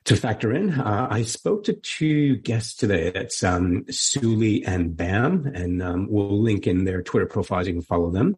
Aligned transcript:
to 0.05 0.17
factor 0.17 0.53
in. 0.53 0.79
Uh, 0.79 1.09
I 1.11 1.23
spoke 1.23 1.65
to 1.65 1.73
two 1.73 2.37
guests 2.37 2.75
today. 2.75 3.11
That's 3.11 3.43
um, 3.43 3.85
Suli 3.91 4.65
and 4.65 4.97
Bam, 4.97 5.51
and 5.55 5.83
um, 5.83 6.07
we'll 6.11 6.41
link 6.41 6.67
in 6.67 6.85
their 6.85 7.03
Twitter 7.03 7.27
profiles. 7.27 7.67
You 7.67 7.75
can 7.75 7.83
follow 7.83 8.11
them. 8.11 8.37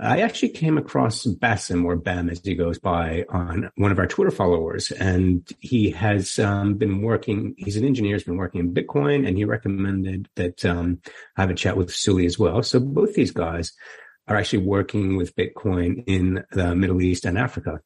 I 0.00 0.22
actually 0.22 0.48
came 0.48 0.76
across 0.76 1.24
Basim 1.24 1.84
or 1.84 1.94
Bam 1.94 2.28
as 2.28 2.40
he 2.40 2.56
goes 2.56 2.80
by 2.80 3.24
on 3.28 3.70
one 3.76 3.92
of 3.92 3.98
our 4.00 4.08
Twitter 4.08 4.32
followers, 4.32 4.90
and 4.90 5.48
he 5.60 5.90
has 5.90 6.38
um, 6.40 6.74
been 6.74 7.00
working. 7.00 7.54
He's 7.56 7.76
an 7.76 7.84
engineer, 7.84 8.16
has 8.16 8.24
been 8.24 8.36
working 8.36 8.60
in 8.60 8.74
Bitcoin, 8.74 9.26
and 9.26 9.36
he 9.36 9.44
recommended 9.44 10.28
that 10.34 10.64
um, 10.64 11.00
I 11.36 11.42
have 11.42 11.50
a 11.50 11.54
chat 11.54 11.76
with 11.76 11.94
Suli 11.94 12.26
as 12.26 12.38
well. 12.38 12.62
So 12.64 12.80
both 12.80 13.14
these 13.14 13.30
guys 13.30 13.72
are 14.26 14.36
actually 14.36 14.66
working 14.66 15.16
with 15.16 15.36
Bitcoin 15.36 16.02
in 16.08 16.44
the 16.50 16.74
Middle 16.74 17.00
East 17.00 17.24
and 17.24 17.38
Africa. 17.38 17.80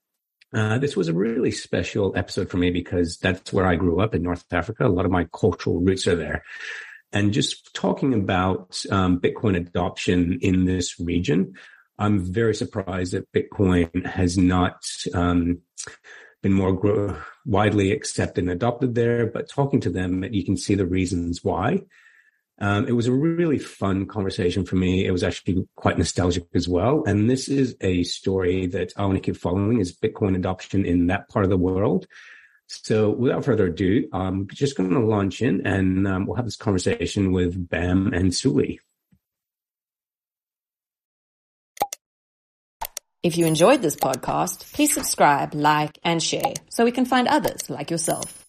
Uh, 0.55 0.79
this 0.79 0.97
was 0.97 1.09
a 1.09 1.15
really 1.15 1.51
special 1.51 2.15
episode 2.17 2.49
for 2.49 2.57
me 2.57 2.71
because 2.71 3.19
that's 3.19 3.53
where 3.53 3.67
I 3.67 3.75
grew 3.75 4.01
up 4.01 4.15
in 4.15 4.23
North 4.23 4.45
Africa. 4.51 4.87
A 4.87 4.89
lot 4.89 5.05
of 5.05 5.11
my 5.11 5.27
cultural 5.35 5.81
roots 5.81 6.07
are 6.07 6.17
there. 6.17 6.43
And 7.13 7.33
just 7.33 7.75
talking 7.75 8.15
about 8.15 8.83
um, 8.91 9.21
Bitcoin 9.21 9.57
adoption 9.57 10.39
in 10.41 10.65
this 10.65 10.99
region, 10.99 11.55
I'm 11.99 12.21
very 12.21 12.55
surprised 12.55 13.13
that 13.13 13.33
Bitcoin 13.33 14.07
has 14.07 14.39
not 14.39 14.85
um, 15.15 15.61
been 16.43 16.53
more 16.53 17.19
widely 17.45 17.93
accepted 17.93 18.45
and 18.45 18.51
adopted 18.51 18.95
there. 18.95 19.27
But 19.27 19.49
talking 19.49 19.81
to 19.81 19.91
them, 19.91 20.25
you 20.31 20.45
can 20.45 20.57
see 20.57 20.75
the 20.75 20.87
reasons 20.87 21.43
why. 21.43 21.83
Um, 22.61 22.89
it 22.89 22.93
was 22.93 23.07
a 23.07 23.13
really 23.13 23.59
fun 23.59 24.07
conversation 24.07 24.65
for 24.65 24.77
me. 24.77 25.07
It 25.07 25.13
was 25.13 25.23
actually 25.23 25.69
quite 25.77 25.97
nostalgic 25.97 26.45
as 26.55 26.69
well. 26.69 27.05
And 27.07 27.31
this 27.31 27.49
is 27.49 27.77
a 27.81 28.03
story 28.03 28.67
that 28.67 28.93
I 28.97 29.05
want 29.05 29.15
to 29.17 29.21
keep 29.21 29.37
following 29.37 29.81
is 29.81 29.97
Bitcoin 29.97 30.35
adoption 30.35 30.85
in 30.85 31.07
that 31.07 31.29
part 31.29 31.45
of 31.45 31.51
the 31.51 31.57
world. 31.57 32.07
So 32.67 33.11
without 33.11 33.45
further 33.45 33.67
ado, 33.67 34.09
I'm 34.13 34.49
just 34.49 34.77
going 34.77 34.91
to 34.91 34.99
launch 35.01 35.41
in 35.41 35.67
and 35.67 36.07
um, 36.07 36.27
we'll 36.27 36.37
have 36.37 36.45
this 36.45 36.57
conversation 36.57 37.33
with 37.33 37.69
Bam 37.69 38.13
and 38.13 38.35
Suli. 38.35 38.81
If 43.23 43.37
you 43.37 43.47
enjoyed 43.47 43.83
this 43.83 43.97
podcast, 43.97 44.73
please 44.73 44.95
subscribe, 44.95 45.55
like, 45.55 45.99
and 46.05 46.23
share 46.23 46.55
so 46.71 46.85
we 46.85 46.93
can 46.93 47.05
find 47.05 47.27
others 47.27 47.69
like 47.69 47.91
yourself. 47.91 48.47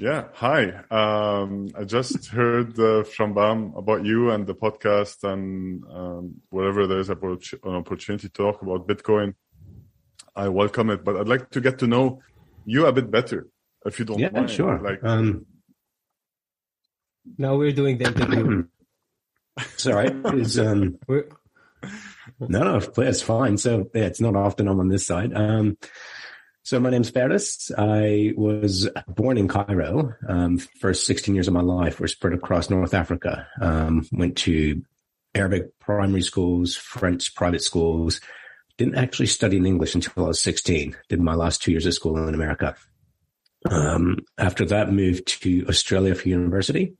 Yeah. 0.00 0.24
Hi. 0.34 0.82
Um, 0.90 1.68
I 1.78 1.84
just 1.84 2.26
heard 2.38 2.76
uh, 2.80 3.04
from 3.04 3.34
Bam 3.34 3.74
about 3.76 4.04
you 4.04 4.30
and 4.30 4.44
the 4.46 4.54
podcast 4.54 5.22
and 5.22 5.84
um, 5.84 6.34
wherever 6.50 6.88
there's 6.88 7.08
an 7.10 7.16
opportunity 7.64 8.28
to 8.28 8.32
talk 8.32 8.62
about 8.62 8.88
Bitcoin, 8.88 9.34
I 10.34 10.48
welcome 10.48 10.90
it. 10.90 11.04
But 11.04 11.16
I'd 11.16 11.28
like 11.28 11.50
to 11.50 11.60
get 11.60 11.78
to 11.78 11.86
know 11.86 12.20
you 12.66 12.86
a 12.86 12.92
bit 12.92 13.12
better, 13.12 13.46
if 13.86 14.00
you 14.00 14.04
don't 14.04 14.18
Yeah, 14.18 14.30
mind. 14.30 14.50
sure. 14.50 14.80
Like, 14.82 15.04
Um, 15.04 15.46
now 17.38 17.54
we're 17.56 17.70
doing 17.72 17.98
the 17.98 18.06
interview. 18.08 18.64
sorry. 19.76 20.08
Is, 20.40 20.58
um, 20.58 20.98
We're, 21.06 21.28
No, 22.40 22.78
no, 22.78 22.80
it's 22.98 23.22
fine. 23.22 23.58
So 23.58 23.90
yeah, 23.94 24.04
it's 24.04 24.20
not 24.20 24.36
often 24.36 24.68
I'm 24.68 24.80
on 24.80 24.88
this 24.88 25.06
side. 25.06 25.32
Um, 25.34 25.76
so 26.62 26.80
my 26.80 26.88
name's 26.90 27.10
Faris. 27.10 27.70
I 27.76 28.32
was 28.36 28.88
born 29.06 29.36
in 29.36 29.48
Cairo. 29.48 30.14
Um, 30.26 30.58
first 30.58 31.06
16 31.06 31.34
years 31.34 31.46
of 31.46 31.54
my 31.54 31.60
life 31.60 32.00
were 32.00 32.08
spread 32.08 32.32
across 32.32 32.70
North 32.70 32.94
Africa. 32.94 33.46
Um, 33.60 34.08
went 34.12 34.38
to 34.38 34.82
Arabic 35.34 35.78
primary 35.78 36.22
schools, 36.22 36.74
French 36.74 37.34
private 37.34 37.62
schools. 37.62 38.20
Didn't 38.78 38.96
actually 38.96 39.26
study 39.26 39.58
in 39.58 39.66
English 39.66 39.94
until 39.94 40.24
I 40.24 40.28
was 40.28 40.40
16. 40.40 40.96
Did 41.08 41.20
my 41.20 41.34
last 41.34 41.62
two 41.62 41.70
years 41.70 41.86
of 41.86 41.94
school 41.94 42.16
in 42.26 42.34
America. 42.34 42.76
Um, 43.70 44.18
after 44.38 44.64
that, 44.66 44.92
moved 44.92 45.42
to 45.42 45.66
Australia 45.68 46.14
for 46.14 46.28
university. 46.28 46.96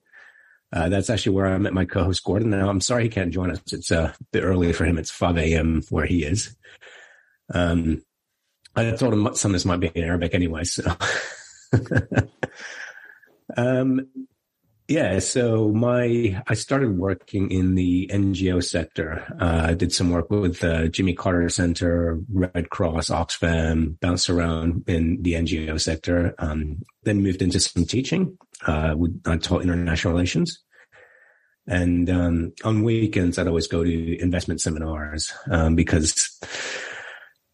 Uh, 0.74 0.88
that's 0.88 1.08
actually 1.08 1.36
where 1.36 1.46
I 1.46 1.56
met 1.58 1.72
my 1.72 1.84
co-host 1.84 2.24
Gordon. 2.24 2.50
Now 2.50 2.68
I'm 2.68 2.80
sorry 2.80 3.04
he 3.04 3.08
can't 3.08 3.32
join 3.32 3.52
us. 3.52 3.60
It's 3.72 3.92
uh, 3.92 4.12
a 4.12 4.24
bit 4.32 4.42
early 4.42 4.72
for 4.72 4.84
him. 4.84 4.98
It's 4.98 5.10
5 5.10 5.38
a.m. 5.38 5.82
where 5.88 6.04
he 6.04 6.24
is. 6.24 6.56
Um, 7.54 8.02
I 8.74 8.90
thought 8.90 9.36
some 9.36 9.52
of 9.52 9.52
this 9.52 9.64
might 9.64 9.78
be 9.78 9.86
in 9.94 10.02
Arabic 10.02 10.34
anyway. 10.34 10.64
So, 10.64 10.82
um, 13.56 14.08
yeah. 14.88 15.20
So 15.20 15.70
my 15.70 16.42
I 16.48 16.54
started 16.54 16.98
working 16.98 17.52
in 17.52 17.76
the 17.76 18.10
NGO 18.12 18.62
sector. 18.62 19.24
Uh, 19.40 19.66
I 19.68 19.74
did 19.74 19.92
some 19.92 20.10
work 20.10 20.28
with 20.28 20.58
the 20.58 20.88
Jimmy 20.88 21.14
Carter 21.14 21.48
Center, 21.50 22.18
Red 22.32 22.70
Cross, 22.70 23.10
Oxfam, 23.10 24.00
bounced 24.00 24.28
around 24.28 24.82
in 24.88 25.22
the 25.22 25.34
NGO 25.34 25.80
sector. 25.80 26.34
Um, 26.38 26.82
then 27.04 27.22
moved 27.22 27.42
into 27.42 27.60
some 27.60 27.84
teaching. 27.84 28.36
Uh, 28.66 28.96
I 29.24 29.36
taught 29.36 29.62
international 29.62 30.14
relations. 30.14 30.63
And 31.66 32.10
um, 32.10 32.52
on 32.62 32.82
weekends, 32.82 33.38
I'd 33.38 33.48
always 33.48 33.68
go 33.68 33.82
to 33.84 34.22
investment 34.22 34.60
seminars 34.60 35.32
um, 35.50 35.74
because 35.74 36.38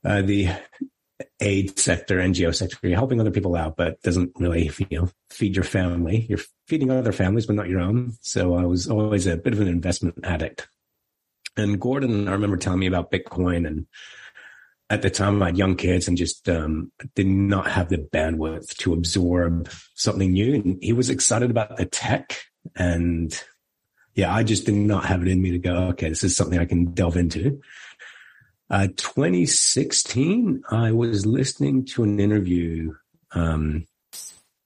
uh, 0.05 0.23
the 0.23 0.49
aid 1.41 1.79
sector, 1.79 2.17
NGO 2.17 2.55
sector, 2.55 2.77
you're 2.83 2.97
helping 2.97 3.21
other 3.21 3.31
people 3.31 3.57
out, 3.57 3.77
but 3.77 4.03
doesn't 4.03 4.33
really, 4.37 4.71
you 4.91 5.01
know, 5.01 5.11
feed 5.31 5.55
your 5.55 5.65
family. 5.65 6.27
You're 6.29 6.41
feeding 6.67 6.91
other 6.91 7.13
families, 7.13 7.47
but 7.47 7.57
not 7.57 7.69
your 7.69 7.81
own. 7.81 8.15
So 8.21 8.55
I 8.55 8.65
was 8.65 8.89
always 8.89 9.27
a 9.27 9.37
bit 9.37 9.53
of 9.53 9.61
an 9.61 9.69
investment 9.69 10.17
addict. 10.25 10.69
And 11.57 11.81
Gordon, 11.81 12.29
I 12.29 12.33
remember 12.33 12.57
telling 12.57 12.81
me 12.81 12.87
about 12.87 13.11
Bitcoin 13.11 13.67
and 13.67 13.87
at 14.89 15.03
the 15.03 15.11
time 15.11 15.41
I 15.41 15.47
had 15.47 15.59
young 15.59 15.77
kids 15.77 16.09
and 16.09 16.17
just 16.17 16.49
um, 16.49 16.91
did 17.15 17.27
not 17.27 17.71
have 17.71 17.89
the 17.89 17.99
bandwidth 17.99 18.77
to 18.79 18.93
absorb 18.93 19.71
something 19.95 20.33
new. 20.33 20.55
And 20.55 20.79
he 20.83 20.93
was 20.93 21.11
excited 21.11 21.51
about 21.51 21.77
the 21.77 21.87
tech 21.87 22.41
and 22.75 23.41
yeah, 24.21 24.35
I 24.35 24.43
just 24.43 24.67
did 24.67 24.75
not 24.75 25.07
have 25.07 25.23
it 25.23 25.29
in 25.29 25.41
me 25.41 25.53
to 25.53 25.59
go, 25.59 25.75
okay, 25.93 26.11
this 26.11 26.23
is 26.23 26.37
something 26.37 26.59
I 26.59 26.67
can 26.67 26.93
delve 26.93 27.17
into. 27.17 27.63
Uh, 28.69 28.89
2016, 28.89 30.63
I 30.71 30.93
was 30.93 31.25
listening 31.25 31.87
to 31.87 32.03
an 32.03 32.21
interview, 32.21 32.93
um, 33.33 33.87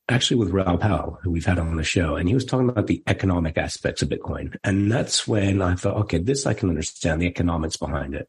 actually 0.09 0.39
with 0.39 0.51
Raoul 0.51 0.77
Pal, 0.77 1.21
who 1.23 1.31
we've 1.31 1.47
had 1.47 1.61
on 1.61 1.77
the 1.77 1.85
show, 1.85 2.17
and 2.17 2.29
he 2.29 2.35
was 2.35 2.45
talking 2.45 2.69
about 2.69 2.89
the 2.89 3.05
economic 3.07 3.57
aspects 3.57 4.03
of 4.03 4.09
Bitcoin. 4.09 4.57
And 4.65 4.91
that's 4.91 5.29
when 5.29 5.63
I 5.63 5.77
thought, 5.77 5.99
okay, 5.99 6.19
this 6.19 6.47
I 6.47 6.55
can 6.55 6.69
understand 6.69 7.23
the 7.23 7.29
economics 7.29 7.77
behind 7.77 8.17
it. 8.17 8.29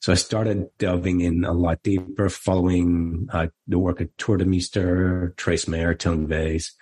So 0.00 0.12
I 0.12 0.14
started 0.14 0.68
delving 0.78 1.22
in 1.22 1.44
a 1.44 1.52
lot 1.52 1.82
deeper, 1.82 2.28
following 2.28 3.26
uh, 3.32 3.48
the 3.66 3.80
work 3.80 4.00
of 4.00 4.16
Tuur 4.16 4.38
Demeester, 4.38 5.36
Trace 5.36 5.66
Mayer, 5.66 5.94
Tone 5.94 6.28
Vays. 6.28 6.72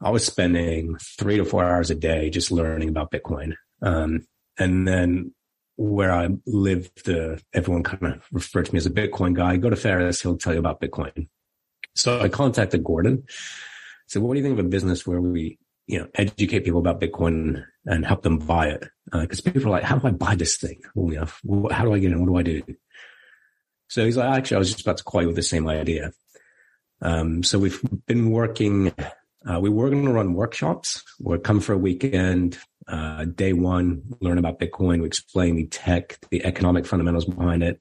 I 0.00 0.10
was 0.10 0.26
spending 0.26 0.96
three 0.96 1.38
to 1.38 1.44
four 1.44 1.64
hours 1.64 1.90
a 1.90 1.94
day 1.94 2.30
just 2.30 2.52
learning 2.52 2.88
about 2.88 3.10
Bitcoin. 3.10 3.54
Um, 3.82 4.26
and 4.58 4.86
then 4.86 5.34
where 5.76 6.12
I 6.12 6.28
live, 6.46 6.90
the 7.04 7.42
everyone 7.52 7.82
kind 7.82 8.14
of 8.14 8.26
referred 8.32 8.66
to 8.66 8.72
me 8.72 8.78
as 8.78 8.86
a 8.86 8.90
Bitcoin 8.90 9.34
guy. 9.34 9.56
Go 9.56 9.70
to 9.70 9.76
Faris, 9.76 10.20
he'll 10.20 10.38
tell 10.38 10.52
you 10.52 10.58
about 10.58 10.80
Bitcoin. 10.80 11.28
So 11.94 12.20
I 12.20 12.28
contacted 12.28 12.84
Gordon. 12.84 13.24
said, 14.06 14.22
"What 14.22 14.34
do 14.34 14.40
you 14.40 14.44
think 14.44 14.58
of 14.58 14.64
a 14.64 14.68
business 14.68 15.06
where 15.06 15.20
we, 15.20 15.58
you 15.86 15.98
know, 15.98 16.08
educate 16.14 16.64
people 16.64 16.80
about 16.80 17.00
Bitcoin 17.00 17.64
and 17.86 18.04
help 18.04 18.22
them 18.22 18.38
buy 18.38 18.68
it? 18.68 18.84
Because 19.12 19.40
uh, 19.40 19.50
people 19.50 19.68
are 19.68 19.70
like, 19.70 19.84
how 19.84 19.98
do 19.98 20.06
I 20.08 20.10
buy 20.10 20.34
this 20.34 20.56
thing? 20.56 20.80
Well, 20.94 21.12
you 21.12 21.20
know, 21.20 21.68
how 21.70 21.84
do 21.84 21.92
I 21.94 21.98
get 21.98 22.12
in? 22.12 22.20
What 22.20 22.28
do 22.28 22.36
I 22.36 22.42
do?" 22.42 22.62
So 23.88 24.04
he's 24.04 24.16
like, 24.16 24.30
"Actually, 24.30 24.56
I 24.56 24.58
was 24.58 24.70
just 24.70 24.82
about 24.82 24.98
to 24.98 25.04
call 25.04 25.22
you 25.22 25.28
with 25.28 25.36
the 25.36 25.42
same 25.42 25.68
idea." 25.68 26.12
Um, 27.02 27.42
so 27.42 27.58
we've 27.58 27.80
been 28.06 28.30
working. 28.30 28.92
Uh, 29.48 29.60
we 29.60 29.70
were 29.70 29.90
going 29.90 30.04
to 30.04 30.12
run 30.12 30.34
workshops. 30.34 31.02
We'll 31.20 31.38
come 31.38 31.60
for 31.60 31.72
a 31.72 31.78
weekend. 31.78 32.58
Uh, 32.88 33.24
day 33.24 33.52
one, 33.52 34.02
learn 34.20 34.38
about 34.38 34.58
Bitcoin. 34.58 35.00
We 35.00 35.06
explain 35.06 35.56
the 35.56 35.66
tech, 35.66 36.18
the 36.30 36.44
economic 36.44 36.86
fundamentals 36.86 37.24
behind 37.24 37.62
it. 37.62 37.80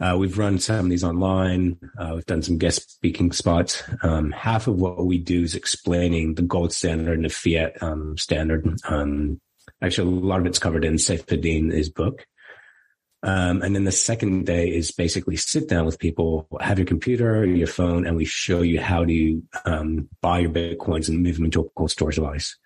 Uh, 0.00 0.16
we've 0.16 0.38
run 0.38 0.58
some 0.58 0.86
of 0.86 0.90
these 0.90 1.02
online. 1.02 1.76
Uh, 1.98 2.12
we've 2.14 2.26
done 2.26 2.42
some 2.42 2.58
guest 2.58 2.92
speaking 2.92 3.32
spots. 3.32 3.82
Um, 4.02 4.30
half 4.30 4.68
of 4.68 4.76
what 4.76 5.04
we 5.04 5.18
do 5.18 5.42
is 5.42 5.56
explaining 5.56 6.34
the 6.34 6.42
gold 6.42 6.72
standard 6.72 7.14
and 7.14 7.24
the 7.24 7.28
fiat 7.28 7.82
um, 7.82 8.16
standard. 8.16 8.64
Um, 8.84 9.40
actually, 9.82 10.12
a 10.12 10.20
lot 10.20 10.40
of 10.40 10.46
it's 10.46 10.60
covered 10.60 10.84
in 10.84 10.92
his 10.92 11.90
book. 11.90 12.26
Um, 13.22 13.62
and 13.62 13.74
then 13.74 13.84
the 13.84 13.92
second 13.92 14.46
day 14.46 14.68
is 14.68 14.92
basically 14.92 15.36
sit 15.36 15.68
down 15.68 15.86
with 15.86 15.98
people, 15.98 16.46
have 16.60 16.78
your 16.78 16.86
computer, 16.86 17.44
your 17.44 17.66
phone, 17.66 18.06
and 18.06 18.16
we 18.16 18.24
show 18.24 18.62
you 18.62 18.80
how 18.80 19.04
to 19.04 19.42
um, 19.64 20.08
buy 20.20 20.40
your 20.40 20.50
bitcoins 20.50 21.08
and 21.08 21.22
move 21.22 21.36
them 21.36 21.46
into 21.46 21.60
a 21.60 21.68
cold 21.70 21.90
storage 21.90 22.14
device. 22.14 22.56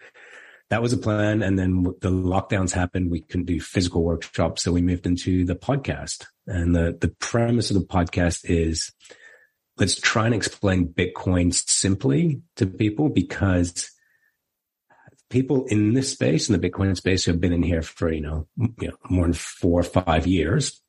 That 0.69 0.83
was 0.83 0.93
a 0.93 0.99
plan. 0.99 1.43
And 1.43 1.59
then 1.59 1.85
the 2.01 2.11
lockdowns 2.11 2.73
happened. 2.73 3.11
We 3.11 3.21
couldn't 3.21 3.47
do 3.47 3.61
physical 3.61 4.03
workshops. 4.03 4.63
So 4.63 4.73
we 4.73 4.83
moved 4.83 5.07
into 5.07 5.45
the 5.45 5.55
podcast. 5.55 6.27
And 6.47 6.75
the, 6.75 6.97
the 6.99 7.15
premise 7.19 7.71
of 7.71 7.79
the 7.79 7.87
podcast 7.87 8.41
is 8.45 8.93
let's 9.77 10.01
try 10.01 10.27
and 10.27 10.35
explain 10.35 10.89
Bitcoin 10.89 11.53
simply 11.53 12.41
to 12.57 12.67
people 12.67 13.09
because 13.09 13.92
people 15.33 15.65
in 15.67 15.95
this 15.95 16.13
space, 16.13 16.49
in 16.49 16.61
the 16.61 16.71
Bitcoin 16.71 16.97
space, 16.97 17.25
who 17.25 17.33
have 17.33 17.41
been 17.41 17.53
in 17.53 17.63
here 17.63 17.83
for, 17.83 18.13
you 18.13 18.21
know, 18.21 18.47
you 18.81 18.89
know, 18.89 18.97
more 19.09 19.25
than 19.25 19.33
four 19.33 19.81
or 19.81 19.83
five 19.83 20.27
years, 20.27 20.81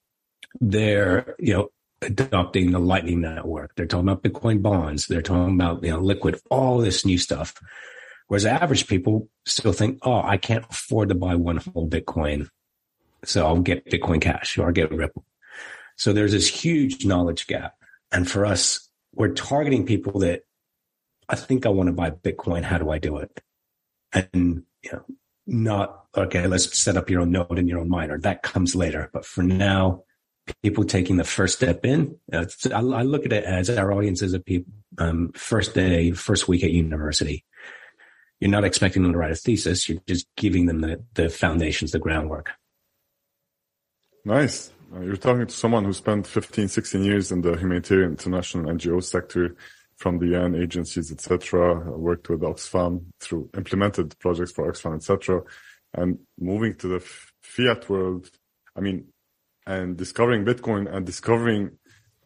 they're, 0.59 1.35
you 1.39 1.53
know, 1.53 1.69
adopting 2.01 2.71
the 2.71 2.79
Lightning 2.79 3.21
Network. 3.21 3.73
They're 3.75 3.85
talking 3.85 4.09
about 4.09 4.21
Bitcoin 4.21 4.61
bonds. 4.61 5.07
They're 5.07 5.21
talking 5.21 5.55
about, 5.55 5.83
you 5.83 5.91
know, 5.91 5.99
liquid, 5.99 6.39
all 6.51 6.79
this 6.79 7.05
new 7.05 7.17
stuff. 7.17 7.55
Whereas 8.27 8.45
average 8.45 8.87
people 8.87 9.29
still 9.45 9.73
think, 9.73 9.99
oh, 10.03 10.21
I 10.21 10.37
can't 10.37 10.65
afford 10.69 11.09
to 11.09 11.15
buy 11.15 11.35
one 11.35 11.57
whole 11.57 11.89
Bitcoin. 11.89 12.49
So 13.23 13.45
I'll 13.45 13.61
get 13.61 13.89
Bitcoin 13.89 14.21
Cash 14.21 14.57
or 14.57 14.67
I'll 14.67 14.73
get 14.73 14.91
Ripple. 14.91 15.25
So 15.95 16.11
there's 16.11 16.33
this 16.33 16.47
huge 16.47 17.05
knowledge 17.05 17.47
gap. 17.47 17.75
And 18.11 18.29
for 18.29 18.45
us, 18.45 18.89
we're 19.13 19.33
targeting 19.33 19.85
people 19.85 20.19
that 20.19 20.41
I 21.29 21.35
think 21.35 21.65
I 21.65 21.69
want 21.69 21.87
to 21.87 21.93
buy 21.93 22.09
Bitcoin. 22.11 22.63
How 22.63 22.77
do 22.77 22.89
I 22.89 22.99
do 22.99 23.17
it? 23.17 23.41
And 24.13 24.63
you 24.83 24.91
know, 24.91 25.03
not 25.45 26.05
okay. 26.15 26.47
Let's 26.47 26.77
set 26.77 26.97
up 26.97 27.09
your 27.09 27.21
own 27.21 27.31
node 27.31 27.59
and 27.59 27.67
your 27.67 27.79
own 27.79 27.89
miner. 27.89 28.19
That 28.19 28.43
comes 28.43 28.75
later. 28.75 29.09
But 29.13 29.25
for 29.25 29.43
now, 29.43 30.03
people 30.61 30.83
taking 30.83 31.17
the 31.17 31.23
first 31.23 31.57
step 31.57 31.85
in, 31.85 32.17
uh, 32.31 32.45
I, 32.71 32.79
I, 32.79 33.03
look 33.03 33.25
at 33.25 33.33
it 33.33 33.43
as 33.43 33.69
our 33.69 33.91
audience 33.93 34.21
is 34.21 34.33
a 34.33 34.39
people 34.39 34.73
um, 34.97 35.31
first 35.33 35.73
day, 35.73 36.11
first 36.11 36.47
week 36.47 36.63
at 36.63 36.71
university. 36.71 37.45
You're 38.39 38.51
not 38.51 38.65
expecting 38.65 39.03
them 39.03 39.13
to 39.13 39.17
write 39.17 39.31
a 39.31 39.35
thesis. 39.35 39.87
You're 39.87 40.01
just 40.05 40.27
giving 40.35 40.65
them 40.65 40.81
the, 40.81 41.03
the 41.13 41.29
foundations, 41.29 41.91
the 41.91 41.99
groundwork. 41.99 42.51
Nice. 44.25 44.71
You're 44.93 45.17
talking 45.17 45.47
to 45.47 45.53
someone 45.53 45.85
who 45.85 45.93
spent 45.93 46.27
15, 46.27 46.67
16 46.67 47.03
years 47.03 47.31
in 47.31 47.41
the 47.41 47.55
humanitarian 47.57 48.11
international 48.11 48.71
NGO 48.71 49.03
sector 49.03 49.55
from 49.97 50.19
the 50.19 50.35
UN 50.35 50.55
agencies, 50.55 51.11
etc. 51.11 51.75
Worked 51.97 52.29
with 52.29 52.41
Oxfam 52.41 53.05
through 53.19 53.49
implemented 53.55 54.17
projects 54.19 54.51
for 54.51 54.71
Oxfam, 54.71 54.95
etc. 54.95 55.41
And 55.93 56.19
moving 56.39 56.75
to 56.75 56.87
the 56.87 56.99
fiat 57.41 57.87
world, 57.89 58.29
I 58.75 58.81
mean, 58.81 59.05
and 59.65 59.97
discovering 59.97 60.45
Bitcoin 60.45 60.93
and 60.93 61.05
discovering. 61.05 61.77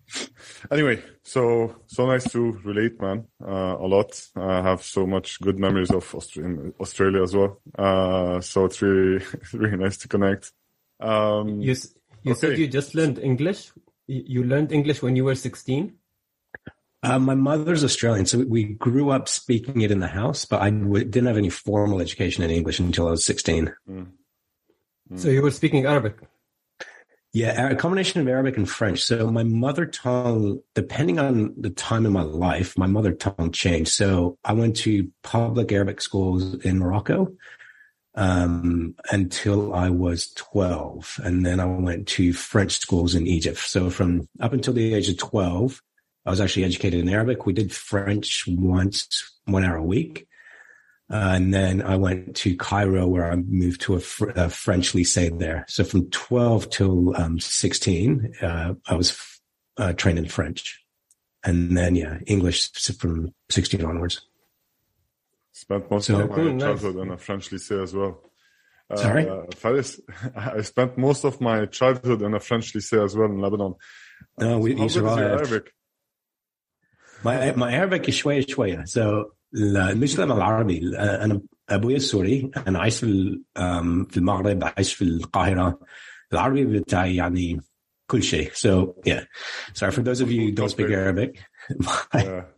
anyway, 0.71 1.03
so 1.23 1.75
so 1.87 2.05
nice 2.05 2.31
to 2.31 2.53
relate, 2.63 2.99
man. 3.01 3.25
Uh, 3.45 3.75
a 3.79 3.87
lot. 3.87 4.19
I 4.35 4.61
have 4.61 4.81
so 4.83 5.05
much 5.05 5.39
good 5.41 5.59
memories 5.59 5.91
of 5.91 6.13
Australia, 6.15 6.71
Australia 6.79 7.23
as 7.23 7.35
well. 7.35 7.61
Uh, 7.77 8.39
so 8.41 8.65
it's 8.65 8.81
really 8.81 9.23
really 9.53 9.77
nice 9.77 9.97
to 9.97 10.07
connect. 10.07 10.53
Um, 10.99 11.59
you 11.59 11.75
you 12.23 12.31
okay. 12.31 12.39
said 12.39 12.57
you 12.57 12.67
just 12.67 12.95
learned 12.95 13.19
English. 13.19 13.71
You 14.07 14.45
learned 14.45 14.71
English 14.71 15.01
when 15.01 15.15
you 15.15 15.25
were 15.25 15.35
sixteen. 15.35 15.95
Uh, 17.07 17.19
my 17.19 17.35
mother's 17.35 17.85
Australian, 17.85 18.25
so 18.25 18.39
we 18.39 18.63
grew 18.63 19.11
up 19.11 19.29
speaking 19.29 19.79
it 19.79 19.91
in 19.91 19.99
the 19.99 20.07
house, 20.07 20.43
but 20.43 20.61
I 20.61 20.69
w- 20.71 21.05
didn't 21.05 21.27
have 21.27 21.37
any 21.37 21.49
formal 21.49 22.01
education 22.01 22.43
in 22.43 22.49
English 22.49 22.79
until 22.79 23.07
I 23.07 23.11
was 23.11 23.23
16. 23.23 23.73
Mm. 23.89 24.07
Mm. 25.11 25.19
So 25.19 25.29
you 25.29 25.41
were 25.41 25.51
speaking 25.51 25.85
Arabic? 25.85 26.17
Yeah, 27.31 27.69
a 27.69 27.75
combination 27.75 28.19
of 28.19 28.27
Arabic 28.27 28.57
and 28.57 28.69
French. 28.69 29.03
So 29.03 29.31
my 29.31 29.43
mother 29.43 29.85
tongue, 29.85 30.59
depending 30.73 31.17
on 31.17 31.53
the 31.57 31.69
time 31.69 32.05
in 32.05 32.11
my 32.11 32.23
life, 32.23 32.77
my 32.77 32.87
mother 32.87 33.13
tongue 33.13 33.51
changed. 33.51 33.91
So 33.91 34.37
I 34.43 34.51
went 34.51 34.75
to 34.77 35.09
public 35.23 35.71
Arabic 35.71 36.01
schools 36.01 36.55
in 36.65 36.79
Morocco 36.79 37.31
um, 38.15 38.95
until 39.11 39.73
I 39.73 39.91
was 39.91 40.31
12. 40.33 41.21
And 41.23 41.45
then 41.45 41.59
I 41.61 41.65
went 41.65 42.07
to 42.09 42.33
French 42.33 42.79
schools 42.79 43.15
in 43.15 43.27
Egypt. 43.27 43.59
So 43.59 43.89
from 43.89 44.27
up 44.41 44.51
until 44.51 44.73
the 44.73 44.93
age 44.93 45.07
of 45.07 45.17
12, 45.17 45.81
I 46.27 46.29
was 46.29 46.41
actually 46.41 46.65
educated 46.65 46.99
in 46.99 47.07
Arabic. 47.07 47.45
We 47.45 47.53
did 47.53 47.73
French 47.73 48.43
once, 48.49 49.31
one 49.45 49.63
hour 49.63 49.77
a 49.77 49.83
week. 49.83 50.27
Uh, 51.09 51.31
and 51.35 51.53
then 51.53 51.81
I 51.81 51.95
went 51.95 52.35
to 52.37 52.57
Cairo 52.57 53.07
where 53.07 53.31
I 53.31 53.37
moved 53.37 53.79
to 53.81 53.95
a, 53.95 54.01
fr- 54.01 54.31
a 54.35 54.49
French 54.49 54.91
lycée 54.91 55.39
there. 55.39 55.63
So 55.69 55.85
from 55.85 56.09
12 56.09 56.69
till 56.69 57.15
um, 57.15 57.39
16, 57.39 58.33
uh, 58.41 58.73
I 58.85 58.95
was 58.95 59.17
uh, 59.77 59.93
trained 59.93 60.19
in 60.19 60.27
French. 60.27 60.83
And 61.45 61.77
then, 61.77 61.95
yeah, 61.95 62.17
English 62.27 62.73
from 62.73 63.33
16 63.49 63.85
onwards. 63.85 64.19
Spent 65.53 65.89
most 65.89 66.07
so, 66.07 66.19
of 66.19 66.29
my 66.29 66.35
cool, 66.35 66.59
childhood 66.59 66.95
nice. 66.97 67.05
in 67.05 67.11
a 67.13 67.17
French 67.17 67.49
lycée 67.51 67.81
as 67.81 67.93
well. 67.93 68.19
Uh, 68.89 68.97
Sorry? 68.97 69.27
Faris, 69.55 70.01
I 70.35 70.61
spent 70.61 70.97
most 70.97 71.23
of 71.23 71.39
my 71.39 71.67
childhood 71.67 72.21
in 72.21 72.33
a 72.33 72.41
French 72.41 72.73
lycée 72.73 73.01
as 73.01 73.15
well 73.15 73.29
in 73.29 73.39
Lebanon. 73.39 73.75
No, 74.37 74.59
we, 74.59 74.75
you 74.75 74.89
survived. 74.89 75.21
Arabic? 75.21 75.71
My 77.24 77.52
my 77.56 77.70
Arabic 77.72 78.10
شوية 78.10 78.46
شوية 78.46 78.84
so 78.84 79.32
المشكلة 79.54 80.26
مع 80.26 80.36
العربي 80.36 80.98
أنا 80.98 81.40
أبوي 81.68 81.98
سوري 81.98 82.50
أنا 82.66 82.78
عايش 82.78 83.00
في 83.00 83.40
في 84.10 84.16
المغرب 84.16 84.64
عايش 84.64 84.94
في 84.94 85.02
القاهرة 85.04 85.80
العربي 86.32 86.64
بتاعي 86.64 87.16
يعني 87.16 87.60
كل 88.06 88.22
شيء 88.22 88.50
so 88.50 88.94
yeah 89.06 89.24
sorry 89.74 89.92
for 89.92 90.02
those 90.02 90.20
of 90.20 90.30
you 90.30 90.40
who 90.46 90.52
don't 90.52 90.68
speak 90.70 90.90
Arabic 90.90 91.32
yeah. 92.14 92.44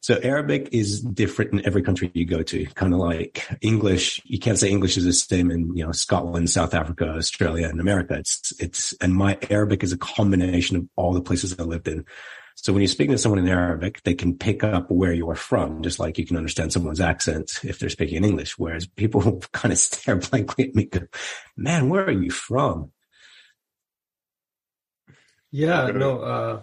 so 0.00 0.12
Arabic 0.22 0.68
is 0.72 1.00
different 1.00 1.52
in 1.54 1.66
every 1.68 1.82
country 1.82 2.10
you 2.14 2.26
go 2.36 2.42
to 2.42 2.58
kind 2.80 2.92
of 2.94 3.00
like 3.00 3.34
English 3.60 4.20
you 4.32 4.38
can't 4.44 4.58
say 4.58 4.68
English 4.76 4.96
is 5.00 5.04
the 5.04 5.12
same 5.12 5.50
in 5.54 5.60
you 5.78 5.84
know 5.84 5.92
Scotland 5.92 6.48
South 6.50 6.74
Africa 6.80 7.06
Australia 7.22 7.66
and 7.70 7.80
America 7.80 8.14
it's 8.22 8.52
it's 8.64 8.82
and 9.02 9.12
my 9.24 9.32
Arabic 9.56 9.80
is 9.86 9.92
a 9.92 10.00
combination 10.16 10.76
of 10.78 10.82
all 10.98 11.12
the 11.14 11.26
places 11.28 11.48
I 11.58 11.64
lived 11.74 11.88
in 11.94 12.04
so 12.59 12.73
when 12.73 12.81
you're 12.81 12.87
speaking 12.87 13.11
to 13.11 13.19
someone 13.19 13.37
in 13.37 13.47
Arabic, 13.47 14.01
they 14.01 14.15
can 14.15 14.35
pick 14.35 14.63
up 14.63 14.89
where 14.89 15.13
you 15.13 15.29
are 15.29 15.35
from, 15.35 15.83
just 15.83 15.99
like 15.99 16.17
you 16.17 16.25
can 16.25 16.37
understand 16.37 16.73
someone's 16.73 16.99
accent 16.99 17.51
if 17.63 17.77
they're 17.77 17.87
speaking 17.87 18.17
in 18.17 18.23
English. 18.23 18.57
Whereas 18.57 18.87
people 18.87 19.39
kind 19.53 19.71
of 19.71 19.77
stare 19.77 20.15
blankly 20.15 20.69
at 20.69 20.75
me, 20.75 20.85
go, 20.85 21.01
man, 21.55 21.87
where 21.87 22.03
are 22.03 22.11
you 22.11 22.31
from? 22.31 22.91
Yeah, 25.51 25.91
no, 25.91 26.19
uh, 26.19 26.61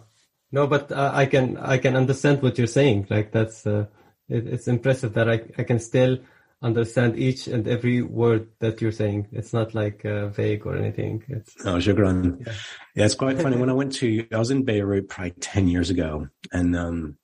no, 0.50 0.66
but 0.66 0.90
uh, 0.90 1.12
I 1.14 1.26
can, 1.26 1.56
I 1.58 1.78
can 1.78 1.94
understand 1.94 2.42
what 2.42 2.58
you're 2.58 2.66
saying. 2.66 3.06
Like 3.08 3.30
that's, 3.30 3.64
uh, 3.64 3.86
it, 4.28 4.48
it's 4.48 4.66
impressive 4.66 5.14
that 5.14 5.30
I, 5.30 5.42
I 5.56 5.62
can 5.62 5.78
still 5.78 6.18
understand 6.64 7.18
each 7.18 7.47
and 7.47 7.68
every 7.68 8.00
word 8.02 8.49
that 8.61 8.80
you're 8.80 8.90
saying. 8.90 9.28
It's 9.33 9.52
not 9.52 9.75
like 9.75 10.04
uh, 10.04 10.28
vague 10.28 10.66
or 10.66 10.75
anything. 10.75 11.23
It's 11.28 11.54
oh, 11.66 11.76
shukran. 11.76 12.44
Yeah. 12.47 12.52
yeah, 12.94 13.04
it's 13.04 13.14
quite 13.14 13.40
funny. 13.40 13.59
when 13.59 13.71
I 13.71 13.75
went 13.75 13.92
to, 13.97 14.26
I 14.33 14.38
was 14.38 14.50
in 14.50 14.64
Beirut 14.64 15.09
probably 15.09 15.33
ten 15.33 15.68
years 15.68 15.90
ago, 15.90 16.28
and 16.50 16.75
um, 16.75 17.18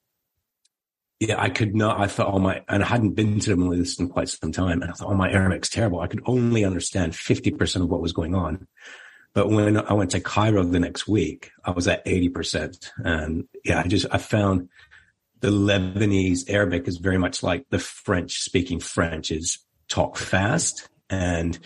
yeah, 1.19 1.41
I 1.41 1.49
could 1.49 1.75
not. 1.75 1.99
I 1.99 2.07
thought 2.07 2.29
all 2.29 2.39
my, 2.39 2.63
and 2.69 2.85
I 2.85 2.87
hadn't 2.87 3.15
been 3.15 3.41
to 3.41 3.51
the 3.51 3.57
Middle 3.57 3.75
East 3.75 3.99
in 3.99 4.09
quite 4.09 4.29
some 4.29 4.53
time, 4.53 4.83
and 4.83 4.91
I 4.91 4.95
thought, 4.95 5.09
oh, 5.09 5.15
my 5.15 5.31
Arabic's 5.31 5.71
terrible. 5.71 6.01
I 6.01 6.07
could 6.07 6.23
only 6.27 6.65
understand 6.65 7.17
fifty 7.17 7.51
percent 7.51 7.83
of 7.83 7.91
what 7.91 8.03
was 8.03 8.13
going 8.13 8.35
on. 8.35 8.69
But 9.33 9.49
when 9.49 9.79
I 9.79 9.93
went 9.95 10.11
to 10.11 10.21
Cairo 10.21 10.65
the 10.65 10.81
next 10.81 11.09
week, 11.09 11.51
I 11.65 11.71
was 11.71 11.89
at 11.89 12.03
eighty 12.05 12.29
percent, 12.29 12.93
and 12.99 13.49
yeah, 13.65 13.81
I 13.81 13.89
just 13.89 14.07
I 14.11 14.19
found 14.19 14.69
the 15.41 15.51
Lebanese 15.51 16.49
Arabic 16.49 16.87
is 16.87 16.99
very 16.99 17.19
much 17.19 17.43
like 17.43 17.67
the 17.71 17.79
French 17.79 18.41
speaking 18.41 18.81
French 18.81 19.31
is 19.31 19.59
talk 19.89 20.17
fast 20.17 20.89
and 21.09 21.59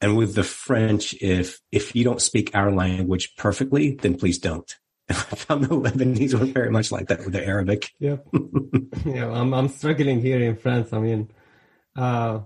and 0.00 0.16
with 0.16 0.34
the 0.34 0.44
French, 0.44 1.14
if 1.20 1.60
if 1.70 1.94
you 1.94 2.04
don't 2.04 2.22
speak 2.22 2.54
our 2.54 2.72
language 2.72 3.36
perfectly, 3.36 3.96
then 3.96 4.16
please 4.16 4.38
don't. 4.38 4.74
I 5.10 5.12
found 5.12 5.64
the 5.64 5.76
Lebanese 5.76 6.38
were 6.38 6.46
very 6.46 6.70
much 6.70 6.90
like 6.90 7.08
that 7.08 7.20
with 7.20 7.32
the 7.32 7.44
Arabic. 7.44 7.90
Yeah, 7.98 8.16
yeah. 9.04 9.28
I'm 9.30 9.52
I'm 9.52 9.68
struggling 9.68 10.20
here 10.20 10.40
in 10.40 10.56
France. 10.56 10.92
I 10.92 11.00
mean, 11.00 11.30
uh, 11.96 12.40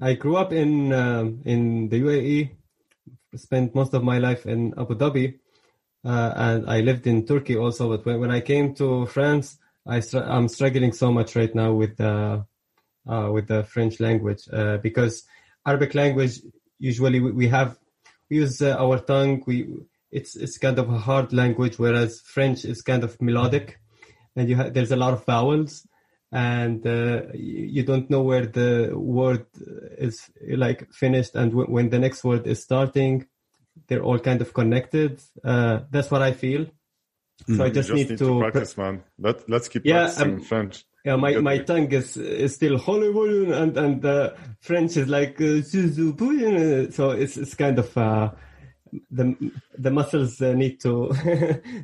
I 0.00 0.14
grew 0.14 0.36
up 0.36 0.52
in 0.52 0.92
um, 0.92 1.42
in 1.44 1.90
the 1.90 2.00
UAE, 2.00 2.50
spent 3.36 3.74
most 3.74 3.92
of 3.92 4.02
my 4.02 4.18
life 4.18 4.46
in 4.46 4.72
Abu 4.78 4.94
Dhabi, 4.94 5.38
uh, 6.06 6.32
and 6.36 6.70
I 6.70 6.80
lived 6.80 7.06
in 7.06 7.26
Turkey 7.26 7.56
also. 7.58 7.90
But 7.90 8.06
when, 8.06 8.20
when 8.20 8.30
I 8.30 8.40
came 8.40 8.74
to 8.76 9.04
France, 9.06 9.58
I 9.86 10.02
I'm 10.14 10.48
struggling 10.48 10.92
so 10.92 11.12
much 11.12 11.36
right 11.36 11.54
now 11.54 11.72
with 11.72 11.96
the 11.96 12.46
uh, 13.06 13.30
with 13.32 13.48
the 13.48 13.64
French 13.64 14.00
language 14.00 14.42
uh, 14.52 14.78
because 14.78 15.24
Arabic 15.66 15.94
language 15.94 16.40
usually 16.78 17.20
we, 17.20 17.32
we 17.32 17.48
have 17.48 17.78
we 18.30 18.38
use 18.38 18.62
uh, 18.62 18.76
our 18.78 18.98
tongue. 18.98 19.42
We 19.46 19.68
it's 20.10 20.36
it's 20.36 20.58
kind 20.58 20.78
of 20.78 20.88
a 20.90 20.98
hard 20.98 21.32
language, 21.32 21.78
whereas 21.78 22.20
French 22.20 22.64
is 22.64 22.82
kind 22.82 23.04
of 23.04 23.20
melodic, 23.20 23.78
and 24.36 24.48
you 24.48 24.56
ha- 24.56 24.70
there's 24.70 24.92
a 24.92 24.96
lot 24.96 25.12
of 25.12 25.24
vowels, 25.26 25.86
and 26.32 26.86
uh, 26.86 27.22
you, 27.34 27.64
you 27.76 27.82
don't 27.82 28.08
know 28.08 28.22
where 28.22 28.46
the 28.46 28.92
word 28.94 29.46
is 29.98 30.30
like 30.56 30.92
finished 30.92 31.34
and 31.34 31.50
w- 31.50 31.70
when 31.70 31.90
the 31.90 31.98
next 31.98 32.24
word 32.24 32.46
is 32.46 32.62
starting. 32.62 33.26
They're 33.88 34.02
all 34.04 34.20
kind 34.20 34.40
of 34.40 34.54
connected. 34.54 35.20
Uh, 35.42 35.80
that's 35.90 36.10
what 36.10 36.22
I 36.22 36.32
feel. 36.32 36.66
So 37.56 37.64
I 37.64 37.66
You 37.66 37.72
just, 37.72 37.90
need, 37.92 38.10
need 38.10 38.18
to, 38.18 38.26
to 38.26 38.38
practice, 38.40 38.76
man. 38.76 39.02
Let 39.18 39.48
Let's 39.50 39.68
keep 39.68 39.84
Yeah, 39.84 40.04
practicing 40.04 40.34
um, 40.34 40.40
French. 40.40 40.84
Yeah, 41.04 41.16
my, 41.16 41.36
my 41.36 41.58
tongue 41.58 41.92
is 41.92 42.16
is 42.16 42.54
still 42.54 42.78
Hollywood 42.78 43.48
and 43.48 43.76
and 43.76 44.04
uh, 44.04 44.30
French 44.60 44.96
is 44.96 45.08
like 45.08 45.38
uh, 45.40 45.60
Suzuki, 45.62 46.90
so 46.90 47.10
it's 47.10 47.36
it's 47.36 47.54
kind 47.54 47.78
of 47.78 47.98
uh, 47.98 48.30
the 49.10 49.34
the 49.76 49.90
muscles 49.90 50.40
uh, 50.40 50.54
need 50.54 50.80
to 50.80 51.12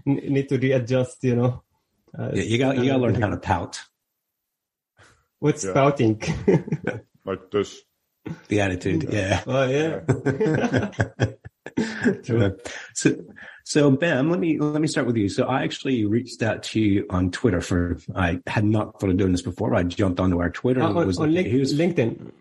need 0.06 0.48
to 0.48 0.56
readjust, 0.58 1.22
you 1.24 1.36
know. 1.36 1.62
Uh, 2.18 2.30
Yeah, 2.32 2.42
you 2.44 2.56
got 2.58 2.78
you 2.78 2.86
got 2.86 2.96
to 2.96 3.02
learn 3.02 3.20
how 3.20 3.28
to 3.28 3.36
pout. 3.36 3.80
What's 5.40 5.64
Yeah. 5.64 5.70
spouting? 5.72 6.22
Like 7.26 7.50
this. 7.50 7.82
The 8.48 8.60
attitude, 8.60 9.06
yeah. 9.12 9.42
oh 9.46 9.66
yeah. 9.68 10.00
So, 12.94 13.10
so 13.64 13.90
Bam, 13.90 14.30
let 14.30 14.40
me 14.40 14.58
let 14.58 14.80
me 14.80 14.88
start 14.88 15.06
with 15.06 15.16
you. 15.16 15.28
So 15.28 15.44
I 15.44 15.62
actually 15.62 16.04
reached 16.04 16.42
out 16.42 16.62
to 16.64 16.80
you 16.80 17.06
on 17.10 17.30
Twitter 17.30 17.60
for 17.60 17.98
I 18.14 18.40
had 18.46 18.64
not 18.64 19.00
thought 19.00 19.10
of 19.10 19.16
doing 19.16 19.32
this 19.32 19.42
before. 19.42 19.74
I 19.74 19.82
jumped 19.82 20.20
onto 20.20 20.40
our 20.40 20.50
Twitter 20.50 20.82
Uh, 20.82 20.88
and 20.88 20.98
on, 20.98 21.06
was 21.06 21.18
on 21.18 21.26
like, 21.26 21.44
Link- 21.44 21.48
here's- 21.48 21.72
LinkedIn. 21.72 22.32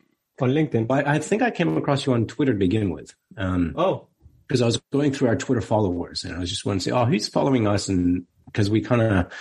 On 0.42 0.50
LinkedIn. 0.50 0.90
I, 0.90 1.16
I 1.16 1.20
think 1.20 1.42
I 1.42 1.52
came 1.52 1.76
across 1.78 2.06
you 2.06 2.14
on 2.14 2.26
Twitter 2.26 2.54
to 2.54 2.58
begin 2.60 2.92
with. 2.92 3.14
Um, 3.38 3.74
Oh, 3.78 4.08
because 4.48 4.62
I 4.62 4.66
was 4.66 4.82
going 4.92 5.12
through 5.12 5.28
our 5.28 5.36
Twitter 5.36 5.62
followers 5.62 6.24
and 6.24 6.34
I 6.36 6.40
was 6.40 6.50
just 6.50 6.66
wanting 6.66 6.80
to 6.80 6.84
say, 6.86 6.92
oh, 6.92 7.06
who's 7.06 7.28
following 7.28 7.68
us? 7.68 7.90
And 7.90 8.26
because 8.46 8.70
we 8.70 8.82
kind 8.82 9.02
of, 9.02 9.32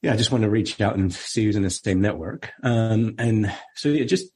yeah, 0.00 0.12
I 0.12 0.16
just 0.16 0.30
want 0.30 0.42
to 0.44 0.50
reach 0.50 0.80
out 0.80 0.96
and 0.96 1.12
see 1.12 1.44
who's 1.44 1.56
in 1.56 1.62
the 1.64 1.70
same 1.70 2.00
network. 2.00 2.50
Um, 2.62 3.16
and 3.18 3.52
so 3.74 3.88
yeah, 3.88 4.04
just 4.04 4.26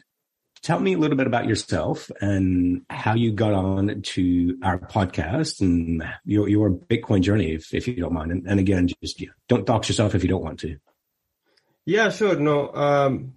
tell 0.63 0.79
me 0.79 0.95
a 0.95 0.99
little 0.99 1.17
bit 1.17 1.27
about 1.27 1.47
yourself 1.47 2.11
and 2.21 2.83
how 2.89 3.15
you 3.15 3.33
got 3.33 3.53
on 3.53 4.01
to 4.03 4.59
our 4.63 4.79
podcast 4.79 5.61
and 5.61 6.05
your, 6.25 6.49
your 6.49 6.71
Bitcoin 6.71 7.21
journey, 7.21 7.53
if, 7.53 7.75
if 7.75 7.89
you 7.89 7.97
don't 7.97 8.13
mind. 8.13 8.31
And, 8.31 8.47
and 8.47 8.61
again, 8.61 8.89
just 9.03 9.21
yeah, 9.21 9.31
don't 9.49 9.67
dox 9.67 9.89
yourself 9.89 10.15
if 10.15 10.23
you 10.23 10.29
don't 10.29 10.43
want 10.43 10.61
to. 10.61 10.77
Yeah, 11.85 12.11
sure. 12.11 12.37
No. 12.37 12.73
Um, 12.73 13.35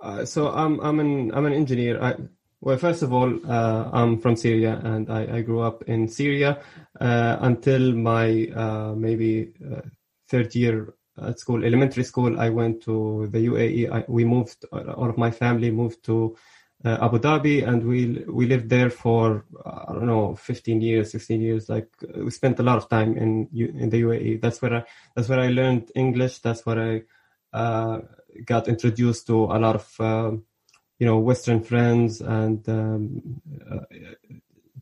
uh, 0.00 0.24
so 0.24 0.48
I'm 0.48 0.80
I'm 0.80 1.00
an 1.00 1.34
I'm 1.34 1.44
an 1.44 1.52
engineer. 1.52 2.00
I, 2.02 2.14
well, 2.60 2.78
first 2.78 3.02
of 3.02 3.12
all, 3.12 3.34
uh, 3.50 3.90
I'm 3.92 4.20
from 4.20 4.36
Syria, 4.36 4.80
and 4.84 5.10
I, 5.10 5.38
I 5.38 5.40
grew 5.42 5.60
up 5.60 5.82
in 5.84 6.08
Syria 6.08 6.62
uh, 7.00 7.36
until 7.40 7.92
my 7.92 8.48
uh, 8.54 8.94
maybe 8.94 9.52
uh, 9.64 9.80
third 10.28 10.54
year 10.54 10.94
at 11.20 11.40
school, 11.40 11.64
elementary 11.64 12.04
school. 12.04 12.38
I 12.38 12.50
went 12.50 12.82
to 12.84 13.28
the 13.32 13.46
UAE. 13.46 13.90
I, 13.90 14.04
we 14.08 14.24
moved. 14.24 14.64
All 14.72 15.10
of 15.10 15.18
my 15.18 15.30
family 15.30 15.70
moved 15.70 16.04
to 16.04 16.36
uh, 16.84 16.98
Abu 17.02 17.18
Dhabi, 17.18 17.66
and 17.66 17.84
we 17.84 18.24
we 18.28 18.46
lived 18.46 18.68
there 18.70 18.90
for 18.90 19.44
I 19.66 19.92
don't 19.92 20.06
know, 20.06 20.34
15 20.34 20.80
years, 20.80 21.10
16 21.10 21.40
years. 21.40 21.68
Like 21.68 21.88
we 22.16 22.30
spent 22.30 22.58
a 22.58 22.62
lot 22.62 22.78
of 22.78 22.88
time 22.88 23.16
in 23.16 23.48
in 23.52 23.90
the 23.90 24.00
UAE. 24.00 24.40
That's 24.40 24.62
where 24.62 24.74
I 24.74 24.84
that's 25.14 25.28
where 25.28 25.40
I 25.40 25.48
learned 25.48 25.90
English. 25.94 26.38
That's 26.38 26.64
where 26.64 27.04
I 27.52 27.56
uh, 27.56 28.00
got 28.44 28.68
introduced 28.68 29.26
to 29.26 29.44
a 29.44 29.58
lot 29.58 29.76
of 29.76 30.00
um, 30.00 30.44
you 30.98 31.06
know 31.06 31.18
Western 31.18 31.62
friends 31.62 32.20
and 32.20 32.66
um, 32.68 33.40
uh, 33.70 33.80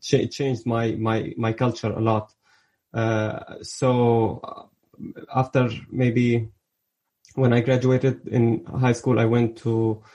ch- 0.01 0.29
changed 0.31 0.65
my 0.65 0.91
my 0.91 1.33
my 1.37 1.53
culture 1.53 1.91
a 1.91 1.99
lot. 2.01 2.33
Uh, 2.93 3.61
so 3.61 4.39
uh, 4.43 5.21
after 5.35 5.69
maybe 5.91 6.49
when 7.35 7.53
I 7.53 7.61
graduated 7.61 8.27
in 8.27 8.65
high 8.65 8.93
school, 8.93 9.19
I 9.19 9.25
went 9.25 9.57
to 9.59 10.01
uh, 10.03 10.07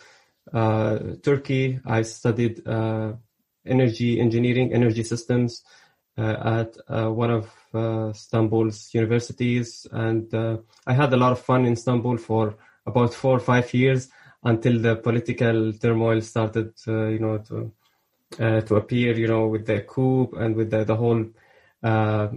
Turkey. 0.55 1.81
I 1.85 2.03
studied 2.03 2.67
uh, 2.67 3.15
energy 3.67 4.21
engineering, 4.21 4.73
energy 4.73 5.03
systems 5.03 5.63
uh, 6.17 6.63
at 6.63 6.77
uh, 6.89 7.11
one 7.11 7.31
of 7.31 7.51
uh, 7.75 8.11
Istanbul's 8.11 8.95
universities, 8.95 9.87
and 9.91 10.33
uh, 10.33 10.59
I 10.87 10.93
had 10.95 11.13
a 11.13 11.17
lot 11.17 11.33
of 11.33 11.41
fun 11.41 11.65
in 11.65 11.73
Istanbul 11.73 12.19
for 12.19 12.57
about 12.87 13.15
four 13.15 13.37
or 13.37 13.41
five 13.41 13.73
years 13.75 14.09
until 14.45 14.79
the 14.79 14.97
political 14.97 15.73
turmoil 15.73 16.21
started, 16.21 16.73
uh, 16.87 17.07
you 17.07 17.19
know, 17.19 17.39
to 17.39 17.73
uh, 18.39 18.61
to 18.63 18.77
appear, 18.77 19.15
you 19.15 19.29
know, 19.29 19.47
with 19.47 19.67
the 19.67 19.81
coup 19.81 20.31
and 20.37 20.55
with 20.55 20.71
the, 20.71 20.85
the 20.85 20.97
whole 20.97 21.25
uh, 21.83 22.29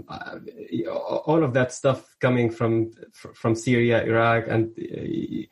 all 1.26 1.44
of 1.44 1.54
that 1.54 1.72
stuff 1.72 2.16
coming 2.20 2.50
from 2.50 2.92
from 3.12 3.56
Syria, 3.56 4.04
Iraq, 4.04 4.46
and 4.48 4.78
uh, 4.78 5.46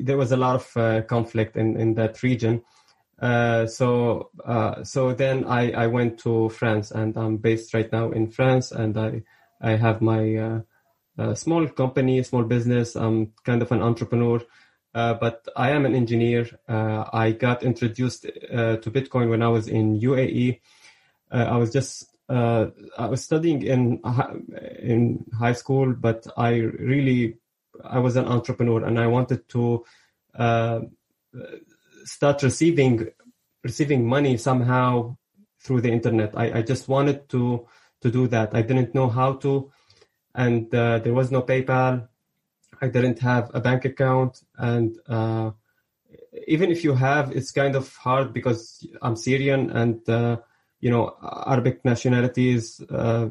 there 0.00 0.16
was 0.16 0.32
a 0.32 0.36
lot 0.36 0.56
of 0.56 0.76
uh, 0.76 1.02
conflict 1.02 1.56
in, 1.56 1.78
in 1.78 1.94
that 1.94 2.22
region. 2.22 2.62
Uh, 3.20 3.66
so 3.66 4.30
uh, 4.44 4.84
so 4.84 5.12
then 5.12 5.44
I, 5.44 5.72
I 5.72 5.86
went 5.88 6.18
to 6.20 6.48
France 6.50 6.92
and 6.92 7.16
I'm 7.16 7.36
based 7.36 7.74
right 7.74 7.90
now 7.90 8.10
in 8.12 8.30
France 8.30 8.70
and 8.70 8.96
I 8.96 9.22
I 9.60 9.72
have 9.72 10.00
my 10.00 10.62
small 11.34 11.66
company, 11.66 12.22
small 12.22 12.44
business. 12.44 12.94
I'm 12.94 13.32
kind 13.44 13.60
of 13.60 13.72
an 13.72 13.82
entrepreneur, 13.82 14.40
uh, 14.94 15.14
but 15.14 15.48
I 15.56 15.70
am 15.70 15.84
an 15.84 15.96
engineer. 15.96 16.48
Uh, 16.68 17.06
I 17.12 17.32
got 17.32 17.64
introduced 17.64 18.26
uh, 18.26 18.76
to 18.76 18.90
Bitcoin 18.90 19.28
when 19.28 19.42
I 19.42 19.48
was 19.48 19.66
in 19.66 19.98
UAE. 19.98 20.60
I 21.30 21.56
was 21.56 21.72
just 21.72 22.06
I 22.28 23.06
was 23.10 23.24
studying 23.24 23.62
in 23.62 24.00
in 24.78 25.24
high 25.36 25.54
school, 25.54 25.92
but 25.92 26.26
I 26.36 26.58
really 26.58 27.38
I 27.84 27.98
was 27.98 28.16
an 28.16 28.26
entrepreneur 28.26 28.84
and 28.84 28.98
I 28.98 29.06
wanted 29.06 29.48
to 29.50 29.84
uh, 30.34 30.80
start 32.04 32.42
receiving 32.42 33.08
receiving 33.64 34.06
money 34.06 34.36
somehow 34.36 35.16
through 35.60 35.80
the 35.80 35.90
internet. 35.90 36.36
I, 36.36 36.58
I 36.58 36.62
just 36.62 36.88
wanted 36.88 37.28
to 37.30 37.66
to 38.02 38.10
do 38.10 38.28
that. 38.28 38.54
I 38.54 38.62
didn't 38.62 38.94
know 38.94 39.08
how 39.08 39.34
to, 39.34 39.70
and 40.34 40.72
uh, 40.74 40.98
there 41.00 41.14
was 41.14 41.30
no 41.30 41.42
PayPal. 41.42 42.08
I 42.80 42.88
didn't 42.88 43.18
have 43.18 43.50
a 43.54 43.60
bank 43.60 43.84
account, 43.84 44.40
and 44.56 44.96
uh, 45.08 45.50
even 46.46 46.70
if 46.70 46.84
you 46.84 46.94
have, 46.94 47.32
it's 47.32 47.50
kind 47.50 47.74
of 47.74 47.92
hard 47.96 48.32
because 48.32 48.86
I'm 49.02 49.16
Syrian, 49.16 49.70
and 49.70 50.08
uh, 50.08 50.38
you 50.80 50.90
know 50.90 51.16
Arabic 51.46 51.84
nationalities. 51.84 52.80
Uh, 52.80 53.30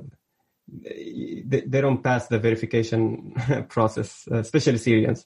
they, 0.67 1.81
don't 1.81 2.03
pass 2.03 2.27
the 2.27 2.39
verification 2.39 3.33
process, 3.69 4.27
uh, 4.31 4.37
especially 4.37 4.77
Syrians. 4.77 5.25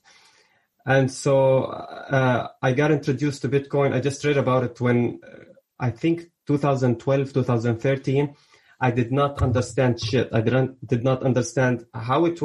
And 0.86 1.12
so 1.12 1.64
uh, 1.64 2.50
I 2.62 2.74
got 2.74 2.92
introduced 2.92 3.42
to 3.44 3.50
Bitcoin. 3.50 3.94
I 3.94 4.00
just 4.00 4.24
read 4.26 4.38
about 4.38 4.64
it 4.64 4.82
when 4.82 5.20
uh, 5.24 5.44
I 5.80 5.92
think 5.92 6.32
2012, 6.48 7.34
2013. 7.34 8.36
I 8.84 8.90
did 8.90 9.12
not 9.12 9.44
understand 9.44 10.02
shit. 10.02 10.30
I 10.34 10.42
didn't 10.42 10.86
did 10.86 11.04
not 11.04 11.22
understand 11.22 11.86
how 11.94 12.26
it 12.26 12.40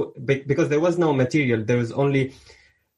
because 0.46 0.68
there 0.68 0.80
was 0.80 0.98
no 0.98 1.14
material. 1.14 1.64
There 1.64 1.78
was 1.78 1.92
only 1.92 2.34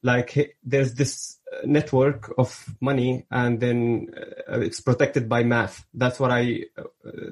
like 0.03 0.57
there's 0.61 0.93
this 0.93 1.37
uh, 1.51 1.61
network 1.65 2.33
of 2.37 2.75
money, 2.81 3.25
and 3.31 3.59
then 3.61 4.07
uh, 4.51 4.59
it's 4.59 4.81
protected 4.81 5.29
by 5.29 5.43
math. 5.43 5.85
That's 5.93 6.19
what 6.19 6.31
I 6.31 6.65
uh, 6.77 6.83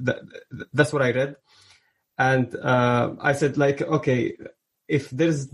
th- 0.05 0.21
that's 0.73 0.93
what 0.93 1.01
I 1.01 1.11
read, 1.11 1.35
and 2.17 2.55
uh, 2.55 3.13
I 3.19 3.33
said 3.33 3.57
like 3.57 3.81
okay, 3.81 4.37
if 4.87 5.09
there's 5.09 5.49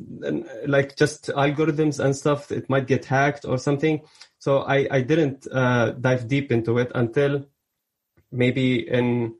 like 0.65 0.95
just 0.95 1.27
algorithms 1.27 2.03
and 2.03 2.15
stuff, 2.15 2.51
it 2.51 2.69
might 2.69 2.87
get 2.87 3.05
hacked 3.05 3.45
or 3.45 3.57
something. 3.57 4.01
So 4.39 4.59
I 4.59 4.87
I 4.89 5.01
didn't 5.01 5.47
uh, 5.51 5.91
dive 5.91 6.27
deep 6.27 6.51
into 6.51 6.77
it 6.77 6.91
until 6.95 7.45
maybe 8.31 8.87
in 8.87 9.35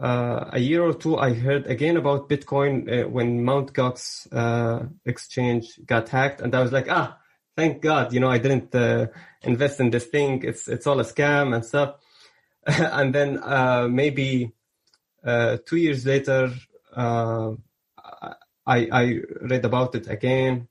uh, 0.00 0.50
a 0.52 0.58
year 0.58 0.82
or 0.82 0.92
two, 0.92 1.16
I 1.16 1.34
heard 1.34 1.66
again 1.66 1.96
about 1.96 2.28
Bitcoin 2.28 3.04
uh, 3.04 3.08
when 3.08 3.44
Mt. 3.44 3.72
Gox 3.72 4.26
uh, 4.32 4.86
exchange 5.04 5.78
got 5.86 6.08
hacked, 6.08 6.40
and 6.40 6.54
I 6.54 6.60
was 6.60 6.72
like, 6.72 6.90
ah, 6.90 7.18
thank 7.56 7.80
God, 7.80 8.12
you 8.12 8.20
know, 8.20 8.30
I 8.30 8.38
didn't 8.38 8.74
uh, 8.74 9.06
invest 9.42 9.78
in 9.80 9.90
this 9.90 10.06
thing. 10.06 10.42
It's 10.42 10.66
it's 10.66 10.86
all 10.86 10.98
a 10.98 11.04
scam 11.04 11.54
and 11.54 11.64
stuff. 11.64 11.96
and 12.66 13.14
then 13.14 13.38
uh, 13.42 13.86
maybe 13.88 14.53
uh, 15.24 15.56
two 15.64 15.76
years 15.76 16.04
later, 16.04 16.52
uh, 16.94 17.52
I, 18.66 18.88
I 18.92 19.20
read 19.40 19.64
about 19.64 19.94
it 19.94 20.08
again, 20.08 20.68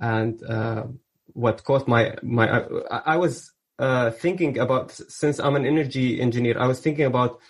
and 0.00 0.42
uh, 0.42 0.84
what 1.32 1.64
caught 1.64 1.86
my 1.86 2.16
my 2.22 2.64
I, 2.90 3.02
I 3.06 3.16
was 3.16 3.52
uh, 3.78 4.10
thinking 4.10 4.58
about 4.58 4.90
since 4.90 5.38
I'm 5.38 5.56
an 5.56 5.66
energy 5.66 6.20
engineer, 6.20 6.58
I 6.58 6.66
was 6.66 6.80
thinking 6.80 7.04
about 7.04 7.40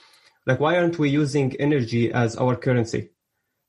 like 0.46 0.58
why 0.58 0.76
aren't 0.76 0.98
we 0.98 1.10
using 1.10 1.54
energy 1.60 2.12
as 2.12 2.36
our 2.36 2.56
currency? 2.56 3.10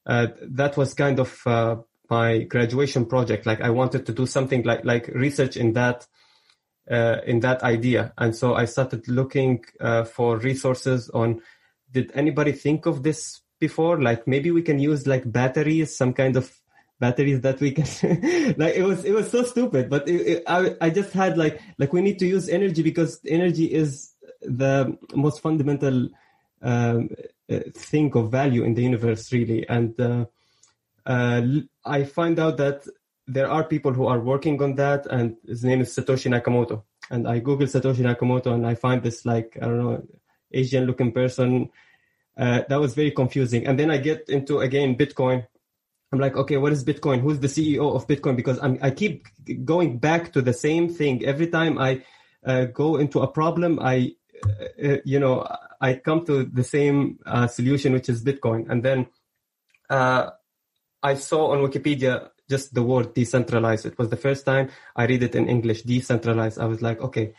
Uh, 0.06 0.28
that 0.42 0.78
was 0.78 0.96
kind 0.96 1.20
of 1.20 1.42
uh, 1.46 1.76
my 2.10 2.40
graduation 2.40 3.06
project. 3.06 3.46
Like 3.46 3.62
I 3.62 3.70
wanted 3.70 4.08
to 4.08 4.14
do 4.14 4.26
something 4.26 4.64
like 4.64 4.86
like 4.86 5.08
research 5.08 5.56
in 5.56 5.74
that 5.74 6.08
in 6.88 7.40
that 7.42 7.64
idea, 7.64 8.12
and 8.18 8.36
so 8.36 8.56
I 8.56 8.66
started 8.66 9.08
looking 9.08 9.64
for 10.14 10.38
resources 10.38 11.10
on. 11.10 11.42
Did 11.92 12.12
anybody 12.14 12.54
think 12.54 12.86
of 12.86 13.04
this 13.04 13.42
before? 13.60 14.02
Like 14.02 14.28
maybe 14.28 14.52
we 14.52 14.62
can 14.62 14.80
use 14.80 15.08
like 15.08 15.30
batteries, 15.32 15.96
some 15.96 16.14
kind 16.14 16.36
of 16.38 16.52
batteries 17.02 17.42
that 17.42 17.60
we 17.60 17.72
can 17.72 17.86
like 18.62 18.76
it 18.76 18.84
was 18.84 19.04
it 19.04 19.12
was 19.12 19.30
so 19.30 19.44
stupid 19.44 19.90
but 19.90 20.08
it, 20.08 20.22
it, 20.32 20.44
I, 20.48 20.76
I 20.80 20.90
just 20.92 21.12
had 21.12 21.36
like 21.36 21.60
like 21.80 21.92
we 21.92 22.02
need 22.02 22.20
to 22.20 22.28
use 22.28 22.48
energy 22.48 22.84
because 22.84 23.20
energy 23.28 23.66
is 23.66 24.14
the 24.42 24.96
most 25.16 25.42
fundamental 25.42 26.10
um, 26.62 27.10
uh, 27.52 27.60
thing 27.74 28.16
of 28.16 28.32
value 28.32 28.64
in 28.64 28.76
the 28.76 28.84
universe 28.84 29.34
really 29.34 29.68
and 29.68 30.00
uh, 30.00 30.26
uh, 31.08 31.42
i 31.84 32.04
find 32.04 32.40
out 32.40 32.58
that 32.58 32.88
there 33.28 33.50
are 33.50 33.64
people 33.64 33.94
who 33.94 34.06
are 34.06 34.20
working 34.20 34.62
on 34.62 34.76
that 34.76 35.08
and 35.08 35.38
his 35.48 35.64
name 35.64 35.82
is 35.82 35.96
satoshi 35.96 36.30
nakamoto 36.30 36.84
and 37.10 37.28
i 37.28 37.40
google 37.40 37.66
satoshi 37.66 38.04
nakamoto 38.10 38.54
and 38.54 38.68
i 38.68 38.76
find 38.76 39.02
this 39.02 39.26
like 39.26 39.58
i 39.60 39.66
don't 39.66 39.80
know 39.84 40.04
asian 40.54 40.86
looking 40.86 41.12
person 41.12 41.70
uh, 42.38 42.62
that 42.70 42.80
was 42.80 42.96
very 42.96 43.12
confusing 43.12 43.66
and 43.68 43.80
then 43.80 43.92
i 43.92 43.98
get 43.98 44.28
into 44.30 44.60
again 44.60 44.96
bitcoin 44.96 45.46
I'm 46.12 46.20
like, 46.20 46.36
okay, 46.36 46.58
what 46.58 46.74
is 46.74 46.84
Bitcoin? 46.84 47.22
Who's 47.22 47.40
the 47.40 47.48
CEO 47.48 47.96
of 47.96 48.06
Bitcoin? 48.06 48.36
Because 48.36 48.60
I'm, 48.62 48.78
I 48.82 48.92
keep 48.92 49.28
going 49.64 49.98
back 49.98 50.34
to 50.34 50.42
the 50.42 50.54
same 50.54 50.90
thing 50.90 51.26
every 51.26 51.48
time 51.48 51.78
I 51.80 52.04
uh, 52.46 52.66
go 52.66 52.98
into 52.98 53.22
a 53.22 53.28
problem. 53.28 53.80
I, 53.80 54.16
uh, 54.46 54.88
uh, 54.88 54.98
you 55.06 55.20
know, 55.20 55.48
I 55.80 55.94
come 55.96 56.26
to 56.26 56.44
the 56.44 56.66
same 56.66 57.20
uh, 57.26 57.48
solution, 57.48 57.94
which 57.94 58.10
is 58.10 58.24
Bitcoin. 58.26 58.70
And 58.70 58.84
then 58.84 59.08
uh, 59.90 60.32
I 61.02 61.16
saw 61.16 61.52
on 61.52 61.60
Wikipedia 61.60 62.30
just 62.50 62.74
the 62.74 62.84
word 62.84 63.14
decentralized. 63.14 63.86
It 63.86 63.98
was 63.98 64.10
the 64.10 64.18
first 64.18 64.46
time 64.46 64.70
I 64.94 65.06
read 65.06 65.24
it 65.24 65.36
in 65.36 65.48
English, 65.48 65.84
decentralized. 65.84 66.60
I 66.60 66.66
was 66.66 66.82
like, 66.82 67.00
okay, 67.00 67.36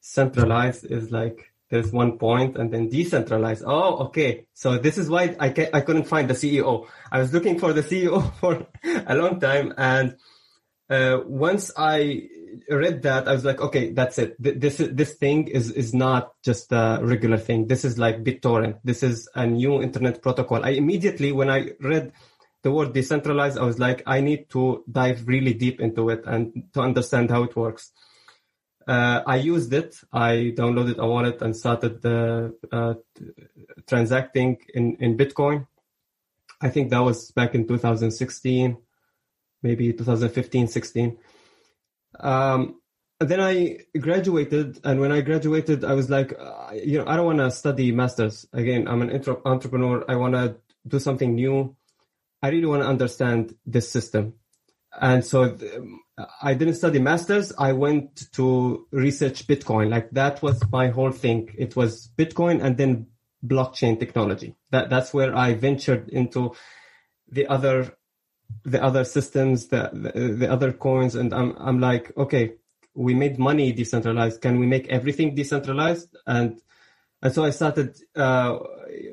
centralized 0.00 0.84
is 0.90 1.12
like 1.12 1.52
there's 1.70 1.92
one 1.92 2.18
point 2.18 2.56
and 2.56 2.72
then 2.72 2.88
decentralized. 2.88 3.64
Oh, 3.66 4.06
okay. 4.06 4.46
So 4.54 4.78
this 4.78 4.98
is 4.98 5.10
why 5.10 5.36
I, 5.40 5.46
I 5.72 5.80
couldn't 5.80 6.04
find 6.04 6.28
the 6.30 6.34
CEO. 6.34 6.86
I 7.10 7.18
was 7.18 7.32
looking 7.32 7.58
for 7.58 7.72
the 7.72 7.82
CEO 7.82 8.32
for 8.40 8.66
a 8.84 9.16
long 9.16 9.40
time. 9.40 9.74
And 9.76 10.16
uh, 10.88 11.20
once 11.26 11.72
I 11.76 12.28
read 12.68 13.02
that, 13.02 13.26
I 13.26 13.32
was 13.32 13.44
like, 13.44 13.60
okay, 13.60 13.92
that's 13.92 14.18
it. 14.18 14.36
This, 14.38 14.76
this 14.76 15.14
thing 15.14 15.48
is, 15.48 15.72
is 15.72 15.92
not 15.92 16.32
just 16.44 16.70
a 16.70 17.00
regular 17.02 17.38
thing. 17.38 17.66
This 17.66 17.84
is 17.84 17.98
like 17.98 18.22
BitTorrent. 18.22 18.78
This 18.84 19.02
is 19.02 19.28
a 19.34 19.46
new 19.46 19.82
internet 19.82 20.22
protocol. 20.22 20.64
I 20.64 20.70
immediately, 20.70 21.32
when 21.32 21.50
I 21.50 21.70
read 21.80 22.12
the 22.62 22.70
word 22.70 22.92
decentralized, 22.92 23.58
I 23.58 23.64
was 23.64 23.80
like, 23.80 24.02
I 24.06 24.20
need 24.20 24.50
to 24.50 24.84
dive 24.90 25.26
really 25.26 25.54
deep 25.54 25.80
into 25.80 26.10
it 26.10 26.22
and 26.26 26.64
to 26.74 26.80
understand 26.80 27.30
how 27.30 27.42
it 27.42 27.56
works. 27.56 27.90
Uh, 28.86 29.22
I 29.26 29.36
used 29.36 29.72
it. 29.72 30.00
I 30.12 30.54
downloaded 30.56 30.98
a 30.98 31.06
wallet 31.06 31.42
and 31.42 31.56
started 31.56 32.04
uh, 32.06 32.94
transacting 33.86 34.58
in, 34.74 34.96
in 34.96 35.16
Bitcoin. 35.16 35.66
I 36.60 36.68
think 36.68 36.90
that 36.90 37.00
was 37.00 37.32
back 37.32 37.54
in 37.54 37.66
2016, 37.66 38.76
maybe 39.62 39.92
2015, 39.92 40.68
16. 40.68 41.18
Um, 42.20 42.80
then 43.18 43.40
I 43.40 43.78
graduated, 43.98 44.80
and 44.84 45.00
when 45.00 45.10
I 45.10 45.20
graduated, 45.20 45.84
I 45.84 45.94
was 45.94 46.08
like, 46.08 46.34
uh, 46.38 46.72
you 46.72 46.98
know, 46.98 47.06
I 47.06 47.16
don't 47.16 47.26
want 47.26 47.38
to 47.38 47.50
study 47.50 47.90
masters 47.92 48.46
again. 48.52 48.88
I'm 48.88 49.02
an 49.02 49.22
entrepreneur. 49.44 50.04
I 50.08 50.16
want 50.16 50.34
to 50.34 50.56
do 50.86 50.98
something 50.98 51.34
new. 51.34 51.76
I 52.42 52.50
really 52.50 52.66
want 52.66 52.82
to 52.82 52.88
understand 52.88 53.56
this 53.66 53.90
system 53.90 54.34
and 55.00 55.24
so 55.24 55.54
th- 55.54 55.72
I 56.40 56.54
didn't 56.54 56.74
study 56.74 56.98
masters. 56.98 57.52
I 57.58 57.72
went 57.72 58.32
to 58.32 58.86
research 58.90 59.46
Bitcoin. 59.46 59.90
Like 59.90 60.10
that 60.12 60.42
was 60.42 60.62
my 60.70 60.88
whole 60.88 61.12
thing. 61.12 61.54
It 61.58 61.76
was 61.76 62.08
Bitcoin 62.16 62.62
and 62.62 62.76
then 62.76 63.08
blockchain 63.44 63.98
technology. 63.98 64.56
That 64.70 64.88
that's 64.88 65.12
where 65.12 65.36
I 65.36 65.54
ventured 65.54 66.08
into 66.08 66.54
the 67.28 67.46
other 67.48 67.96
the 68.64 68.82
other 68.82 69.04
systems, 69.04 69.68
the, 69.68 69.90
the, 69.92 70.20
the 70.34 70.50
other 70.50 70.72
coins, 70.72 71.16
and 71.16 71.34
I'm 71.34 71.54
I'm 71.58 71.80
like, 71.80 72.12
okay, 72.16 72.54
we 72.94 73.14
made 73.14 73.38
money 73.38 73.72
decentralized. 73.72 74.40
Can 74.40 74.58
we 74.58 74.66
make 74.66 74.88
everything 74.88 75.34
decentralized? 75.34 76.16
And 76.26 76.60
and 77.22 77.32
so 77.32 77.44
I 77.44 77.50
started 77.50 77.96
uh, 78.14 78.58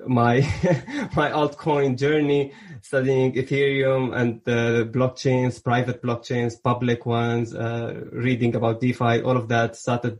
my 0.07 0.37
my 1.15 1.31
altcoin 1.31 1.97
journey 1.97 2.53
studying 2.81 3.33
Ethereum 3.33 4.15
and 4.15 4.41
the 4.43 4.89
blockchains, 4.91 5.63
private 5.63 6.01
blockchains, 6.01 6.61
public 6.61 7.05
ones, 7.05 7.55
uh, 7.55 8.03
reading 8.11 8.55
about 8.55 8.81
DeFi, 8.81 9.21
all 9.21 9.37
of 9.37 9.47
that. 9.49 9.75
Started 9.75 10.19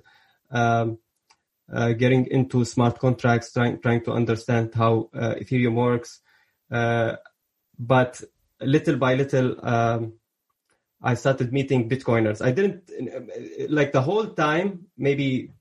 um, 0.52 0.98
uh, 1.72 1.94
getting 1.94 2.28
into 2.28 2.66
smart 2.66 3.00
contracts, 3.00 3.52
trying 3.52 3.80
trying 3.82 4.04
to 4.04 4.12
understand 4.12 4.74
how 4.74 5.10
uh, 5.14 5.36
Ethereum 5.36 5.76
works. 5.76 6.22
Uh, 6.72 7.16
but 7.78 8.22
little 8.62 8.98
by 8.98 9.16
little, 9.16 9.66
um, 9.66 10.14
I 11.02 11.16
started 11.16 11.52
meeting 11.52 11.90
Bitcoiners. 11.90 12.44
I 12.44 12.52
didn't 12.52 12.90
like 13.70 13.92
the 13.92 14.02
whole 14.02 14.28
time, 14.28 14.88
maybe 14.98 15.52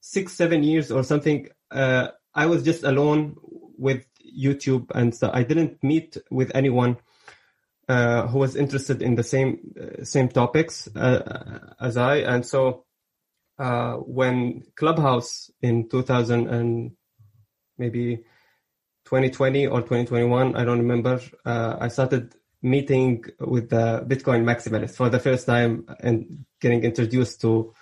six, 0.00 0.32
seven 0.32 0.62
years 0.62 0.90
or 0.90 1.02
something. 1.02 1.48
Uh, 1.70 2.08
I 2.38 2.46
was 2.46 2.62
just 2.62 2.84
alone 2.84 3.34
with 3.76 4.06
YouTube, 4.22 4.92
and 4.94 5.12
so 5.12 5.28
I 5.32 5.42
didn't 5.42 5.82
meet 5.82 6.16
with 6.30 6.52
anyone 6.54 6.98
uh, 7.88 8.28
who 8.28 8.38
was 8.38 8.54
interested 8.54 9.02
in 9.02 9.16
the 9.16 9.24
same 9.24 9.74
uh, 9.80 10.04
same 10.04 10.28
topics 10.28 10.86
uh, 10.94 11.74
as 11.80 11.96
I. 11.96 12.18
And 12.18 12.46
so 12.46 12.84
uh, 13.58 13.94
when 13.94 14.62
Clubhouse 14.76 15.50
in 15.62 15.88
2000 15.88 16.48
and 16.48 16.92
maybe 17.76 18.18
2020 19.06 19.66
or 19.66 19.80
2021, 19.80 20.54
I 20.54 20.64
don't 20.64 20.78
remember, 20.78 21.20
uh, 21.44 21.76
I 21.80 21.88
started 21.88 22.36
meeting 22.62 23.24
with 23.40 23.70
the 23.70 24.04
Bitcoin 24.06 24.44
maximalists 24.44 24.96
for 24.96 25.08
the 25.10 25.18
first 25.18 25.44
time 25.46 25.86
and 25.98 26.44
getting 26.60 26.84
introduced 26.84 27.40
to 27.40 27.74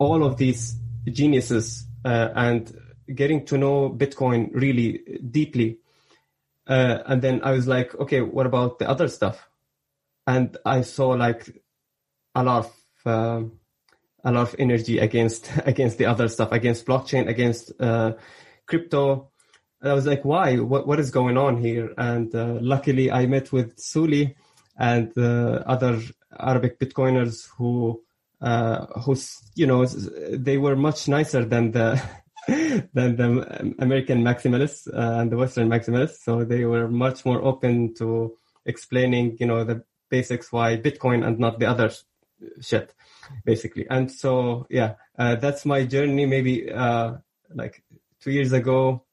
all 0.00 0.24
of 0.24 0.36
these 0.36 0.74
geniuses 1.12 1.86
uh, 2.04 2.30
and 2.34 2.76
getting 3.14 3.44
to 3.46 3.58
know 3.58 3.90
Bitcoin 3.90 4.50
really 4.52 5.20
deeply. 5.30 5.78
Uh, 6.66 6.98
and 7.06 7.22
then 7.22 7.40
I 7.42 7.52
was 7.52 7.66
like, 7.66 7.94
okay, 7.94 8.20
what 8.20 8.46
about 8.46 8.78
the 8.78 8.88
other 8.88 9.08
stuff? 9.08 9.48
And 10.26 10.56
I 10.64 10.82
saw 10.82 11.08
like 11.10 11.48
a 12.34 12.42
lot 12.42 12.66
of 12.66 13.06
uh, 13.06 13.42
a 14.24 14.32
lot 14.32 14.48
of 14.48 14.56
energy 14.58 14.98
against 14.98 15.50
against 15.64 15.98
the 15.98 16.06
other 16.06 16.28
stuff, 16.28 16.52
against 16.52 16.86
blockchain, 16.86 17.28
against 17.28 17.72
uh, 17.80 18.12
crypto. 18.66 19.30
And 19.80 19.92
I 19.92 19.94
was 19.94 20.06
like, 20.06 20.24
why? 20.24 20.56
What 20.56 20.86
what 20.86 21.00
is 21.00 21.10
going 21.10 21.38
on 21.38 21.56
here? 21.56 21.94
And 21.96 22.34
uh, 22.34 22.58
luckily, 22.60 23.10
I 23.10 23.26
met 23.26 23.52
with 23.52 23.78
Suli 23.78 24.36
and 24.76 25.16
uh, 25.16 25.62
other 25.66 26.00
Arabic 26.38 26.78
Bitcoiners 26.78 27.48
who 27.56 28.02
uh, 28.40 28.86
who 29.00 29.16
you 29.54 29.66
know 29.66 29.84
they 29.86 30.58
were 30.58 30.76
much 30.76 31.08
nicer 31.08 31.44
than 31.44 31.72
the 31.72 32.00
than 32.48 33.16
the 33.16 33.74
American 33.78 34.22
maximalists 34.22 34.88
uh, 34.88 35.20
and 35.20 35.30
the 35.30 35.36
Western 35.36 35.68
maximalists. 35.68 36.22
So 36.22 36.44
they 36.44 36.64
were 36.64 36.88
much 36.88 37.26
more 37.26 37.42
open 37.42 37.94
to 37.96 38.36
explaining, 38.64 39.36
you 39.38 39.46
know, 39.46 39.64
the 39.64 39.84
basics 40.08 40.50
why 40.50 40.78
Bitcoin 40.78 41.26
and 41.26 41.38
not 41.38 41.58
the 41.58 41.66
other 41.66 41.90
shit, 42.62 42.94
basically. 43.44 43.86
And 43.90 44.10
so, 44.10 44.66
yeah, 44.70 44.94
uh, 45.18 45.34
that's 45.36 45.66
my 45.66 45.84
journey. 45.84 46.24
Maybe 46.24 46.72
uh, 46.72 47.16
like 47.54 47.82
two 48.22 48.30
years 48.30 48.54
ago, 48.54 49.04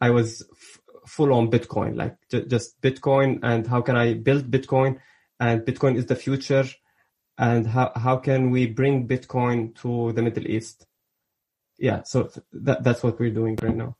I 0.00 0.10
was 0.10 0.42
f- 0.50 0.80
full 1.06 1.32
on 1.32 1.52
Bitcoin, 1.52 1.96
like 1.96 2.16
j- 2.28 2.46
just 2.46 2.80
Bitcoin 2.80 3.38
and 3.44 3.68
how 3.68 3.82
can 3.82 3.96
I 3.96 4.14
build 4.14 4.50
Bitcoin? 4.50 4.98
And 5.38 5.62
Bitcoin 5.62 5.96
is 5.96 6.06
the 6.06 6.16
future. 6.16 6.64
And 7.38 7.66
how, 7.68 7.92
how 7.94 8.16
can 8.16 8.50
we 8.50 8.66
bring 8.66 9.06
Bitcoin 9.06 9.76
to 9.82 10.12
the 10.12 10.22
Middle 10.22 10.46
East? 10.48 10.86
Yeah, 11.78 12.02
so 12.04 12.30
that, 12.52 12.84
that's 12.84 13.02
what 13.02 13.18
we're 13.18 13.30
doing 13.30 13.58
right 13.60 13.76
now. 13.76 13.96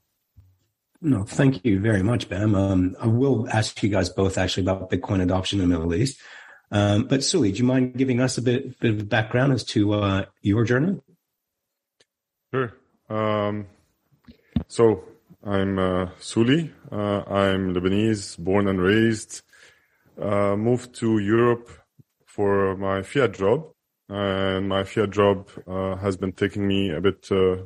No, 1.01 1.25
thank 1.25 1.65
you 1.65 1.81
very 1.81 2.03
much, 2.03 2.29
Bam. 2.29 2.55
Um, 2.55 2.97
I 3.01 3.09
will 3.09 3.49
ask 3.51 3.83
you 3.83 3.91
guys 3.91 4.09
both 4.09 4.39
actually 4.39 4.63
about 4.63 4.91
Bitcoin 4.91 5.23
adoption 5.23 5.61
in 5.61 5.69
the 5.69 5.77
Middle 5.77 5.95
East. 5.95 6.21
Um, 6.71 7.05
but 7.05 7.23
Suli, 7.23 7.53
do 7.53 7.59
you 7.59 7.65
mind 7.65 7.95
giving 7.97 8.21
us 8.21 8.39
a 8.39 8.43
bit, 8.43 8.81
bit 8.81 8.95
of 8.95 9.09
background 9.09 9.53
as 9.53 9.65
to 9.65 9.93
uh, 9.93 10.25
your 10.41 10.65
journey? 10.65 11.01
Sure. 12.53 12.73
Um, 13.11 13.67
So 14.69 15.05
I'm 15.45 15.79
uh, 15.79 16.09
Suli. 16.19 16.73
Uh, 16.91 17.23
I'm 17.27 17.75
Lebanese, 17.75 18.39
born 18.39 18.67
and 18.69 18.81
raised. 18.81 19.43
Uh, 20.21 20.57
moved 20.57 20.95
to 20.97 21.19
Europe 21.19 21.69
for 22.25 22.77
my 22.77 23.03
Fiat 23.03 23.33
job, 23.35 23.74
and 24.09 24.69
my 24.69 24.85
Fiat 24.85 25.11
job 25.11 25.49
uh, 25.67 25.97
has 25.97 26.17
been 26.17 26.33
taking 26.33 26.67
me 26.67 26.91
a 26.91 27.01
bit 27.01 27.27
uh, 27.31 27.57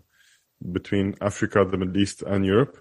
between 0.73 1.15
Africa, 1.21 1.65
the 1.65 1.77
Middle 1.77 1.97
East, 1.97 2.23
and 2.23 2.45
Europe, 2.45 2.79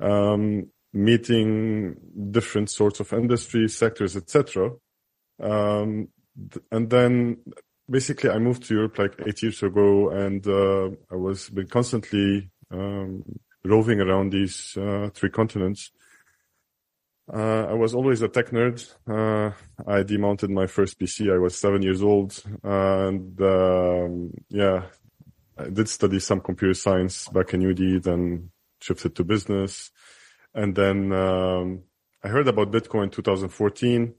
um, 0.00 0.66
meeting 0.92 1.96
different 2.30 2.70
sorts 2.70 3.00
of 3.00 3.12
industries, 3.12 3.76
sectors, 3.76 4.16
etc. 4.16 4.70
Um, 5.40 6.08
th- 6.50 6.64
and 6.70 6.90
then 6.90 7.38
basically 7.88 8.30
I 8.30 8.38
moved 8.38 8.64
to 8.64 8.74
Europe 8.74 8.98
like 8.98 9.14
eight 9.26 9.42
years 9.42 9.62
ago, 9.62 10.10
and 10.10 10.46
uh, 10.46 10.90
I 11.10 11.16
was 11.16 11.48
been 11.50 11.68
constantly 11.68 12.50
um, 12.70 13.24
roving 13.64 14.00
around 14.00 14.32
these 14.32 14.76
uh, 14.76 15.10
three 15.14 15.30
continents. 15.30 15.90
Uh, 17.32 17.66
I 17.68 17.74
was 17.74 17.94
always 17.94 18.22
a 18.22 18.28
tech 18.28 18.50
nerd. 18.50 18.82
Uh, 19.08 19.52
I 19.86 20.02
demounted 20.02 20.50
my 20.50 20.66
first 20.66 20.98
PC. 20.98 21.32
I 21.32 21.38
was 21.38 21.56
seven 21.56 21.82
years 21.82 22.02
old, 22.02 22.42
and 22.64 23.40
um, 23.40 24.32
yeah, 24.48 24.86
I 25.56 25.68
did 25.68 25.88
study 25.88 26.18
some 26.18 26.40
computer 26.40 26.74
science 26.74 27.28
back 27.28 27.54
in 27.54 27.68
UD, 27.68 28.02
then 28.02 28.50
shifted 28.80 29.14
to 29.16 29.24
business, 29.24 29.92
and 30.54 30.74
then 30.74 31.12
um, 31.12 31.82
I 32.24 32.28
heard 32.28 32.48
about 32.48 32.72
Bitcoin 32.72 33.12
2014. 33.12 34.14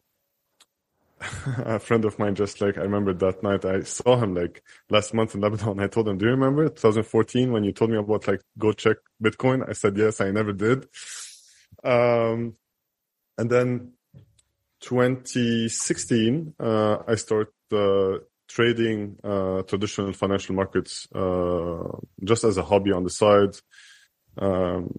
a 1.65 1.77
friend 1.77 2.03
of 2.05 2.17
mine 2.17 2.33
just 2.33 2.61
like 2.61 2.79
I 2.79 2.81
remember 2.81 3.13
that 3.13 3.43
night 3.43 3.63
I 3.63 3.81
saw 3.81 4.17
him 4.17 4.33
like 4.33 4.63
last 4.89 5.13
month 5.13 5.35
in 5.35 5.41
Lebanon. 5.41 5.79
I 5.79 5.87
told 5.87 6.07
him, 6.07 6.17
"Do 6.17 6.25
you 6.25 6.31
remember 6.31 6.69
2014 6.69 7.51
when 7.51 7.63
you 7.63 7.73
told 7.73 7.91
me 7.91 7.97
about 7.97 8.27
like 8.27 8.41
go 8.57 8.71
check 8.71 8.97
Bitcoin?" 9.21 9.67
I 9.67 9.73
said, 9.73 9.97
"Yes, 9.97 10.21
I 10.21 10.31
never 10.31 10.53
did." 10.53 10.87
Um, 11.83 12.55
and 13.41 13.49
then 13.49 13.93
2016, 14.81 16.53
uh, 16.59 16.97
I 17.07 17.15
started 17.15 17.51
uh, 17.73 18.19
trading 18.47 19.17
uh, 19.23 19.63
traditional 19.63 20.13
financial 20.13 20.53
markets 20.53 21.07
uh, 21.11 21.87
just 22.23 22.43
as 22.43 22.57
a 22.57 22.63
hobby 22.63 22.91
on 22.91 23.03
the 23.03 23.09
side. 23.09 23.55
Um, 24.37 24.93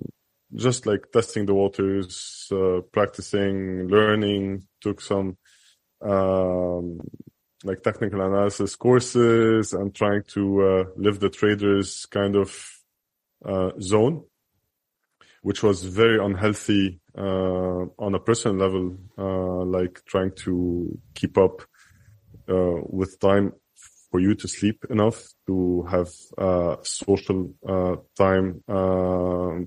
just 0.57 0.87
like 0.87 1.13
testing 1.13 1.47
the 1.47 1.55
waters, 1.55 2.49
uh, 2.51 2.81
practicing, 2.91 3.87
learning, 3.87 4.67
took 4.81 5.01
some 5.01 5.37
um, 6.01 7.01
like 7.63 7.85
technical 7.85 8.23
analysis 8.23 8.75
courses 8.75 9.73
and 9.73 9.95
trying 9.95 10.25
to 10.35 10.43
uh, 10.63 10.85
live 10.97 11.21
the 11.21 11.31
traders 11.31 12.07
kind 12.07 12.35
of 12.35 12.51
zone, 13.81 14.25
which 15.43 15.63
was 15.63 15.85
very 15.85 16.19
unhealthy 16.23 17.02
uh, 17.17 17.85
on 17.99 18.15
a 18.15 18.19
personal 18.19 18.57
level, 18.57 18.97
uh, 19.19 19.65
like 19.65 20.03
trying 20.07 20.33
to 20.35 20.99
keep 21.15 21.37
up 21.37 21.63
uh, 22.49 22.81
with 22.89 23.19
time 23.21 23.53
for 24.11 24.21
you 24.21 24.35
to 24.35 24.49
sleep 24.49 24.85
enough 24.91 25.23
to 25.47 25.83
have 25.91 26.11
uh, 26.37 26.77
social 26.83 27.51
time 28.17 28.63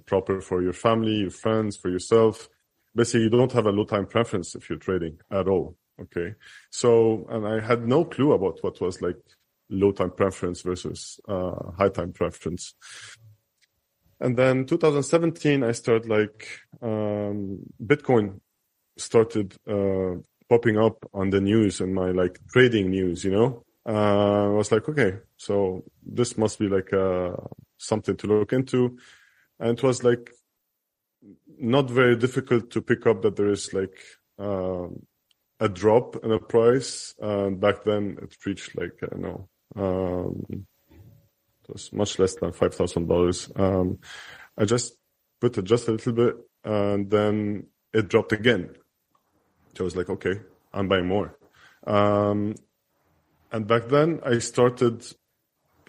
proper 0.06 0.42
for 0.42 0.62
your 0.62 0.74
family, 0.74 1.16
your 1.16 1.32
friends, 1.32 1.78
for 1.78 1.90
yourself. 1.90 2.48
Basically, 2.96 3.24
you 3.24 3.30
don't 3.30 3.52
have 3.52 3.66
a 3.66 3.72
low 3.72 3.86
time 3.86 4.06
preference 4.06 4.56
if 4.56 4.70
you're 4.70 4.80
trading 4.80 5.18
at 5.32 5.48
all. 5.48 5.76
Okay. 6.00 6.34
So, 6.72 7.26
and 7.30 7.48
I 7.48 7.60
had 7.60 7.88
no 7.88 8.06
clue 8.06 8.34
about 8.34 8.60
what 8.62 8.80
was 8.82 9.02
like 9.02 9.18
low 9.70 9.92
time 9.92 10.12
preference 10.12 10.62
versus 10.62 11.20
uh, 11.28 11.72
high 11.78 11.90
time 11.90 12.14
preference. 12.14 12.76
And 14.20 14.38
then 14.38 14.66
2017, 14.66 15.64
I 15.64 15.72
started 15.74 16.10
like, 16.10 16.48
um, 16.82 17.60
Bitcoin 17.84 18.40
started, 18.98 19.56
uh, 19.68 20.16
popping 20.50 20.78
up 20.78 21.06
on 21.14 21.32
the 21.32 21.42
news 21.42 21.82
and 21.82 21.94
my 21.94 22.12
like 22.12 22.40
trading 22.54 22.92
news, 22.92 23.26
you 23.26 23.32
know, 23.32 23.64
uh, 23.88 24.46
I 24.46 24.50
was 24.50 24.72
like, 24.72 24.88
okay, 24.88 25.18
so 25.38 25.84
this 26.04 26.38
must 26.38 26.60
be 26.60 26.68
like, 26.70 26.94
uh, 26.94 27.36
something 27.78 28.16
to 28.18 28.28
look 28.28 28.54
into. 28.54 28.98
And 29.60 29.78
it 29.78 29.84
was 29.84 30.04
like 30.04 30.32
not 31.60 31.90
very 31.90 32.16
difficult 32.16 32.72
to 32.72 32.82
pick 32.82 33.06
up 33.06 33.22
that 33.24 33.36
there 33.36 33.50
is 33.50 33.74
like, 33.74 33.98
um, 34.40 35.06
a 35.60 35.70
drop 35.70 36.18
in 36.24 36.30
the 36.30 36.40
price. 36.40 37.16
Back 37.20 37.84
then 37.84 38.18
it 38.22 38.36
reached 38.46 38.78
like, 38.78 38.94
I 39.04 39.08
don't 39.08 39.22
know, 39.22 39.50
um, 39.76 40.66
it 41.68 41.74
was 41.74 41.92
much 41.94 42.20
less 42.20 42.36
than 42.36 42.52
$5,000. 42.52 43.60
Um, 43.60 44.00
I 44.58 44.66
just 44.66 44.96
put 45.42 45.58
it 45.58 45.66
just 45.66 45.88
a 45.88 45.92
little 45.92 46.14
bit 46.14 46.36
and 46.64 47.10
then 47.10 47.68
it 47.94 48.08
dropped 48.08 48.32
again. 48.32 48.70
So 49.76 49.84
I 49.84 49.86
was 49.86 49.96
like, 49.96 50.10
okay, 50.10 50.42
I'm 50.74 50.88
buying 50.88 51.08
more. 51.08 51.38
Um, 51.86 52.56
and 53.52 53.68
back 53.68 53.88
then 53.88 54.22
I 54.26 54.40
started 54.40 55.06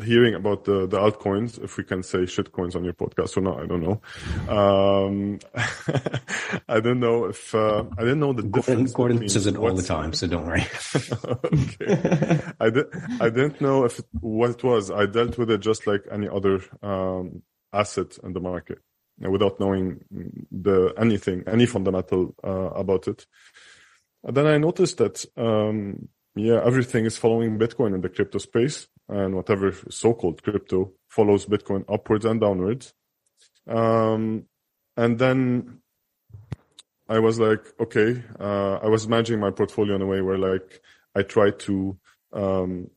hearing 0.02 0.34
about 0.34 0.64
the, 0.64 0.86
the 0.86 0.98
altcoins, 0.98 1.62
if 1.62 1.76
we 1.76 1.84
can 1.84 2.02
say 2.02 2.26
shit 2.26 2.52
coins 2.52 2.76
on 2.76 2.84
your 2.84 2.92
podcast 2.92 3.36
or 3.36 3.40
not, 3.40 3.60
I 3.60 3.66
don't 3.66 3.82
know. 3.82 4.00
Um, 4.48 5.38
I 6.68 6.80
don't 6.80 7.00
know 7.00 7.26
if, 7.26 7.54
uh, 7.54 7.84
I 7.96 8.02
didn't 8.02 8.20
know 8.20 8.32
the 8.32 8.42
difference. 8.42 8.92
Gordon 8.92 9.28
says 9.28 9.46
it 9.46 9.56
all 9.56 9.74
the 9.74 9.82
time, 9.82 10.12
so 10.12 10.26
don't 10.26 10.46
worry. 10.46 10.66
okay. 11.44 12.40
I, 12.60 12.70
did, 12.70 12.86
I 13.20 13.30
didn't 13.30 13.60
know 13.60 13.84
if 13.84 13.98
it, 13.98 14.06
what 14.20 14.50
it 14.50 14.64
was. 14.64 14.90
I 14.90 15.06
dealt 15.06 15.38
with 15.38 15.50
it 15.50 15.60
just 15.60 15.86
like 15.86 16.04
any 16.10 16.28
other, 16.28 16.60
um, 16.82 17.42
asset 17.72 18.18
in 18.22 18.32
the 18.32 18.40
market 18.40 18.78
without 19.18 19.58
knowing 19.58 20.04
the, 20.50 20.92
anything, 20.98 21.42
any 21.46 21.66
fundamental, 21.66 22.34
uh, 22.44 22.70
about 22.70 23.08
it. 23.08 23.26
And 24.24 24.36
then 24.36 24.46
I 24.46 24.58
noticed 24.58 24.98
that, 24.98 25.24
um, 25.36 26.08
yeah, 26.34 26.60
everything 26.62 27.06
is 27.06 27.16
following 27.16 27.58
Bitcoin 27.58 27.94
in 27.94 28.02
the 28.02 28.10
crypto 28.10 28.38
space 28.38 28.88
and 29.08 29.34
whatever 29.34 29.72
so-called 29.90 30.42
crypto 30.42 30.92
follows 31.08 31.46
Bitcoin 31.46 31.84
upwards 31.88 32.24
and 32.24 32.40
downwards. 32.40 32.92
Um, 33.68 34.44
and 34.96 35.18
then 35.18 35.80
I 37.08 37.18
was 37.18 37.38
like, 37.38 37.64
okay, 37.80 38.22
uh, 38.40 38.76
I 38.82 38.88
was 38.88 39.06
managing 39.06 39.40
my 39.40 39.50
portfolio 39.50 39.94
in 39.94 40.02
a 40.02 40.06
way 40.06 40.20
where 40.20 40.38
like 40.38 40.80
I 41.14 41.22
tried 41.22 41.58
to, 41.60 41.98
um, 42.32 42.90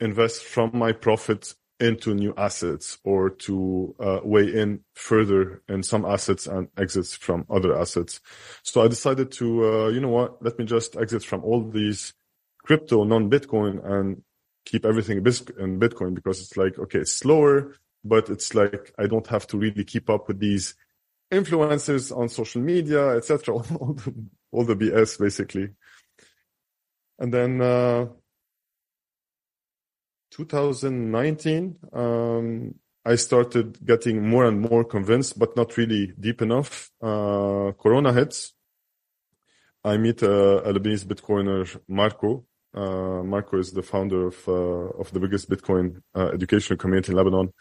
invest 0.00 0.44
from 0.44 0.70
my 0.74 0.92
profit 0.92 1.54
into 1.78 2.14
new 2.14 2.32
assets 2.36 2.98
or 3.04 3.30
to 3.30 3.94
uh, 4.00 4.20
weigh 4.22 4.52
in 4.54 4.80
further 4.94 5.62
in 5.68 5.82
some 5.82 6.04
assets 6.04 6.46
and 6.46 6.68
exits 6.78 7.14
from 7.14 7.44
other 7.50 7.78
assets. 7.78 8.20
So 8.62 8.82
I 8.82 8.88
decided 8.88 9.30
to, 9.32 9.64
uh, 9.64 9.88
you 9.88 10.00
know 10.00 10.08
what, 10.08 10.42
let 10.42 10.58
me 10.58 10.64
just 10.64 10.96
exit 10.96 11.22
from 11.22 11.44
all 11.44 11.68
these 11.68 12.14
crypto, 12.62 13.04
non-Bitcoin 13.04 13.84
and 13.84 14.22
keep 14.66 14.84
everything 14.84 15.18
in 15.18 15.80
Bitcoin 15.80 16.14
because 16.14 16.40
it's 16.40 16.56
like, 16.56 16.78
okay, 16.78 16.98
it's 16.98 17.14
slower, 17.14 17.74
but 18.04 18.28
it's 18.28 18.54
like, 18.54 18.92
I 18.98 19.06
don't 19.06 19.26
have 19.28 19.46
to 19.48 19.56
really 19.56 19.84
keep 19.84 20.10
up 20.10 20.28
with 20.28 20.40
these 20.40 20.74
influencers 21.32 22.14
on 22.14 22.28
social 22.28 22.60
media, 22.60 23.16
etc. 23.16 23.54
All, 23.80 23.94
the, 23.94 24.14
all 24.52 24.64
the 24.64 24.76
BS 24.76 25.18
basically. 25.18 25.70
And 27.18 27.32
then, 27.32 27.60
uh, 27.62 28.06
2019, 30.32 31.76
um, 31.92 32.74
I 33.04 33.14
started 33.14 33.78
getting 33.86 34.28
more 34.28 34.44
and 34.46 34.60
more 34.60 34.84
convinced, 34.84 35.38
but 35.38 35.56
not 35.56 35.76
really 35.76 36.12
deep 36.18 36.42
enough. 36.42 36.90
Uh, 37.00 37.72
Corona 37.78 38.12
hits. 38.12 38.52
I 39.84 39.96
meet 39.96 40.22
a, 40.22 40.68
a 40.68 40.74
Lebanese 40.74 41.06
Bitcoiner, 41.06 41.80
Marco, 41.88 42.44
uh, 42.76 43.22
Marco 43.22 43.58
is 43.58 43.72
the 43.72 43.82
founder 43.82 44.26
of 44.26 44.48
uh, 44.48 45.00
of 45.00 45.10
the 45.12 45.20
biggest 45.20 45.48
Bitcoin 45.48 46.02
uh, 46.14 46.30
educational 46.34 46.76
community 46.76 47.12
in 47.12 47.16
Lebanon, 47.16 47.52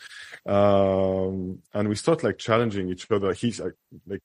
um, 0.46 1.60
and 1.74 1.90
we 1.90 1.96
start 1.96 2.24
like 2.24 2.38
challenging 2.38 2.90
each 2.90 3.10
other. 3.10 3.34
He's 3.34 3.60
like, 3.60 3.76
like 4.06 4.24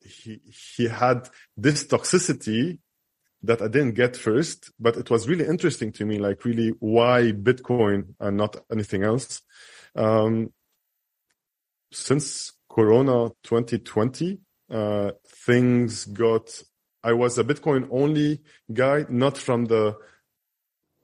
he 0.00 0.40
he 0.44 0.88
had 0.88 1.28
this 1.56 1.86
toxicity 1.86 2.78
that 3.42 3.62
I 3.62 3.68
didn't 3.68 3.94
get 3.94 4.16
first, 4.16 4.70
but 4.78 4.98
it 4.98 5.08
was 5.08 5.26
really 5.26 5.46
interesting 5.46 5.92
to 5.92 6.04
me. 6.04 6.18
Like 6.18 6.44
really, 6.44 6.74
why 6.78 7.32
Bitcoin 7.32 8.14
and 8.20 8.36
not 8.36 8.56
anything 8.70 9.02
else? 9.02 9.40
Um, 9.96 10.52
since 11.90 12.52
Corona 12.68 13.30
2020, 13.44 14.38
uh, 14.70 15.12
things 15.26 16.04
got 16.04 16.62
I 17.02 17.12
was 17.12 17.38
a 17.38 17.44
Bitcoin 17.44 17.88
only 17.90 18.40
guy, 18.72 19.06
not 19.08 19.38
from 19.38 19.66
the 19.66 19.96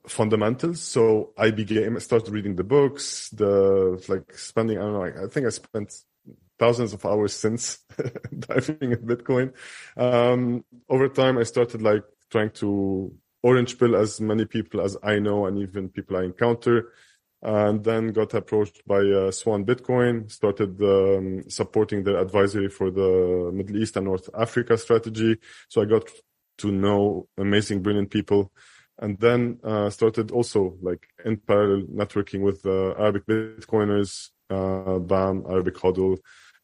fundamentals. 0.06 0.80
So 0.82 1.32
I 1.36 1.50
began, 1.50 1.98
started 2.00 2.32
reading 2.32 2.56
the 2.56 2.64
books, 2.64 3.30
the 3.30 4.02
like 4.08 4.36
spending, 4.38 4.78
I 4.78 4.82
don't 4.82 4.92
know, 4.92 5.24
I 5.24 5.28
think 5.28 5.46
I 5.46 5.50
spent 5.50 5.92
thousands 6.58 6.92
of 6.92 7.04
hours 7.04 7.32
since 7.32 7.78
diving 8.38 8.92
in 8.92 8.98
Bitcoin. 8.98 9.52
Um, 9.96 10.64
over 10.88 11.08
time, 11.08 11.38
I 11.38 11.42
started 11.42 11.82
like 11.82 12.04
trying 12.30 12.50
to 12.50 13.12
orange 13.42 13.78
pill 13.78 13.96
as 13.96 14.20
many 14.20 14.44
people 14.44 14.80
as 14.80 14.96
I 15.02 15.18
know 15.18 15.46
and 15.46 15.58
even 15.58 15.88
people 15.88 16.16
I 16.16 16.24
encounter 16.24 16.92
and 17.42 17.84
then 17.84 18.08
got 18.08 18.34
approached 18.34 18.82
by 18.86 19.00
uh, 19.00 19.30
Swan 19.30 19.64
Bitcoin, 19.64 20.30
started 20.30 20.80
um, 20.82 21.48
supporting 21.48 22.02
their 22.02 22.18
advisory 22.18 22.68
for 22.68 22.90
the 22.90 23.50
Middle 23.52 23.76
East 23.76 23.96
and 23.96 24.06
North 24.06 24.28
Africa 24.36 24.76
strategy. 24.78 25.38
So 25.68 25.82
I 25.82 25.84
got 25.84 26.08
to 26.58 26.72
know 26.72 27.28
amazing, 27.36 27.82
brilliant 27.82 28.10
people. 28.10 28.52
And 28.98 29.18
then 29.20 29.58
uh, 29.62 29.90
started 29.90 30.30
also 30.30 30.76
like 30.80 31.06
in 31.24 31.36
parallel 31.36 31.86
networking 31.86 32.40
with 32.40 32.64
uh, 32.64 32.94
Arabic 32.98 33.26
Bitcoiners, 33.26 34.30
uh, 34.48 34.98
BAM, 34.98 35.44
Arabic 35.48 35.74
HODL. 35.74 36.16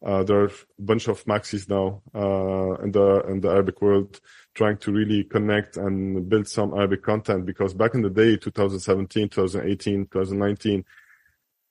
Uh, 0.05 0.25
there 0.25 0.41
are 0.41 0.47
a 0.47 0.53
bunch 0.81 1.09
of 1.09 1.25
maxis 1.25 1.69
now 1.69 2.03
uh, 2.15 2.83
in 2.83 2.91
the 2.91 3.23
in 3.29 3.41
the 3.41 3.49
Arabic 3.49 3.81
world 3.81 4.21
trying 4.55 4.77
to 4.79 4.93
really 4.93 5.25
connect 5.25 5.77
and 5.77 6.29
build 6.29 6.49
some 6.49 6.75
Arabic 6.75 7.03
content 7.03 7.47
because 7.47 7.73
back 7.73 7.95
in 7.95 8.03
the 8.03 8.11
day, 8.11 8.37
2017, 8.37 9.29
2018, 9.29 10.07
2019, 10.07 10.85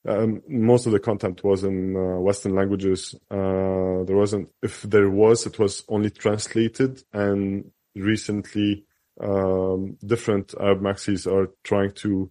um, 0.08 0.42
most 0.48 0.86
of 0.86 0.92
the 0.92 0.98
content 0.98 1.44
was 1.44 1.62
in 1.62 1.96
uh, 1.96 2.18
Western 2.18 2.54
languages. 2.54 3.14
Uh, 3.30 4.02
there 4.04 4.16
wasn't, 4.16 4.48
if 4.62 4.82
there 4.82 5.10
was, 5.10 5.46
it 5.46 5.58
was 5.58 5.84
only 5.88 6.10
translated 6.10 7.02
and 7.12 7.70
recently, 7.94 8.84
um, 9.20 9.96
different 10.04 10.54
Arab 10.58 10.80
maxis 10.80 11.30
are 11.30 11.50
trying 11.62 11.92
to 11.92 12.30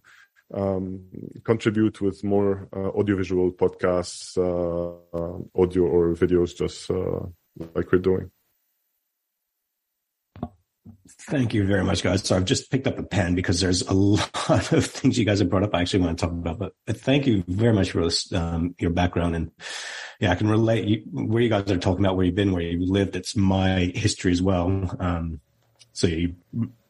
um, 0.52 1.04
contribute 1.44 2.00
with 2.00 2.22
more 2.24 2.68
uh, 2.74 2.88
audiovisual 2.90 3.52
podcasts, 3.52 4.36
uh, 4.36 5.60
audio 5.60 5.84
or 5.84 6.14
videos, 6.14 6.56
just 6.56 6.90
uh, 6.90 7.26
like 7.74 7.90
we're 7.92 7.98
doing. 7.98 8.30
Thank 11.08 11.54
you 11.54 11.66
very 11.66 11.84
much, 11.84 12.02
guys. 12.02 12.24
So 12.24 12.36
I've 12.36 12.44
just 12.44 12.70
picked 12.70 12.86
up 12.86 12.98
a 12.98 13.02
pen 13.02 13.34
because 13.34 13.60
there's 13.60 13.82
a 13.82 13.92
lot 13.94 14.72
of 14.72 14.86
things 14.86 15.18
you 15.18 15.24
guys 15.24 15.38
have 15.38 15.50
brought 15.50 15.62
up. 15.62 15.74
I 15.74 15.80
actually 15.80 16.04
want 16.04 16.18
to 16.18 16.26
talk 16.26 16.32
about, 16.32 16.58
but, 16.58 16.72
but 16.86 17.00
thank 17.00 17.26
you 17.26 17.44
very 17.46 17.72
much 17.72 17.92
for 17.92 18.04
this, 18.04 18.32
um, 18.32 18.74
your 18.78 18.90
background. 18.90 19.36
And 19.36 19.50
yeah, 20.20 20.32
I 20.32 20.34
can 20.34 20.48
relate 20.48 20.86
you, 20.86 21.02
where 21.10 21.42
you 21.42 21.48
guys 21.48 21.70
are 21.70 21.78
talking 21.78 22.04
about 22.04 22.16
where 22.16 22.26
you've 22.26 22.34
been, 22.34 22.52
where 22.52 22.62
you 22.62 22.86
lived. 22.86 23.16
It's 23.16 23.36
my 23.36 23.92
history 23.94 24.32
as 24.32 24.42
well. 24.42 24.96
Um, 24.98 25.40
so 25.92 26.06
you 26.06 26.34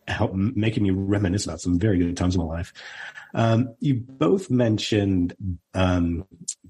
help 0.09 0.35
making 0.35 0.83
me 0.83 0.91
reminisce 0.91 1.45
about 1.45 1.61
some 1.61 1.79
very 1.79 1.99
good 1.99 2.17
times 2.17 2.35
in 2.35 2.41
my 2.43 2.47
life. 2.47 2.73
Um, 3.35 3.75
you 3.81 3.95
both 3.95 4.51
mentioned, 4.51 5.35
um, 5.75 6.25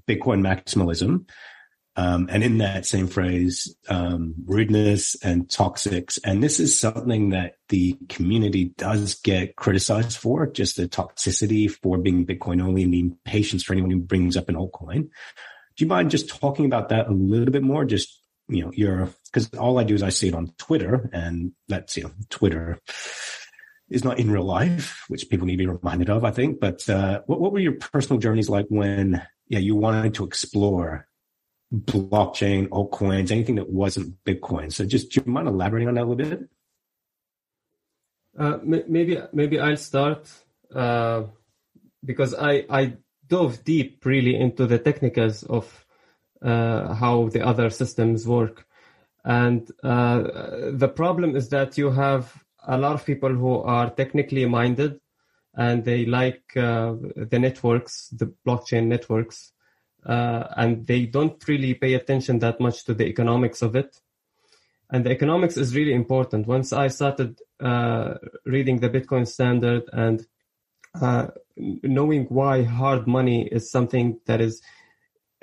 Bitcoin 0.07 0.41
maximalism. 0.41 1.29
Um, 1.95 2.27
and 2.31 2.43
in 2.43 2.57
that 2.57 2.87
same 2.87 3.05
phrase, 3.07 3.75
um, 3.87 4.33
rudeness 4.45 5.15
and 5.23 5.47
toxics. 5.47 6.17
And 6.23 6.41
this 6.41 6.59
is 6.59 6.79
something 6.79 7.29
that 7.29 7.57
the 7.69 7.95
community 8.09 8.73
does 8.77 9.13
get 9.15 9.55
criticized 9.55 10.17
for, 10.17 10.47
just 10.47 10.77
the 10.77 10.87
toxicity 10.87 11.69
for 11.69 11.99
being 11.99 12.25
Bitcoin 12.25 12.63
only 12.63 12.81
and 12.81 12.93
the 12.93 12.99
impatience 12.99 13.63
for 13.63 13.73
anyone 13.73 13.91
who 13.91 13.99
brings 13.99 14.35
up 14.35 14.49
an 14.49 14.55
altcoin. 14.55 15.09
Do 15.75 15.83
you 15.83 15.87
mind 15.87 16.09
just 16.09 16.29
talking 16.29 16.65
about 16.65 16.89
that 16.89 17.09
a 17.09 17.11
little 17.11 17.51
bit 17.51 17.63
more? 17.63 17.85
Just, 17.85 18.22
you 18.47 18.63
know, 18.63 18.71
your, 18.73 19.09
cause 19.31 19.53
all 19.55 19.79
I 19.79 19.83
do 19.83 19.95
is 19.95 20.03
I 20.03 20.09
see 20.09 20.27
it 20.27 20.35
on 20.35 20.53
Twitter 20.57 21.09
and 21.13 21.53
that's, 21.67 21.97
you 21.97 22.03
know, 22.03 22.11
Twitter 22.29 22.79
is 23.89 24.03
not 24.03 24.19
in 24.19 24.31
real 24.31 24.43
life, 24.43 25.03
which 25.07 25.29
people 25.29 25.47
need 25.47 25.53
to 25.53 25.63
be 25.63 25.67
reminded 25.67 26.09
of, 26.09 26.23
I 26.25 26.31
think. 26.31 26.59
But, 26.59 26.87
uh, 26.89 27.21
what, 27.25 27.39
what 27.39 27.51
were 27.51 27.59
your 27.59 27.73
personal 27.73 28.19
journeys 28.19 28.49
like 28.49 28.65
when, 28.69 29.21
yeah, 29.47 29.59
you 29.59 29.75
wanted 29.75 30.15
to 30.15 30.25
explore 30.25 31.07
blockchain, 31.73 32.67
altcoins, 32.69 33.31
anything 33.31 33.55
that 33.55 33.69
wasn't 33.69 34.23
Bitcoin. 34.23 34.71
So 34.71 34.85
just 34.85 35.11
do 35.11 35.23
you 35.25 35.31
mind 35.31 35.47
elaborating 35.47 35.87
on 35.87 35.95
that 35.95 36.03
a 36.03 36.05
little 36.05 36.29
bit? 36.29 36.49
Uh, 38.37 38.57
maybe 38.63 39.19
maybe 39.31 39.59
I'll 39.59 39.77
start 39.77 40.31
uh, 40.73 41.23
because 42.03 42.33
I 42.33 42.65
I 42.69 42.93
dove 43.27 43.63
deep 43.63 44.05
really 44.05 44.35
into 44.35 44.65
the 44.65 44.79
technicals 44.79 45.43
of 45.43 45.82
how 46.43 47.29
the 47.31 47.41
other 47.45 47.69
systems 47.69 48.27
work, 48.27 48.65
and 49.23 49.71
uh, 49.83 50.23
the 50.71 50.91
problem 50.93 51.35
is 51.35 51.49
that 51.49 51.77
you 51.77 51.91
have 51.91 52.43
a 52.67 52.77
lot 52.77 52.93
of 52.93 53.05
people 53.05 53.33
who 53.33 53.61
are 53.61 53.89
technically 53.89 54.45
minded, 54.45 54.99
and 55.55 55.85
they 55.85 56.05
like 56.05 56.43
uh, 56.57 56.95
the 57.15 57.39
networks, 57.39 58.09
the 58.09 58.33
blockchain 58.45 58.87
networks, 58.87 59.53
uh, 60.05 60.43
and 60.57 60.85
they 60.87 61.05
don't 61.05 61.47
really 61.47 61.73
pay 61.73 61.93
attention 61.93 62.39
that 62.39 62.59
much 62.59 62.83
to 62.85 62.93
the 62.93 63.05
economics 63.05 63.61
of 63.61 63.75
it. 63.75 63.95
And 64.89 65.05
the 65.05 65.11
economics 65.11 65.57
is 65.57 65.75
really 65.75 65.93
important. 65.93 66.45
Once 66.45 66.73
I 66.73 66.87
started 66.87 67.39
uh, 67.59 68.15
reading 68.45 68.79
the 68.79 68.89
Bitcoin 68.89 69.27
standard 69.27 69.83
and 69.93 70.25
uh, 71.01 71.27
knowing 71.55 72.25
why 72.25 72.63
hard 72.63 73.07
money 73.07 73.47
is 73.47 73.71
something 73.71 74.19
that 74.25 74.41
is 74.41 74.61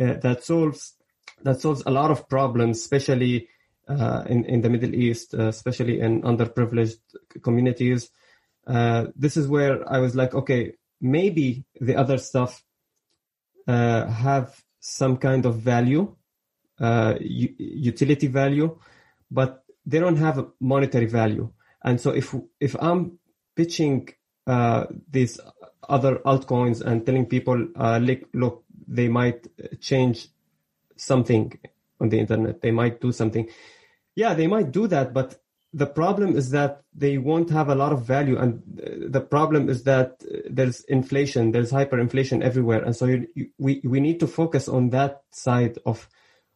uh, 0.01 0.15
that 0.15 0.45
solves 0.45 0.95
that 1.43 1.61
solves 1.61 1.83
a 1.87 1.91
lot 1.91 2.11
of 2.11 2.29
problems, 2.29 2.79
especially 2.79 3.49
uh, 3.89 4.25
in 4.29 4.45
in 4.45 4.61
the 4.61 4.71
Middle 4.71 4.95
East, 4.95 5.35
uh, 5.35 5.49
especially 5.49 6.01
in 6.01 6.23
underprivileged 6.23 7.01
communities. 7.43 8.11
this 9.17 9.37
is 9.37 9.49
where 9.49 9.77
I 9.91 9.99
was 9.99 10.15
like, 10.15 10.35
okay, 10.35 10.75
maybe 11.01 11.65
the 11.81 11.97
other 11.97 12.19
stuff 12.19 12.63
uh, 13.67 14.07
have 14.07 14.63
some 14.81 15.17
kind 15.17 15.47
of 15.47 15.57
value, 15.57 16.15
uh, 16.81 17.15
u- 17.21 17.55
utility 17.59 18.27
value, 18.27 18.79
but 19.31 19.65
they 19.87 19.99
don't 19.99 20.17
have 20.17 20.39
a 20.39 20.49
monetary 20.61 21.07
value. 21.07 21.53
And 21.83 22.01
so 22.01 22.11
if 22.11 22.35
if 22.59 22.77
I'm 22.81 23.19
pitching 23.57 24.09
uh, 24.47 24.87
these 25.11 25.39
other 25.89 26.17
altcoins 26.25 26.81
and 26.81 27.05
telling 27.05 27.27
people, 27.27 27.69
uh, 27.77 27.99
look, 28.33 28.65
they 28.91 29.09
might 29.09 29.47
change 29.81 30.29
something 30.97 31.59
on 32.01 32.09
the 32.09 32.19
internet, 32.19 32.61
they 32.61 32.71
might 32.71 33.01
do 33.01 33.13
something. 33.13 33.49
Yeah, 34.15 34.35
they 34.35 34.47
might 34.47 34.71
do 34.73 34.87
that, 34.89 35.15
but 35.15 35.41
the 35.73 35.87
problem 35.87 36.37
is 36.37 36.51
that 36.51 36.83
they 36.95 37.17
won't 37.17 37.51
have 37.51 37.69
a 37.69 37.75
lot 37.75 37.93
of 37.93 38.05
value. 38.05 38.37
And 38.37 38.63
the 39.09 39.21
problem 39.21 39.69
is 39.69 39.85
that 39.85 40.23
there's 40.49 40.81
inflation 40.85 41.53
there's 41.53 41.71
hyperinflation 41.71 42.43
everywhere. 42.43 42.83
And 42.83 42.97
so 42.97 43.07
you, 43.07 43.29
you, 43.35 43.47
we 43.59 43.81
we 43.85 44.01
need 44.01 44.19
to 44.21 44.27
focus 44.27 44.69
on 44.69 44.91
that 44.91 45.23
side 45.31 45.79
of 45.87 46.09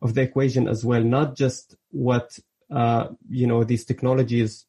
of 0.02 0.14
the 0.14 0.22
equation 0.22 0.68
as 0.68 0.84
well 0.84 1.02
not 1.02 1.34
just 1.34 1.76
what 1.90 2.38
uh, 2.70 3.08
you 3.28 3.46
know 3.46 3.64
these 3.64 3.84
technologies 3.84 4.66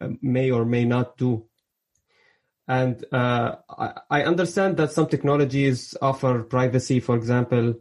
uh, 0.00 0.08
may 0.22 0.50
or 0.50 0.64
may 0.64 0.84
not 0.84 1.16
do 1.16 1.44
and 2.70 3.04
uh, 3.12 3.56
I, 3.68 3.92
I, 4.10 4.22
understand 4.22 4.76
that 4.76 4.92
some 4.92 5.08
technologies 5.08 5.96
offer 6.00 6.42
privacy 6.42 7.00
for 7.00 7.16
example 7.16 7.74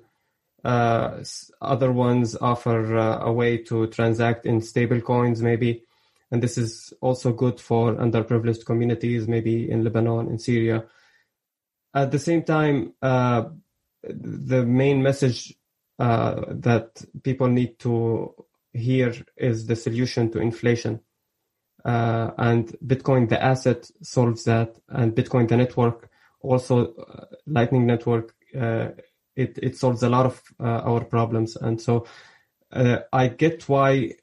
uh, 0.64 1.24
other 1.62 1.92
ones 1.92 2.36
offer 2.36 2.98
uh, 2.98 3.20
a 3.30 3.32
way 3.32 3.58
to 3.70 3.88
transact 3.88 4.46
in 4.46 4.62
stable 4.62 5.02
coins 5.02 5.42
maybe 5.42 5.84
and 6.32 6.44
this 6.44 6.58
is 6.58 6.94
also 7.02 7.34
good 7.34 7.60
for 7.60 7.96
underprivileged 7.96 8.66
communities, 8.66 9.28
maybe 9.28 9.70
in 9.70 9.84
Lebanon, 9.84 10.28
in 10.28 10.38
Syria. 10.38 10.86
At 11.94 12.12
the 12.12 12.20
same 12.20 12.44
time, 12.44 12.94
uh, 13.02 13.46
the 14.04 14.64
main 14.64 15.02
message 15.02 15.56
uh, 15.98 16.46
that 16.50 17.04
people 17.24 17.48
need 17.48 17.80
to 17.80 18.36
hear 18.74 19.14
is 19.36 19.66
the 19.66 19.76
solution 19.76 20.32
to 20.32 20.40
inflation. 20.40 21.02
Uh, 21.86 22.32
and 22.38 22.76
Bitcoin, 22.86 23.30
the 23.30 23.42
asset, 23.42 23.90
solves 24.02 24.44
that, 24.44 24.78
and 24.90 25.16
Bitcoin, 25.16 25.48
the 25.48 25.58
network, 25.58 26.10
also 26.42 26.94
uh, 26.96 27.26
Lightning 27.48 27.86
Network, 27.86 28.36
uh, 28.60 28.90
it 29.36 29.58
it 29.62 29.78
solves 29.78 30.04
a 30.04 30.10
lot 30.10 30.26
of 30.26 30.42
uh, 30.60 30.82
our 30.84 31.04
problems. 31.04 31.56
And 31.56 31.82
so, 31.82 32.06
I 32.72 33.28
get 33.28 33.68
why 33.70 34.16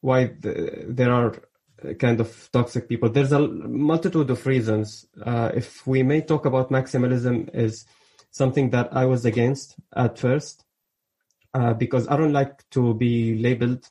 why 0.00 0.26
the, 0.26 0.84
there 0.88 1.12
are 1.12 1.34
kind 1.98 2.20
of 2.20 2.48
toxic 2.52 2.88
people. 2.88 3.08
There's 3.08 3.32
a 3.32 3.40
multitude 3.40 4.30
of 4.30 4.46
reasons. 4.46 5.06
Uh, 5.22 5.50
if 5.54 5.86
we 5.86 6.02
may 6.02 6.20
talk 6.20 6.44
about 6.44 6.70
maximalism 6.70 7.54
is 7.54 7.84
something 8.30 8.70
that 8.70 8.88
I 8.92 9.06
was 9.06 9.24
against 9.24 9.76
at 9.94 10.18
first 10.18 10.64
uh, 11.54 11.74
because 11.74 12.08
I 12.08 12.16
don't 12.16 12.32
like 12.32 12.68
to 12.70 12.94
be 12.94 13.38
labeled. 13.38 13.88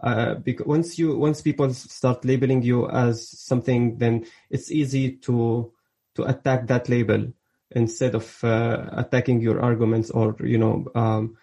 Uh, 0.00 0.34
because 0.34 0.66
once 0.66 0.98
you 0.98 1.16
once 1.16 1.40
people 1.40 1.72
start 1.72 2.24
labeling 2.24 2.62
you 2.62 2.88
as 2.90 3.28
something, 3.28 3.96
then 3.98 4.26
it's 4.50 4.70
easy 4.70 5.12
to 5.16 5.72
to 6.14 6.24
attack 6.24 6.66
that 6.66 6.88
label 6.88 7.32
instead 7.70 8.14
of 8.14 8.44
uh, 8.44 8.86
attacking 8.92 9.40
your 9.40 9.60
arguments 9.60 10.10
or 10.10 10.36
you 10.40 10.58
know 10.58 10.86
um, 10.94 11.36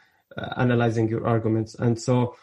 analyzing 0.58 1.10
your 1.10 1.26
arguments. 1.26 1.76
And 1.76 2.00
so 2.00 2.36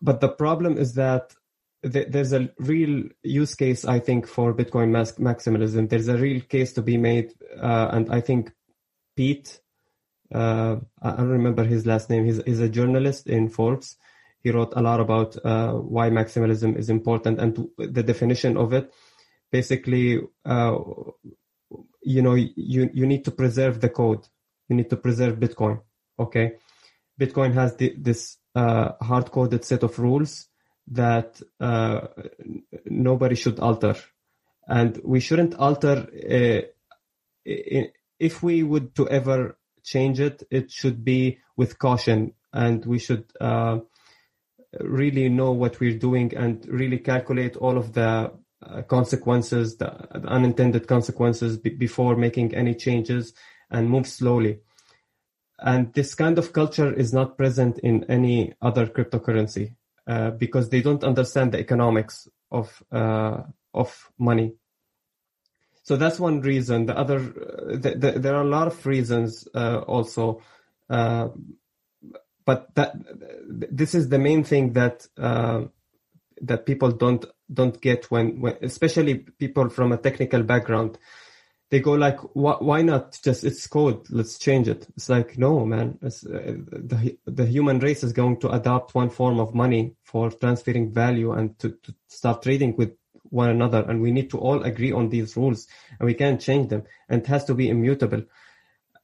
but 0.00 0.20
the 0.20 0.28
problem 0.28 0.78
is 0.78 0.94
that 0.94 1.34
th- 1.82 2.08
there's 2.08 2.32
a 2.32 2.50
real 2.58 3.04
use 3.22 3.54
case, 3.54 3.84
I 3.84 3.98
think, 3.98 4.26
for 4.26 4.54
Bitcoin 4.54 4.90
max- 4.90 5.18
maximalism. 5.18 5.88
There's 5.88 6.08
a 6.08 6.16
real 6.16 6.40
case 6.42 6.72
to 6.74 6.82
be 6.82 6.96
made, 6.96 7.32
uh, 7.60 7.88
and 7.92 8.12
I 8.12 8.20
think 8.20 8.52
Pete, 9.16 9.60
uh, 10.32 10.76
I 11.02 11.10
don't 11.10 11.28
remember 11.28 11.64
his 11.64 11.86
last 11.86 12.10
name. 12.10 12.24
He's, 12.24 12.42
he's 12.44 12.60
a 12.60 12.68
journalist 12.68 13.26
in 13.28 13.48
Forbes. 13.48 13.96
He 14.42 14.50
wrote 14.50 14.72
a 14.74 14.82
lot 14.82 15.00
about 15.00 15.36
uh, 15.44 15.72
why 15.72 16.10
maximalism 16.10 16.76
is 16.76 16.88
important 16.88 17.38
and 17.38 17.68
the 17.76 18.02
definition 18.02 18.56
of 18.56 18.72
it. 18.72 18.92
Basically, 19.50 20.20
uh, 20.44 20.78
you 22.02 22.22
know, 22.22 22.34
you, 22.34 22.90
you 22.92 23.06
need 23.06 23.24
to 23.24 23.30
preserve 23.30 23.80
the 23.80 23.88
code. 23.90 24.26
You 24.68 24.76
need 24.76 24.90
to 24.90 24.96
preserve 24.96 25.38
Bitcoin. 25.38 25.80
Okay. 26.18 26.52
Bitcoin 27.20 27.52
has 27.54 27.76
the, 27.76 27.94
this 27.98 28.38
uh, 28.54 28.92
hard 29.02 29.30
coded 29.30 29.64
set 29.64 29.82
of 29.82 29.98
rules 29.98 30.46
that 30.88 31.40
uh, 31.60 32.08
nobody 32.86 33.34
should 33.34 33.60
alter. 33.60 33.96
And 34.66 35.00
we 35.04 35.20
shouldn't 35.20 35.54
alter, 35.54 36.06
uh, 36.30 36.62
if 37.44 38.42
we 38.42 38.62
would 38.62 38.94
to 38.94 39.08
ever 39.08 39.58
change 39.82 40.20
it, 40.20 40.44
it 40.50 40.70
should 40.70 41.04
be 41.04 41.38
with 41.56 41.78
caution 41.78 42.32
and 42.52 42.84
we 42.84 42.98
should 42.98 43.24
uh, 43.40 43.78
really 44.78 45.28
know 45.28 45.52
what 45.52 45.80
we're 45.80 45.98
doing 45.98 46.34
and 46.36 46.66
really 46.68 46.98
calculate 46.98 47.56
all 47.56 47.76
of 47.76 47.92
the 47.92 48.32
uh, 48.62 48.82
consequences, 48.82 49.76
the, 49.76 49.86
the, 50.14 50.28
unintended 50.28 50.86
consequences 50.86 51.56
b- 51.58 51.70
before 51.70 52.14
making 52.14 52.54
any 52.54 52.74
changes 52.74 53.32
and 53.70 53.88
move 53.88 54.06
slowly. 54.06 54.60
And 55.58 55.92
this 55.94 56.14
kind 56.14 56.38
of 56.38 56.52
culture 56.52 56.92
is 56.92 57.12
not 57.12 57.36
present 57.36 57.78
in 57.80 58.04
any 58.04 58.54
other 58.62 58.86
cryptocurrency 58.86 59.74
uh, 60.06 60.30
because 60.30 60.68
they 60.68 60.80
don't 60.80 61.04
understand 61.04 61.52
the 61.52 61.58
economics 61.58 62.28
of 62.50 62.82
uh, 62.90 63.42
of 63.72 64.10
money. 64.18 64.54
So 65.82 65.96
that's 65.96 66.20
one 66.20 66.40
reason. 66.40 66.86
The 66.86 66.96
other, 66.96 67.16
uh, 67.16 67.76
the, 67.76 67.94
the, 67.96 68.10
there 68.18 68.34
are 68.34 68.42
a 68.42 68.48
lot 68.48 68.66
of 68.66 68.86
reasons 68.86 69.48
uh, 69.54 69.78
also, 69.78 70.42
uh, 70.88 71.28
but 72.50 72.74
that 72.74 72.92
this 73.80 73.94
is 73.94 74.08
the 74.08 74.18
main 74.18 74.42
thing 74.50 74.72
that 74.72 74.96
that 76.48 76.66
people 76.70 76.90
don't 77.02 77.24
don't 77.58 77.80
get 77.80 78.10
when, 78.10 78.40
when 78.40 78.56
especially 78.62 79.14
people 79.42 79.68
from 79.68 79.92
a 79.92 79.98
technical 80.06 80.42
background. 80.42 80.98
They 81.70 81.78
go 81.78 81.92
like 81.92 82.18
why 82.32 82.82
not 82.82 83.16
just 83.22 83.44
it's 83.44 83.64
code 83.68 84.00
let's 84.10 84.36
change 84.46 84.66
it. 84.66 84.88
It's 84.96 85.08
like 85.08 85.38
no 85.38 85.64
man 85.64 85.98
uh, 86.02 86.08
the, 86.90 87.16
the 87.38 87.46
human 87.46 87.78
race 87.78 88.02
is 88.02 88.12
going 88.12 88.40
to 88.40 88.48
adopt 88.50 88.96
one 88.96 89.10
form 89.10 89.38
of 89.38 89.54
money 89.54 89.94
for 90.02 90.32
transferring 90.32 90.92
value 90.92 91.30
and 91.30 91.56
to, 91.60 91.68
to 91.84 91.94
start 92.08 92.42
trading 92.42 92.74
with 92.76 92.92
one 93.42 93.50
another 93.50 93.84
and 93.88 94.02
we 94.02 94.10
need 94.10 94.30
to 94.30 94.38
all 94.38 94.64
agree 94.64 94.90
on 94.90 95.08
these 95.08 95.36
rules 95.36 95.68
and 96.00 96.06
we 96.08 96.14
can't 96.14 96.40
change 96.40 96.68
them 96.68 96.82
and 97.08 97.22
it 97.22 97.28
has 97.28 97.44
to 97.44 97.54
be 97.54 97.68
immutable 97.68 98.22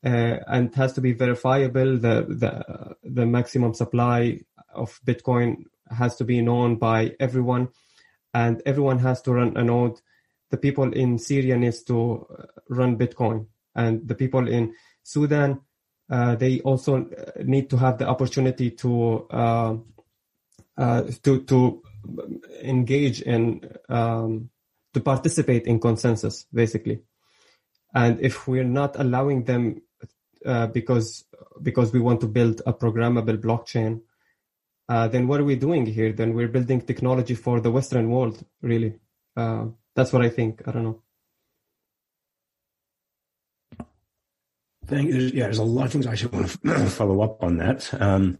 uh, 0.04 0.36
and 0.46 0.74
has 0.74 0.92
to 0.92 1.00
be 1.00 1.12
verifiable 1.12 1.96
the 1.98 2.26
the 2.28 2.96
the 3.02 3.26
maximum 3.26 3.74
supply 3.74 4.38
of 4.74 5.00
bitcoin 5.06 5.64
has 5.90 6.16
to 6.16 6.24
be 6.24 6.40
known 6.42 6.76
by 6.76 7.14
everyone 7.20 7.68
and 8.36 8.62
everyone 8.66 8.98
has 8.98 9.22
to 9.22 9.32
run 9.32 9.56
a 9.56 9.64
node. 9.64 9.98
The 10.50 10.58
people 10.58 10.92
in 10.92 11.18
Syria 11.18 11.56
needs 11.56 11.82
to 11.84 12.26
uh, 12.28 12.44
run 12.68 12.98
Bitcoin, 12.98 13.46
and 13.74 14.06
the 14.06 14.14
people 14.14 14.46
in 14.46 14.74
Sudan 15.02 15.60
uh, 16.08 16.36
they 16.36 16.60
also 16.60 17.08
need 17.42 17.70
to 17.70 17.76
have 17.76 17.98
the 17.98 18.06
opportunity 18.06 18.70
to 18.70 19.26
uh, 19.30 19.76
uh, 20.76 21.02
to 21.22 21.42
to 21.44 21.82
engage 22.62 23.22
in 23.22 23.68
um, 23.88 24.50
to 24.94 25.00
participate 25.00 25.66
in 25.66 25.80
consensus, 25.80 26.46
basically. 26.52 27.00
And 27.94 28.20
if 28.20 28.46
we're 28.46 28.70
not 28.80 29.00
allowing 29.00 29.44
them 29.44 29.82
uh, 30.44 30.66
because 30.66 31.24
because 31.62 31.92
we 31.92 32.00
want 32.00 32.20
to 32.20 32.26
build 32.26 32.62
a 32.66 32.72
programmable 32.72 33.38
blockchain 33.38 34.00
uh, 34.88 35.08
then 35.08 35.26
what 35.26 35.40
are 35.40 35.44
we 35.44 35.56
doing 35.56 35.84
here? 35.84 36.12
Then 36.12 36.34
we're 36.34 36.48
building 36.48 36.80
technology 36.80 37.34
for 37.34 37.60
the 37.60 37.70
Western 37.70 38.10
world, 38.10 38.44
really. 38.62 38.94
Uh, 39.36 39.66
that's 39.94 40.12
what 40.12 40.22
I 40.22 40.28
think. 40.28 40.62
I 40.66 40.72
don't 40.72 40.84
know. 40.84 41.02
Thank 44.86 45.08
you. 45.08 45.18
Yeah, 45.34 45.44
there's 45.44 45.58
a 45.58 45.64
lot 45.64 45.86
of 45.86 45.92
things 45.92 46.06
I 46.06 46.14
should 46.14 46.32
want 46.32 46.48
to 46.62 46.86
follow 46.86 47.20
up 47.22 47.42
on 47.42 47.56
that. 47.56 47.92
Um, 48.00 48.38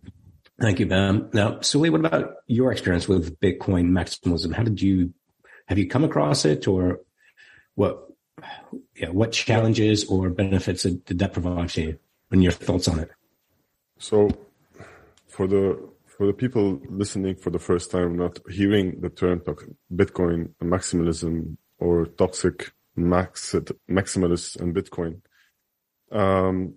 thank 0.61 0.78
you, 0.78 0.87
Ben. 0.87 1.28
Now, 1.32 1.61
Suli, 1.61 1.90
what 1.90 2.00
about 2.00 2.35
your 2.46 2.70
experience 2.70 3.09
with 3.09 3.40
Bitcoin 3.40 3.90
maximalism? 3.90 4.54
How 4.54 4.62
did 4.62 4.80
you 4.80 5.12
have 5.66 5.78
you 5.78 5.88
come 5.88 6.04
across 6.04 6.44
it, 6.44 6.68
or 6.68 7.00
what? 7.74 8.04
Yeah, 8.96 9.11
what 9.11 9.33
challenges 9.33 10.07
or 10.07 10.31
benefits 10.31 10.85
did 10.85 11.18
that 11.18 11.35
provide 11.35 11.68
to 11.70 11.83
you, 11.83 11.99
and 12.31 12.42
your 12.42 12.53
thoughts 12.53 12.88
on 12.88 13.01
it? 13.01 13.11
So, 13.99 14.31
for 15.29 15.46
the 15.46 15.79
for 16.16 16.27
the 16.27 16.33
people 16.33 16.81
listening 16.88 17.37
for 17.37 17.51
the 17.51 17.59
first 17.59 17.90
time, 17.90 18.16
not 18.16 18.38
hearing 18.49 19.01
the 19.03 19.11
term 19.11 19.40
Bitcoin 19.94 20.55
maximalism 20.62 21.59
or 21.79 22.07
toxic 22.07 22.72
max 22.96 23.55
maximalists 23.90 24.59
and 24.59 24.75
Bitcoin. 24.75 25.20
Um, 26.11 26.77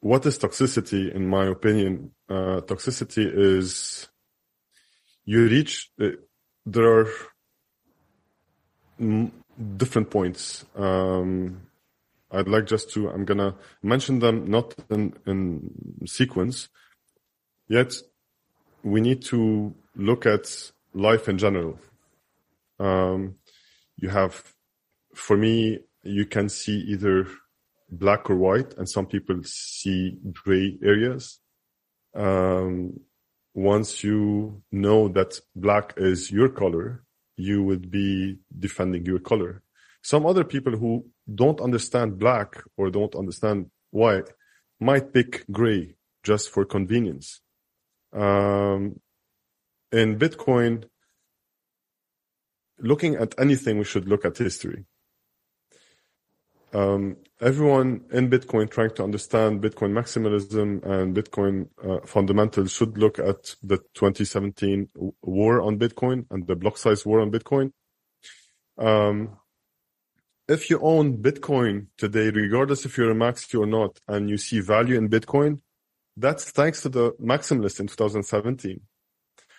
what 0.00 0.24
is 0.24 0.38
toxicity? 0.38 1.14
In 1.14 1.28
my 1.28 1.46
opinion, 1.46 2.12
uh, 2.28 2.62
toxicity 2.62 3.30
is 3.30 4.08
you 5.24 5.44
reach. 5.44 5.90
Uh, 6.00 6.08
there 6.64 7.00
are 7.00 7.08
different 9.76 10.10
points. 10.10 10.64
Um, 10.74 11.62
I'd 12.30 12.48
like 12.48 12.66
just 12.66 12.90
to. 12.92 13.08
I'm 13.08 13.24
gonna 13.24 13.56
mention 13.82 14.20
them 14.20 14.50
not 14.50 14.74
in 14.88 15.14
in 15.26 16.06
sequence. 16.06 16.68
Yet 17.68 17.94
we 18.82 19.00
need 19.00 19.22
to 19.22 19.74
look 19.94 20.26
at 20.26 20.72
life 20.94 21.28
in 21.28 21.38
general. 21.38 21.78
Um, 22.78 23.36
you 23.96 24.08
have, 24.08 24.54
for 25.14 25.36
me, 25.36 25.80
you 26.02 26.24
can 26.24 26.48
see 26.48 26.78
either 26.88 27.26
black 27.90 28.30
or 28.30 28.36
white, 28.36 28.74
and 28.78 28.88
some 28.88 29.06
people 29.06 29.40
see 29.44 30.18
gray 30.32 30.78
areas. 30.82 31.38
Um, 32.14 33.00
once 33.54 34.02
you 34.02 34.62
know 34.72 35.08
that 35.08 35.40
black 35.54 35.94
is 35.96 36.30
your 36.30 36.48
color, 36.48 37.04
you 37.40 37.62
would 37.62 37.90
be 37.90 38.38
defending 38.58 39.04
your 39.04 39.18
color. 39.18 39.62
Some 40.02 40.24
other 40.26 40.44
people 40.44 40.76
who 40.76 41.06
don't 41.32 41.60
understand 41.60 42.18
black 42.18 42.62
or 42.76 42.90
don't 42.90 43.14
understand 43.14 43.70
white 43.90 44.28
might 44.80 45.12
pick 45.12 45.44
gray 45.50 45.94
just 46.22 46.50
for 46.50 46.64
convenience. 46.64 47.40
Um, 48.12 49.00
in 49.92 50.18
Bitcoin, 50.18 50.84
looking 52.78 53.14
at 53.16 53.34
anything, 53.38 53.78
we 53.78 53.84
should 53.84 54.08
look 54.08 54.24
at 54.24 54.38
history. 54.38 54.84
Um, 56.72 57.16
everyone 57.40 58.02
in 58.12 58.28
Bitcoin 58.28 58.70
trying 58.70 58.90
to 58.90 59.04
understand 59.04 59.62
Bitcoin 59.62 59.92
maximalism 59.92 60.84
and 60.84 61.16
Bitcoin 61.16 61.68
uh, 61.82 62.04
fundamentals 62.06 62.72
should 62.72 62.98
look 62.98 63.18
at 63.18 63.54
the 63.62 63.78
2017 63.94 64.88
war 65.22 65.62
on 65.62 65.78
Bitcoin 65.78 66.26
and 66.30 66.46
the 66.46 66.56
block 66.56 66.76
size 66.76 67.06
war 67.06 67.20
on 67.20 67.30
Bitcoin. 67.30 67.72
Um, 68.78 69.38
if 70.48 70.68
you 70.68 70.80
own 70.80 71.18
Bitcoin 71.18 71.86
today, 71.96 72.30
regardless 72.30 72.84
if 72.84 72.98
you're 72.98 73.10
a 73.10 73.14
maxi 73.14 73.58
or 73.58 73.66
not, 73.66 74.00
and 74.08 74.28
you 74.28 74.36
see 74.36 74.60
value 74.60 74.98
in 74.98 75.08
Bitcoin, 75.08 75.60
that's 76.16 76.50
thanks 76.50 76.82
to 76.82 76.88
the 76.88 77.12
maximalists 77.12 77.80
in 77.80 77.86
2017. 77.86 78.80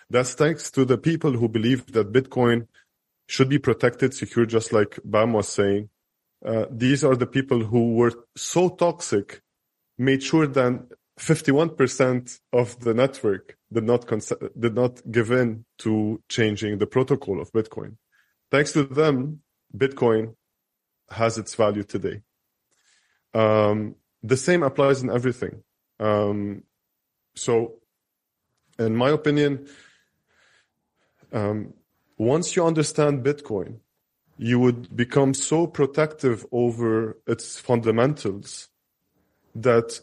That's 0.09 0.33
thanks 0.33 0.69
to 0.71 0.83
the 0.83 0.97
people 0.97 1.31
who 1.31 1.47
believe 1.47 1.85
that 1.93 2.11
Bitcoin 2.11 2.67
should 3.27 3.47
be 3.47 3.57
protected, 3.57 4.13
secure, 4.13 4.45
just 4.45 4.73
like 4.73 4.99
Bam 5.05 5.31
was 5.31 5.47
saying. 5.47 5.89
Uh, 6.45 6.65
these 6.71 7.03
are 7.03 7.15
the 7.15 7.27
people 7.27 7.63
who 7.63 7.93
were 7.93 8.13
so 8.35 8.69
toxic, 8.69 9.41
made 9.97 10.23
sure 10.23 10.47
that 10.47 10.81
51% 11.19 12.39
of 12.51 12.79
the 12.79 12.93
network 12.93 13.57
did 13.71 13.83
not 13.83 14.07
cons- 14.07 14.33
did 14.57 14.73
not 14.73 14.99
give 15.11 15.31
in 15.31 15.65
to 15.77 16.21
changing 16.29 16.79
the 16.79 16.87
protocol 16.87 17.39
of 17.39 17.51
Bitcoin. 17.51 17.97
Thanks 18.49 18.73
to 18.73 18.83
them, 18.83 19.41
Bitcoin 19.75 20.35
has 21.09 21.37
its 21.37 21.53
value 21.53 21.83
today. 21.83 22.21
Um, 23.33 23.95
the 24.23 24.37
same 24.37 24.63
applies 24.63 25.03
in 25.03 25.09
everything. 25.09 25.63
Um, 25.99 26.63
so, 27.35 27.75
in 28.79 28.95
my 28.95 29.09
opinion, 29.09 29.67
um, 31.31 31.73
once 32.17 32.55
you 32.55 32.65
understand 32.65 33.23
Bitcoin, 33.23 33.79
you 34.41 34.59
would 34.59 34.95
become 34.95 35.35
so 35.35 35.67
protective 35.67 36.43
over 36.51 37.15
its 37.27 37.59
fundamentals 37.59 38.69
that 39.53 39.99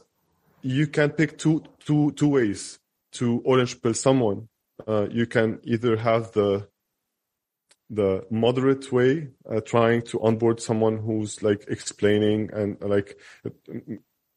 you 0.62 0.86
can 0.86 1.10
pick 1.10 1.36
two, 1.36 1.64
two, 1.80 2.12
two 2.12 2.28
ways 2.28 2.78
to 3.10 3.42
orange 3.44 3.82
pill 3.82 3.94
someone. 3.94 4.48
Uh, 4.86 5.08
you 5.10 5.26
can 5.26 5.58
either 5.64 5.96
have 5.96 6.30
the 6.32 6.68
the 7.90 8.24
moderate 8.30 8.92
way, 8.92 9.28
uh, 9.50 9.60
trying 9.62 10.02
to 10.02 10.20
onboard 10.20 10.60
someone 10.60 10.98
who's 10.98 11.42
like 11.42 11.64
explaining 11.68 12.50
and 12.52 12.80
like 12.80 13.18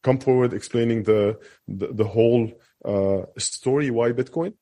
come 0.02 0.18
forward 0.18 0.52
explaining 0.52 1.04
the 1.04 1.38
the, 1.68 1.88
the 1.92 2.04
whole 2.04 2.50
uh, 2.84 3.22
story 3.38 3.88
why 3.90 4.10
Bitcoin. 4.10 4.54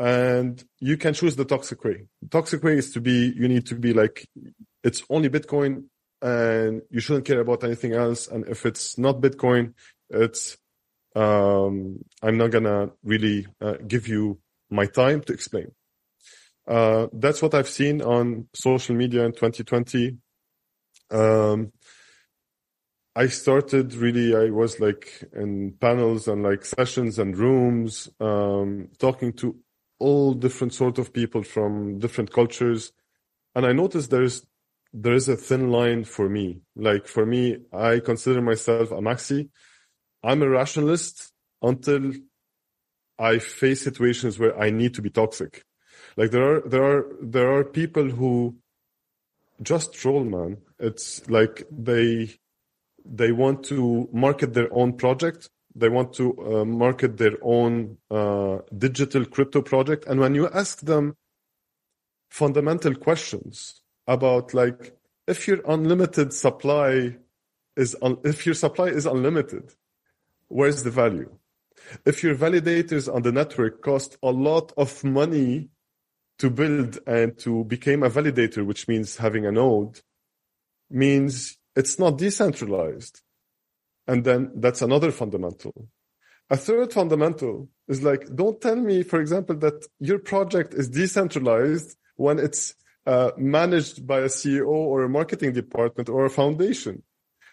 And 0.00 0.64
you 0.78 0.96
can 0.96 1.12
choose 1.12 1.36
the 1.36 1.44
toxic 1.44 1.84
way. 1.84 2.06
The 2.22 2.28
toxic 2.30 2.64
way 2.64 2.78
is 2.78 2.90
to 2.92 3.02
be 3.02 3.34
you 3.36 3.46
need 3.48 3.66
to 3.66 3.74
be 3.74 3.92
like 3.92 4.26
it's 4.82 5.02
only 5.10 5.28
Bitcoin. 5.28 5.84
and 6.22 6.82
you 6.90 7.00
shouldn't 7.00 7.26
care 7.26 7.40
about 7.40 7.64
anything 7.64 7.92
else. 7.92 8.26
And 8.26 8.46
if 8.48 8.64
it's 8.64 8.96
not 8.98 9.20
Bitcoin, 9.20 9.74
it's 10.08 10.56
um, 11.14 11.98
I'm 12.22 12.38
not 12.38 12.50
gonna 12.50 12.90
really 13.04 13.46
uh, 13.60 13.74
give 13.86 14.08
you 14.08 14.38
my 14.70 14.86
time 14.86 15.20
to 15.22 15.32
explain. 15.34 15.72
Uh, 16.66 17.08
that's 17.12 17.42
what 17.42 17.54
I've 17.54 17.68
seen 17.68 18.00
on 18.00 18.48
social 18.54 18.94
media 18.94 19.24
in 19.24 19.32
2020. 19.32 20.16
Um, 21.10 21.72
I 23.16 23.26
started 23.26 23.92
really, 23.94 24.36
I 24.36 24.50
was 24.50 24.78
like 24.78 25.24
in 25.34 25.74
panels 25.80 26.28
and 26.28 26.42
like 26.42 26.64
sessions 26.64 27.18
and 27.18 27.36
rooms, 27.36 28.08
um, 28.20 28.88
talking 28.98 29.32
to 29.34 29.56
all 30.00 30.34
different 30.34 30.74
sort 30.74 30.98
of 30.98 31.12
people 31.12 31.42
from 31.42 31.98
different 31.98 32.32
cultures. 32.32 32.92
And 33.54 33.64
I 33.64 33.72
noticed 33.72 34.10
there's, 34.10 34.44
there 34.92 35.12
is 35.12 35.28
a 35.28 35.36
thin 35.36 35.70
line 35.70 36.04
for 36.04 36.28
me. 36.28 36.62
Like 36.74 37.06
for 37.06 37.24
me, 37.24 37.58
I 37.72 38.00
consider 38.00 38.42
myself 38.42 38.90
a 38.90 38.96
maxi. 38.96 39.50
I'm 40.24 40.42
a 40.42 40.48
rationalist 40.48 41.32
until 41.62 42.12
I 43.18 43.38
face 43.38 43.82
situations 43.82 44.38
where 44.38 44.58
I 44.58 44.70
need 44.70 44.94
to 44.94 45.02
be 45.02 45.10
toxic. 45.10 45.64
Like 46.16 46.30
there 46.30 46.56
are, 46.56 46.60
there 46.68 46.82
are, 46.82 47.06
there 47.22 47.54
are 47.54 47.64
people 47.64 48.08
who 48.10 48.56
just 49.62 49.92
troll, 49.92 50.24
man. 50.24 50.58
It's 50.78 51.28
like 51.28 51.64
they, 51.70 52.34
they 53.04 53.32
want 53.32 53.64
to 53.66 54.08
market 54.12 54.54
their 54.54 54.72
own 54.72 54.94
project. 54.94 55.50
They 55.74 55.88
want 55.88 56.12
to 56.14 56.36
uh, 56.38 56.64
market 56.64 57.16
their 57.16 57.36
own 57.42 57.98
uh, 58.10 58.58
digital 58.76 59.24
crypto 59.24 59.62
project. 59.62 60.04
And 60.06 60.18
when 60.20 60.34
you 60.34 60.48
ask 60.48 60.80
them 60.80 61.16
fundamental 62.28 62.94
questions 62.94 63.80
about 64.06 64.52
like, 64.52 64.96
if 65.26 65.46
your 65.46 65.60
unlimited 65.66 66.32
supply 66.32 67.16
is, 67.76 67.96
un- 68.02 68.18
if 68.24 68.46
your 68.46 68.54
supply 68.54 68.86
is 68.86 69.06
unlimited, 69.06 69.74
where's 70.48 70.82
the 70.82 70.90
value? 70.90 71.30
If 72.04 72.22
your 72.22 72.34
validators 72.34 73.12
on 73.12 73.22
the 73.22 73.32
network 73.32 73.82
cost 73.82 74.16
a 74.22 74.30
lot 74.30 74.72
of 74.76 75.02
money 75.04 75.70
to 76.38 76.50
build 76.50 76.98
and 77.06 77.38
to 77.38 77.64
become 77.64 78.02
a 78.02 78.10
validator, 78.10 78.64
which 78.66 78.88
means 78.88 79.16
having 79.18 79.46
a 79.46 79.52
node, 79.52 80.00
means 80.90 81.58
it's 81.76 81.98
not 81.98 82.18
decentralized. 82.18 83.22
And 84.10 84.24
then 84.24 84.50
that's 84.56 84.82
another 84.82 85.12
fundamental. 85.12 85.72
A 86.50 86.56
third 86.56 86.92
fundamental 86.92 87.68
is 87.86 88.02
like, 88.02 88.22
don't 88.34 88.60
tell 88.60 88.74
me, 88.74 89.04
for 89.04 89.20
example, 89.20 89.54
that 89.58 89.86
your 90.00 90.18
project 90.18 90.74
is 90.74 90.88
decentralized 90.88 91.96
when 92.16 92.40
it's 92.40 92.74
uh, 93.06 93.30
managed 93.38 94.04
by 94.04 94.18
a 94.18 94.32
CEO 94.38 94.66
or 94.66 95.04
a 95.04 95.08
marketing 95.08 95.52
department 95.52 96.08
or 96.08 96.24
a 96.24 96.30
foundation. 96.30 97.04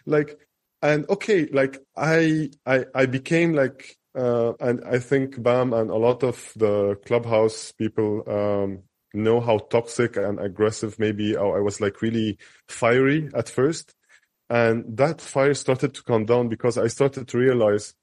Like, 0.07 0.39
and 0.81 1.07
okay, 1.11 1.45
like 1.45 1.77
I, 1.95 2.49
I, 2.65 2.85
I 2.95 3.05
became 3.05 3.53
like, 3.53 3.95
uh, 4.17 4.53
and 4.59 4.83
I 4.83 4.97
think 4.97 5.39
BAM 5.39 5.73
and 5.73 5.91
a 5.91 5.95
lot 6.07 6.23
of 6.23 6.53
the 6.55 6.95
clubhouse 7.05 7.71
people, 7.73 8.23
um, 8.27 8.81
know 9.13 9.39
how 9.41 9.59
toxic 9.59 10.17
and 10.17 10.39
aggressive 10.39 10.97
maybe 10.97 11.37
I 11.37 11.41
was 11.41 11.79
like 11.79 12.01
really 12.01 12.39
fiery 12.67 13.29
at 13.35 13.47
first. 13.47 13.93
And 14.49 14.97
that 14.97 15.21
fire 15.21 15.53
started 15.53 15.93
to 15.95 16.03
come 16.03 16.25
down 16.25 16.47
because 16.47 16.77
I 16.77 16.87
started 16.87 17.27
to 17.27 17.37
realize 17.37 17.93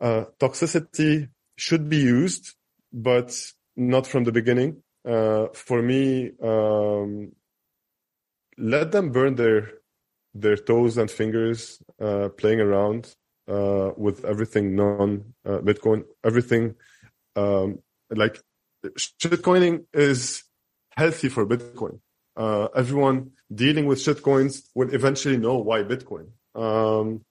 uh, 0.00 0.24
toxicity 0.40 1.28
should 1.56 1.88
be 1.88 1.98
used, 1.98 2.54
but 2.92 3.34
not 3.76 4.06
from 4.06 4.24
the 4.24 4.32
beginning. 4.32 4.82
Uh, 5.06 5.48
for 5.52 5.82
me, 5.82 6.30
um, 6.42 7.32
let 8.58 8.92
them 8.92 9.10
burn 9.10 9.34
their 9.34 9.70
their 10.34 10.56
toes 10.56 10.96
and 10.96 11.10
fingers 11.10 11.82
uh, 12.00 12.30
playing 12.30 12.60
around 12.60 13.14
uh, 13.48 13.90
with 13.96 14.24
everything 14.24 14.74
non 14.74 15.34
uh, 15.44 15.58
Bitcoin, 15.58 16.04
everything 16.24 16.74
um, 17.36 17.78
like 18.10 18.40
shitcoining 18.96 19.84
is 19.92 20.44
healthy 20.96 21.28
for 21.28 21.46
Bitcoin. 21.46 22.00
Uh, 22.36 22.68
everyone 22.74 23.32
dealing 23.54 23.86
with 23.86 23.98
shitcoins 23.98 24.62
will 24.74 24.92
eventually 24.94 25.36
know 25.36 25.58
why 25.58 25.82
Bitcoin. 25.82 26.28
Um, 26.54 27.24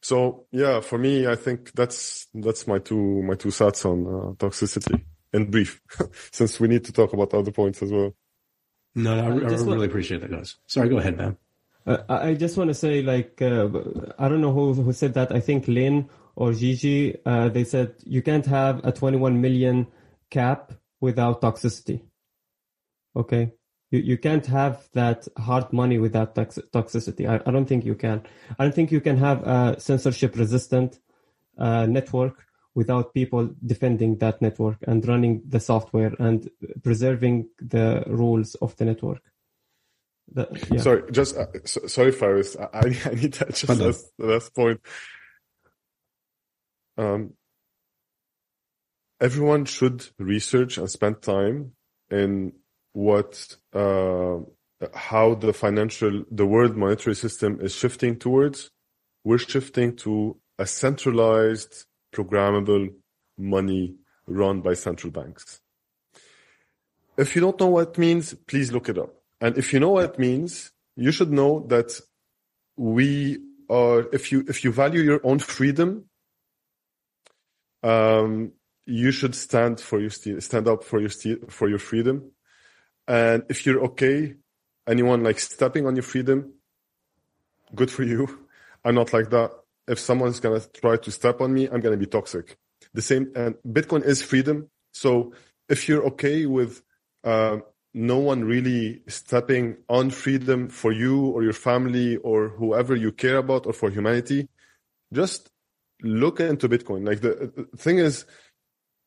so 0.00 0.46
yeah, 0.52 0.80
for 0.80 0.98
me, 0.98 1.26
I 1.26 1.36
think 1.36 1.72
that's 1.72 2.26
that's 2.34 2.66
my 2.66 2.78
two 2.78 3.22
my 3.22 3.34
two 3.34 3.50
thoughts 3.50 3.84
on 3.84 4.06
uh, 4.06 4.32
toxicity 4.34 5.04
in 5.32 5.50
brief, 5.50 5.80
since 6.32 6.58
we 6.58 6.68
need 6.68 6.84
to 6.84 6.92
talk 6.92 7.12
about 7.12 7.34
other 7.34 7.52
points 7.52 7.82
as 7.82 7.92
well. 7.92 8.14
No, 8.94 9.14
no 9.14 9.22
I, 9.22 9.26
I, 9.26 9.28
I 9.28 9.32
really 9.52 9.64
want, 9.66 9.84
appreciate 9.84 10.20
that, 10.22 10.30
guys. 10.30 10.56
Sorry, 10.66 10.88
go 10.88 10.98
ahead, 10.98 11.16
man. 11.16 11.36
Uh, 11.86 11.98
I 12.08 12.34
just 12.34 12.56
want 12.56 12.68
to 12.68 12.74
say, 12.74 13.02
like, 13.02 13.40
uh, 13.42 13.68
I 14.18 14.28
don't 14.28 14.40
know 14.40 14.52
who 14.52 14.74
who 14.74 14.92
said 14.92 15.14
that. 15.14 15.32
I 15.32 15.40
think 15.40 15.68
Lynn 15.68 16.08
or 16.34 16.52
Gigi. 16.52 17.16
Uh, 17.24 17.48
they 17.48 17.64
said 17.64 17.94
you 18.04 18.22
can't 18.22 18.46
have 18.46 18.84
a 18.84 18.92
21 18.92 19.40
million 19.40 19.86
cap 20.30 20.72
without 21.00 21.40
toxicity. 21.40 22.02
Okay, 23.14 23.52
you, 23.90 24.00
you 24.00 24.18
can't 24.18 24.46
have 24.46 24.88
that 24.92 25.26
hard 25.38 25.72
money 25.72 25.98
without 25.98 26.34
tox- 26.34 26.58
toxicity. 26.72 27.28
I, 27.28 27.40
I 27.46 27.50
don't 27.50 27.66
think 27.66 27.84
you 27.84 27.94
can. 27.94 28.22
I 28.58 28.64
don't 28.64 28.74
think 28.74 28.92
you 28.92 29.00
can 29.00 29.16
have 29.16 29.42
a 29.46 29.80
censorship 29.80 30.36
resistant 30.36 30.98
uh, 31.58 31.86
network 31.86 32.46
without 32.74 33.12
people 33.12 33.50
defending 33.66 34.16
that 34.18 34.40
network 34.40 34.78
and 34.86 35.06
running 35.06 35.42
the 35.48 35.60
software 35.60 36.14
and 36.18 36.48
preserving 36.82 37.48
the 37.58 38.04
rules 38.06 38.54
of 38.56 38.76
the 38.76 38.84
network. 38.84 39.22
The, 40.32 40.46
yeah. 40.70 40.80
Sorry, 40.80 41.02
just 41.10 41.36
uh, 41.36 41.46
so, 41.64 41.86
sorry, 41.88 42.12
Faris. 42.12 42.56
I, 42.56 42.96
I 43.04 43.14
need 43.14 43.34
that 43.34 43.54
just 43.54 43.80
last, 43.80 44.12
last 44.18 44.54
point. 44.54 44.80
Um, 46.96 47.34
everyone 49.20 49.64
should 49.64 50.06
research 50.18 50.78
and 50.78 50.88
spend 50.88 51.22
time 51.22 51.72
in 52.10 52.52
what 52.92 53.56
uh, 53.72 54.38
how 54.94 55.34
the 55.34 55.52
financial 55.52 56.24
the 56.30 56.46
world 56.46 56.76
monetary 56.76 57.14
system 57.14 57.58
is 57.60 57.74
shifting 57.74 58.18
towards. 58.18 58.70
We're 59.24 59.38
shifting 59.38 59.96
to 59.96 60.38
a 60.58 60.66
centralized 60.66 61.86
programmable 62.12 62.94
money 63.38 63.96
run 64.26 64.60
by 64.60 64.74
central 64.74 65.12
banks. 65.12 65.60
If 67.16 67.34
you 67.34 67.42
don't 67.42 67.60
know 67.60 67.68
what 67.68 67.88
it 67.88 67.98
means 67.98 68.34
please 68.46 68.72
look 68.72 68.88
it 68.88 68.98
up. 68.98 69.14
And 69.40 69.56
if 69.56 69.72
you 69.72 69.80
know 69.80 69.90
what 69.90 70.04
it 70.04 70.18
means 70.18 70.72
you 70.96 71.12
should 71.12 71.32
know 71.32 71.64
that 71.68 71.98
we 72.76 73.38
are 73.68 74.08
if 74.12 74.32
you 74.32 74.44
if 74.48 74.64
you 74.64 74.72
value 74.72 75.00
your 75.00 75.20
own 75.24 75.38
freedom 75.38 76.04
um 77.82 78.52
you 78.86 79.10
should 79.10 79.34
stand 79.34 79.80
for 79.80 80.00
your 80.00 80.10
stand 80.10 80.66
up 80.68 80.82
for 80.84 81.00
your 81.00 81.10
for 81.48 81.68
your 81.68 81.78
freedom 81.78 82.30
and 83.10 83.42
if 83.48 83.66
you're 83.66 83.82
okay, 83.86 84.36
anyone 84.86 85.24
like 85.24 85.40
stepping 85.40 85.84
on 85.84 85.96
your 85.96 86.04
freedom, 86.04 86.52
good 87.74 87.90
for 87.90 88.04
you. 88.04 88.46
I'm 88.84 88.94
not 88.94 89.12
like 89.12 89.30
that. 89.30 89.50
If 89.88 89.98
someone's 89.98 90.38
to 90.60 90.80
try 90.80 90.96
to 90.96 91.10
step 91.10 91.40
on 91.40 91.52
me, 91.52 91.68
I'm 91.68 91.80
to 91.80 91.96
be 91.96 92.06
toxic. 92.06 92.56
The 92.94 93.02
same, 93.02 93.32
and 93.34 93.56
Bitcoin 93.66 94.04
is 94.04 94.22
freedom. 94.22 94.70
So 94.92 95.32
if 95.68 95.88
you're 95.88 96.04
okay 96.06 96.46
with, 96.46 96.82
uh, 97.24 97.58
no 97.92 98.18
one 98.18 98.44
really 98.44 99.02
stepping 99.08 99.78
on 99.88 100.10
freedom 100.10 100.68
for 100.68 100.92
you 100.92 101.26
or 101.26 101.42
your 101.42 101.52
family 101.52 102.16
or 102.18 102.50
whoever 102.50 102.94
you 102.94 103.10
care 103.10 103.38
about 103.38 103.66
or 103.66 103.72
for 103.72 103.90
humanity, 103.90 104.48
just 105.12 105.50
look 106.00 106.38
into 106.38 106.68
Bitcoin. 106.68 107.04
Like 107.04 107.20
the 107.22 107.66
thing 107.76 107.98
is, 107.98 108.24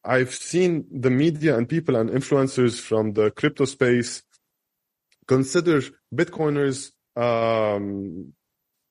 I've 0.06 0.34
seen 0.34 0.86
the 0.92 1.10
media 1.10 1.58
and 1.58 1.68
people 1.68 1.96
and 1.96 2.10
influencers 2.10 2.80
from 2.80 3.14
the 3.14 3.32
crypto 3.32 3.66
space 3.66 4.24
consider 5.28 5.82
Bitcoiners 6.14 6.92
um, 7.16 8.34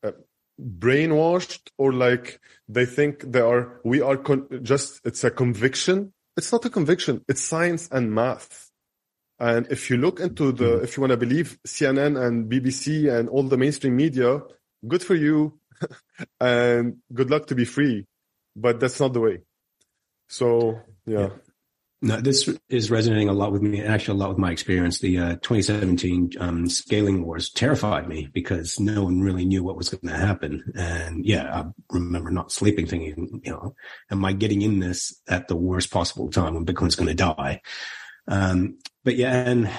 uh, 0.02 0.12
brainwashed 0.60 1.68
or 1.76 1.92
like 1.92 2.40
they 2.68 2.86
think 2.86 3.30
they 3.30 3.40
are, 3.40 3.80
we 3.84 4.00
are 4.00 4.16
con- 4.16 4.48
just, 4.62 5.00
it's 5.04 5.22
a 5.24 5.30
conviction. 5.30 6.12
It's 6.36 6.50
not 6.50 6.64
a 6.64 6.70
conviction. 6.70 7.22
It's 7.28 7.42
science 7.42 7.88
and 7.92 8.14
math. 8.14 8.70
And 9.38 9.66
if 9.70 9.90
you 9.90 9.98
look 9.98 10.20
into 10.20 10.52
the, 10.52 10.64
mm-hmm. 10.64 10.84
if 10.84 10.96
you 10.96 11.02
want 11.02 11.10
to 11.10 11.16
believe 11.16 11.58
CNN 11.66 12.20
and 12.22 12.50
BBC 12.50 13.12
and 13.12 13.28
all 13.28 13.42
the 13.42 13.58
mainstream 13.58 13.96
media, 13.96 14.40
good 14.86 15.02
for 15.02 15.14
you 15.14 15.58
and 16.40 16.98
good 17.12 17.30
luck 17.30 17.46
to 17.48 17.54
be 17.54 17.64
free. 17.64 18.06
But 18.56 18.80
that's 18.80 19.00
not 19.00 19.12
the 19.12 19.20
way. 19.20 19.40
So 20.33 20.80
yeah. 21.07 21.18
yeah. 21.18 21.28
No, 22.05 22.20
this 22.20 22.49
is 22.68 22.91
resonating 22.91 23.28
a 23.28 23.33
lot 23.33 23.53
with 23.53 23.62
me, 23.62 23.78
and 23.78 23.93
actually 23.93 24.18
a 24.18 24.20
lot 24.20 24.30
with 24.30 24.39
my 24.39 24.51
experience. 24.51 24.99
The 24.99 25.18
uh, 25.18 25.33
2017 25.43 26.33
um, 26.41 26.68
scaling 26.68 27.24
wars 27.24 27.49
terrified 27.49 28.09
me 28.09 28.28
because 28.33 28.80
no 28.80 29.05
one 29.05 29.20
really 29.20 29.45
knew 29.45 29.62
what 29.62 29.76
was 29.76 29.91
going 29.91 30.12
to 30.12 30.18
happen. 30.18 30.64
And 30.74 31.24
yeah, 31.24 31.45
I 31.61 31.66
remember 31.93 32.33
not 32.33 32.51
sleeping 32.51 32.87
thinking, 32.87 33.41
you 33.45 33.53
know, 33.53 33.76
am 34.11 34.24
I 34.24 34.33
getting 34.33 34.62
in 34.62 34.80
this 34.80 35.16
at 35.28 35.47
the 35.47 35.55
worst 35.55 35.93
possible 35.93 36.28
time 36.28 36.55
when 36.55 36.66
Bitcoin's 36.66 36.97
going 36.97 37.07
to 37.07 37.14
die? 37.14 37.61
Um, 38.26 38.78
but 39.05 39.14
yeah, 39.14 39.35
and 39.35 39.70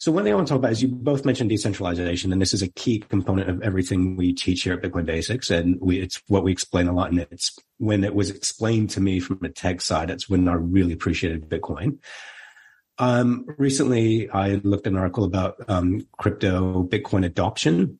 So 0.00 0.12
one 0.12 0.22
thing 0.22 0.32
I 0.32 0.36
want 0.36 0.46
to 0.46 0.52
talk 0.52 0.60
about 0.60 0.70
is 0.70 0.80
you 0.80 0.88
both 0.88 1.24
mentioned 1.24 1.50
decentralization, 1.50 2.32
and 2.32 2.40
this 2.40 2.54
is 2.54 2.62
a 2.62 2.68
key 2.68 3.00
component 3.00 3.50
of 3.50 3.62
everything 3.62 4.16
we 4.16 4.32
teach 4.32 4.62
here 4.62 4.74
at 4.74 4.80
Bitcoin 4.82 5.04
Basics, 5.04 5.50
and 5.50 5.76
we, 5.80 5.98
it's 5.98 6.22
what 6.28 6.44
we 6.44 6.52
explain 6.52 6.86
a 6.86 6.92
lot. 6.92 7.10
And 7.10 7.26
it's 7.32 7.58
when 7.78 8.04
it 8.04 8.14
was 8.14 8.30
explained 8.30 8.90
to 8.90 9.00
me 9.00 9.18
from 9.18 9.40
a 9.42 9.48
tech 9.48 9.80
side, 9.80 10.08
that's 10.08 10.28
when 10.28 10.46
I 10.46 10.52
really 10.52 10.92
appreciated 10.92 11.48
Bitcoin. 11.48 11.98
Um, 12.98 13.44
recently, 13.58 14.30
I 14.30 14.60
looked 14.62 14.86
at 14.86 14.92
an 14.92 14.98
article 14.98 15.24
about 15.24 15.56
um, 15.66 16.06
crypto 16.16 16.84
Bitcoin 16.84 17.26
adoption, 17.26 17.98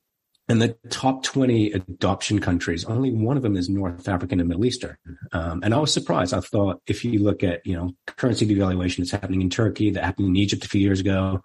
and 0.49 0.63
the 0.63 0.77
top 0.91 1.25
20 1.25 1.73
adoption 1.73 2.39
countries, 2.39 2.85
only 2.85 3.13
one 3.13 3.37
of 3.37 3.43
them 3.43 3.57
is 3.57 3.69
North 3.69 4.09
African 4.09 4.39
and 4.39 4.49
Middle 4.49 4.65
Eastern. 4.65 4.97
Um, 5.33 5.63
and 5.65 5.75
I 5.75 5.79
was 5.79 5.93
surprised. 5.93 6.33
I 6.33 6.41
thought 6.41 6.81
if 6.87 7.05
you 7.05 7.19
look 7.19 7.43
at, 7.43 7.67
you 7.67 7.77
know, 7.77 7.91
currency 8.07 8.47
devaluation 8.47 8.99
that's 8.99 9.11
happening 9.11 9.43
in 9.43 9.51
Turkey, 9.51 9.91
that 9.91 10.05
happened 10.05 10.29
in 10.29 10.37
Egypt 10.37 10.65
a 10.65 10.69
few 10.69 10.81
years 10.81 11.01
ago, 11.01 11.43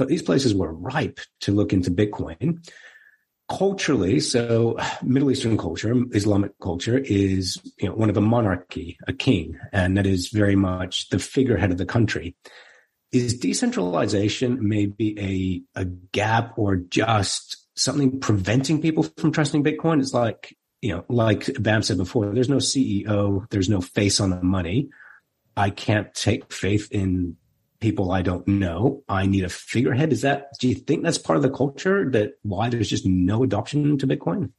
but 0.00 0.08
these 0.08 0.22
places 0.22 0.54
were 0.54 0.72
ripe 0.72 1.20
to 1.42 1.52
look 1.52 1.72
into 1.72 1.90
Bitcoin. 1.90 2.66
Culturally, 3.48 4.18
so 4.20 4.78
Middle 5.02 5.30
Eastern 5.30 5.58
culture, 5.58 5.94
Islamic 6.12 6.52
culture 6.60 6.98
is, 6.98 7.60
you 7.78 7.88
know, 7.88 7.94
one 7.94 8.10
of 8.10 8.16
a 8.16 8.20
monarchy, 8.20 8.96
a 9.06 9.12
king, 9.12 9.58
and 9.72 9.96
that 9.96 10.06
is 10.06 10.28
very 10.28 10.56
much 10.56 11.08
the 11.10 11.18
figurehead 11.18 11.70
of 11.70 11.78
the 11.78 11.86
country 11.86 12.34
is 13.12 13.38
decentralization 13.38 14.58
maybe 14.68 15.64
a, 15.74 15.80
a 15.80 15.84
gap 15.84 16.54
or 16.56 16.76
just 16.76 17.66
something 17.76 18.20
preventing 18.20 18.80
people 18.80 19.02
from 19.02 19.32
trusting 19.32 19.64
Bitcoin? 19.64 20.00
It's 20.00 20.14
like, 20.14 20.56
you 20.80 20.94
know, 20.94 21.04
like 21.08 21.50
Bam 21.60 21.82
said 21.82 21.96
before, 21.96 22.32
there's 22.32 22.48
no 22.48 22.56
CEO, 22.56 23.48
there's 23.50 23.68
no 23.68 23.80
face 23.80 24.20
on 24.20 24.30
the 24.30 24.42
money. 24.42 24.90
I 25.56 25.70
can't 25.70 26.14
take 26.14 26.52
faith 26.52 26.88
in 26.92 27.36
people 27.80 28.12
I 28.12 28.22
don't 28.22 28.46
know. 28.46 29.02
I 29.08 29.26
need 29.26 29.44
a 29.44 29.48
figurehead. 29.48 30.12
Is 30.12 30.22
that, 30.22 30.48
do 30.58 30.68
you 30.68 30.74
think 30.74 31.02
that's 31.02 31.18
part 31.18 31.36
of 31.36 31.42
the 31.42 31.50
culture 31.50 32.10
that 32.10 32.34
why 32.42 32.68
there's 32.68 32.90
just 32.90 33.06
no 33.06 33.42
adoption 33.42 33.98
to 33.98 34.06
Bitcoin? 34.06 34.52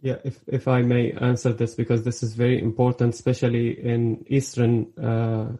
Yeah, 0.00 0.16
if, 0.24 0.40
if 0.48 0.66
I 0.66 0.82
may 0.82 1.12
answer 1.12 1.52
this, 1.52 1.76
because 1.76 2.02
this 2.02 2.24
is 2.24 2.34
very 2.34 2.60
important, 2.60 3.14
especially 3.14 3.80
in 3.80 4.24
Eastern, 4.26 4.92
uh, 5.00 5.52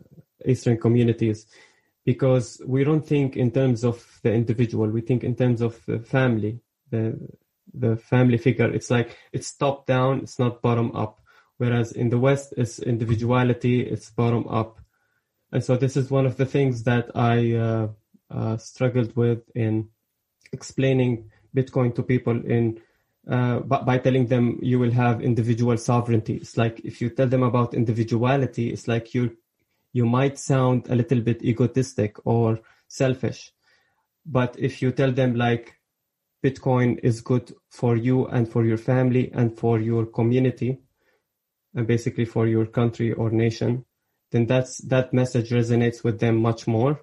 Eastern 0.45 0.78
communities 0.78 1.47
because 2.05 2.61
we 2.66 2.85
don't 2.85 3.07
think 3.07 3.37
in 3.37 3.51
terms 3.51 3.85
of 3.85 4.20
the 4.22 4.33
individual 4.33 4.89
we 4.89 5.01
think 5.01 5.24
in 5.24 5.35
terms 5.35 5.61
of 5.61 5.85
the 5.87 5.99
family 6.01 6.61
the 6.91 7.18
the 7.74 7.97
family 7.97 8.39
figure 8.39 8.72
it's 8.72 8.91
like 8.91 9.16
it's 9.33 9.55
top 9.57 9.87
down 9.87 10.20
it's 10.20 10.39
not 10.39 10.62
bottom 10.62 10.95
up 10.97 11.20
whereas 11.59 11.93
in 11.93 12.09
the 12.09 12.18
west 12.18 12.53
it's 12.57 12.78
individuality 12.78 13.80
it's 13.80 14.11
bottom 14.11 14.47
up 14.49 14.80
and 15.53 15.62
so 15.64 15.76
this 15.76 15.96
is 15.96 16.11
one 16.11 16.26
of 16.26 16.36
the 16.36 16.46
things 16.46 16.82
that 16.84 17.11
i 17.14 17.55
uh, 17.55 17.88
uh, 18.30 18.57
struggled 18.57 19.14
with 19.16 19.40
in 19.55 19.88
explaining 20.53 21.30
bitcoin 21.55 21.94
to 21.94 22.03
people 22.03 22.44
in 22.46 22.80
uh, 23.30 23.61
by, 23.61 23.98
telling 23.98 24.26
them 24.26 24.59
you 24.61 24.80
will 24.80 24.90
have 24.90 25.22
individual 25.22 25.76
sovereignty 25.76 26.34
it's 26.34 26.57
like 26.57 26.80
if 26.80 27.00
you 27.00 27.09
tell 27.09 27.28
them 27.28 27.42
about 27.42 27.74
individuality 27.74 28.72
it's 28.72 28.88
like 28.88 29.14
you're 29.14 29.30
you 29.92 30.07
might 30.07 30.38
sound 30.38 30.88
a 30.88 30.96
little 30.96 31.20
bit 31.20 31.42
egotistic 31.42 32.16
or 32.24 32.61
selfish. 32.88 33.53
But 34.24 34.57
if 34.59 34.80
you 34.80 34.92
tell 34.92 35.12
them 35.12 35.34
like 35.34 35.78
Bitcoin 36.44 36.98
is 37.03 37.20
good 37.20 37.53
for 37.70 37.96
you 37.96 38.26
and 38.26 38.50
for 38.50 38.64
your 38.64 38.78
family 38.78 39.30
and 39.32 39.57
for 39.57 39.80
your 39.80 40.07
community 40.07 40.80
and 41.74 41.86
basically 41.86 42.24
for 42.24 42.46
your 42.46 42.66
country 42.66 43.12
or 43.12 43.30
nation, 43.30 43.84
then 44.33 44.47
that's 44.47 44.78
that 44.89 45.12
message 45.12 45.51
resonates 45.51 46.03
with 46.03 46.18
them 46.18 46.37
much 46.37 46.66
more. 46.66 47.01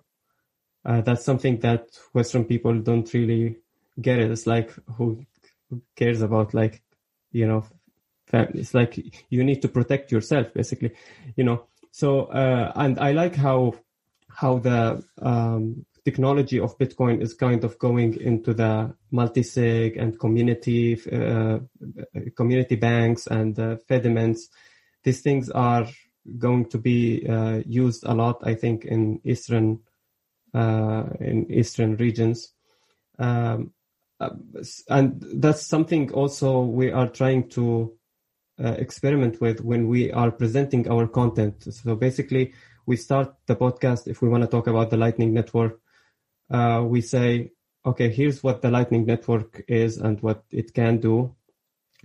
Uh, 0.84 1.02
that's 1.02 1.24
something 1.24 1.60
that 1.60 1.88
Western 2.14 2.44
people 2.44 2.80
don't 2.82 3.14
really 3.14 3.58
get 4.02 4.20
it. 4.20 4.32
It's 4.32 4.48
like 4.48 4.72
who, 4.98 5.26
who 5.70 5.82
cares 5.96 6.22
about 6.22 6.54
like 6.54 6.82
you 7.32 7.48
know 7.48 7.66
family? 8.26 8.62
It's 8.62 8.74
like 8.74 8.98
you 9.30 9.44
need 9.44 9.62
to 9.62 9.68
protect 9.68 10.12
yourself 10.12 10.54
basically, 10.54 10.92
you 11.36 11.44
know. 11.44 11.68
So, 11.92 12.26
uh, 12.26 12.72
and 12.76 13.00
I 13.00 13.12
like 13.12 13.36
how 13.36 13.76
how 14.28 14.60
the 14.60 15.04
um, 15.22 15.86
technology 16.06 16.60
of 16.60 16.78
Bitcoin 16.78 17.22
is 17.22 17.34
kind 17.34 17.64
of 17.64 17.78
going 17.78 18.20
into 18.20 18.54
the 18.54 18.96
multi-sig 19.12 19.98
and 19.98 20.20
community 20.20 21.00
uh, 21.12 21.60
community 22.36 22.76
banks 22.76 23.28
and 23.28 23.60
uh, 23.60 23.76
Fedimints. 23.88 24.50
These 25.04 25.22
things 25.22 25.50
are 25.50 25.88
going 26.38 26.70
to 26.70 26.78
be 26.78 27.28
uh, 27.28 27.62
used 27.66 28.06
a 28.06 28.14
lot, 28.14 28.40
I 28.44 28.56
think, 28.56 28.86
in 28.86 29.22
eastern 29.24 29.80
uh, 30.54 31.04
in 31.20 31.52
eastern 31.52 31.96
regions. 31.98 32.54
Um, 33.20 33.74
uh, 34.20 34.32
and 34.90 35.24
that's 35.36 35.66
something 35.66 36.12
also 36.12 36.62
we 36.62 36.92
are 36.92 37.08
trying 37.08 37.50
to 37.50 37.94
uh, 38.64 38.72
experiment 38.72 39.40
with 39.40 39.62
when 39.62 39.88
we 39.88 40.12
are 40.12 40.32
presenting 40.32 40.90
our 40.90 41.08
content. 41.08 41.74
So 41.74 41.96
basically, 41.96 42.54
we 42.86 42.98
start 42.98 43.34
the 43.46 43.56
podcast 43.56 44.08
if 44.08 44.22
we 44.22 44.30
want 44.30 44.44
to 44.44 44.50
talk 44.50 44.68
about 44.68 44.90
the 44.90 44.98
Lightning 44.98 45.34
Network. 45.34 45.80
Uh, 46.50 46.84
we 46.86 47.02
say, 47.02 47.52
okay, 47.86 48.10
here's 48.10 48.44
what 48.44 48.62
the 48.62 48.72
Lightning 48.72 49.06
Network 49.06 49.64
is 49.68 49.98
and 49.98 50.20
what 50.22 50.44
it 50.52 50.74
can 50.74 50.98
do, 50.98 51.36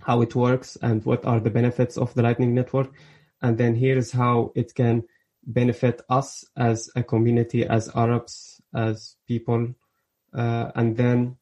how 0.01 0.21
it 0.21 0.35
works, 0.35 0.77
and 0.81 1.03
what 1.03 1.25
are 1.25 1.39
the 1.39 1.49
benefits 1.49 1.97
of 1.97 2.13
the 2.13 2.21
Lightning 2.21 2.53
Network. 2.53 2.93
And 3.41 3.57
then 3.57 3.75
here's 3.75 4.11
how 4.11 4.51
it 4.55 4.73
can 4.73 5.03
benefit 5.45 6.01
us 6.09 6.45
as 6.57 6.89
a 6.95 7.03
community, 7.03 7.65
as 7.65 7.89
Arabs, 7.95 8.61
as 8.73 9.15
people. 9.27 9.75
Uh, 10.33 10.71
and 10.75 10.97
then 10.97 11.37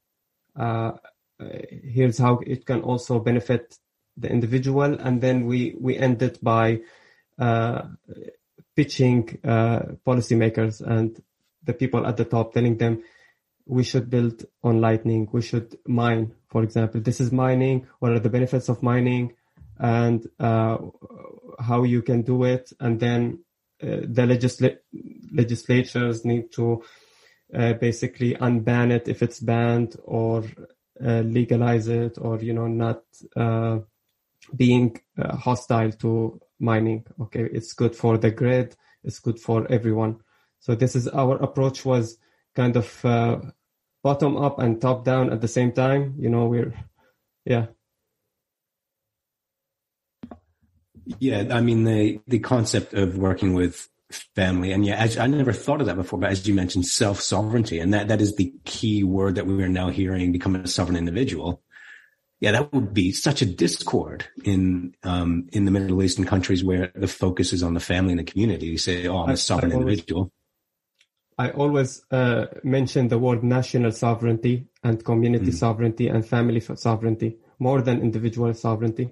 uh, 0.55 0.93
here's 1.39 2.17
how 2.17 2.39
it 2.45 2.65
can 2.65 2.81
also 2.81 3.19
benefit 3.19 3.77
the 4.17 4.29
individual, 4.29 4.93
and 4.93 5.21
then 5.21 5.45
we 5.45 5.75
we 5.79 5.97
end 5.97 6.21
it 6.21 6.43
by 6.43 6.81
uh, 7.39 7.81
pitching 8.75 9.39
uh, 9.43 9.79
policymakers 10.05 10.81
and 10.81 11.21
the 11.63 11.73
people 11.73 12.05
at 12.05 12.17
the 12.17 12.25
top, 12.25 12.53
telling 12.53 12.77
them 12.77 13.03
we 13.65 13.83
should 13.83 14.09
build 14.09 14.45
on 14.63 14.81
Lightning, 14.81 15.27
we 15.31 15.41
should 15.41 15.77
mine, 15.87 16.33
for 16.49 16.63
example. 16.63 17.01
This 17.01 17.21
is 17.21 17.31
mining. 17.31 17.87
What 17.99 18.11
are 18.11 18.19
the 18.19 18.29
benefits 18.29 18.69
of 18.69 18.83
mining, 18.83 19.33
and 19.83 20.25
uh, 20.39 20.77
how 21.59 21.83
you 21.83 22.01
can 22.01 22.21
do 22.21 22.45
it, 22.45 22.71
and 22.79 22.99
then 22.99 23.43
uh, 23.83 23.99
the 24.07 24.23
legisla- 24.25 24.77
legislatures 25.31 26.23
need 26.23 26.51
to 26.53 26.81
uh, 27.53 27.73
basically 27.73 28.33
unban 28.35 28.91
it 28.91 29.09
if 29.09 29.21
it's 29.21 29.41
banned 29.41 29.97
or 30.05 30.45
uh, 31.05 31.19
legalize 31.19 31.89
it 31.89 32.17
or 32.17 32.39
you 32.39 32.53
know 32.53 32.67
not 32.67 33.03
uh, 33.35 33.79
being 34.55 34.97
uh, 35.21 35.35
hostile 35.35 35.91
to 35.91 36.39
mining. 36.59 37.05
Okay, 37.19 37.49
it's 37.51 37.73
good 37.73 37.93
for 37.93 38.17
the 38.17 38.31
grid. 38.31 38.77
It's 39.03 39.19
good 39.19 39.37
for 39.37 39.69
everyone. 39.69 40.21
So 40.61 40.75
this 40.75 40.95
is 40.95 41.09
our 41.09 41.35
approach 41.43 41.83
was 41.83 42.17
kind 42.55 42.77
of 42.77 42.87
bottom 44.01 44.37
up 44.37 44.59
and 44.59 44.79
top 44.79 45.03
down 45.03 45.29
at 45.33 45.41
the 45.41 45.47
same 45.49 45.73
time. 45.73 46.15
You 46.17 46.29
know, 46.29 46.45
we're 46.45 46.73
yeah. 47.43 47.65
Yeah, 51.19 51.47
I 51.51 51.61
mean 51.61 51.83
the 51.83 52.19
the 52.27 52.39
concept 52.39 52.93
of 52.93 53.17
working 53.17 53.53
with 53.53 53.89
family 54.35 54.71
and 54.71 54.85
yeah, 54.85 54.95
as, 54.95 55.17
I 55.17 55.25
never 55.25 55.53
thought 55.53 55.81
of 55.81 55.87
that 55.87 55.95
before, 55.95 56.19
but 56.19 56.29
as 56.29 56.47
you 56.47 56.53
mentioned, 56.53 56.85
self 56.85 57.19
sovereignty, 57.19 57.79
and 57.79 57.93
that 57.93 58.07
that 58.07 58.21
is 58.21 58.35
the 58.35 58.53
key 58.65 59.03
word 59.03 59.35
that 59.35 59.47
we 59.47 59.63
are 59.63 59.69
now 59.69 59.89
hearing: 59.89 60.31
becoming 60.31 60.63
a 60.63 60.67
sovereign 60.67 60.97
individual 60.97 61.63
yeah, 62.43 62.51
that 62.51 62.73
would 62.73 62.93
be 62.93 63.13
such 63.13 63.41
a 63.41 63.45
discord 63.45 64.25
in 64.43 64.93
um, 65.03 65.47
in 65.53 65.63
the 65.63 65.71
Middle 65.71 66.03
Eastern 66.03 66.25
countries 66.25 66.61
where 66.61 66.91
the 66.93 67.07
focus 67.07 67.53
is 67.53 67.63
on 67.63 67.73
the 67.73 67.79
family 67.79 68.11
and 68.11 68.19
the 68.19 68.29
community. 68.29 68.65
You 68.65 68.77
say, 68.77 69.07
"Oh, 69.07 69.19
I'm 69.19 69.29
a 69.29 69.37
sovereign 69.37 69.71
I 69.71 69.75
always, 69.75 69.99
individual." 69.99 70.31
I 71.37 71.51
always 71.51 72.03
uh, 72.11 72.47
mention 72.61 73.07
the 73.07 73.17
word 73.17 73.45
national 73.45 73.93
sovereignty 73.93 74.67
and 74.83 75.05
community 75.05 75.51
mm. 75.51 75.53
sovereignty 75.53 76.09
and 76.09 76.27
family 76.27 76.59
sovereignty 76.59 77.37
more 77.59 77.81
than 77.81 78.01
individual 78.01 78.53
sovereignty. 78.53 79.11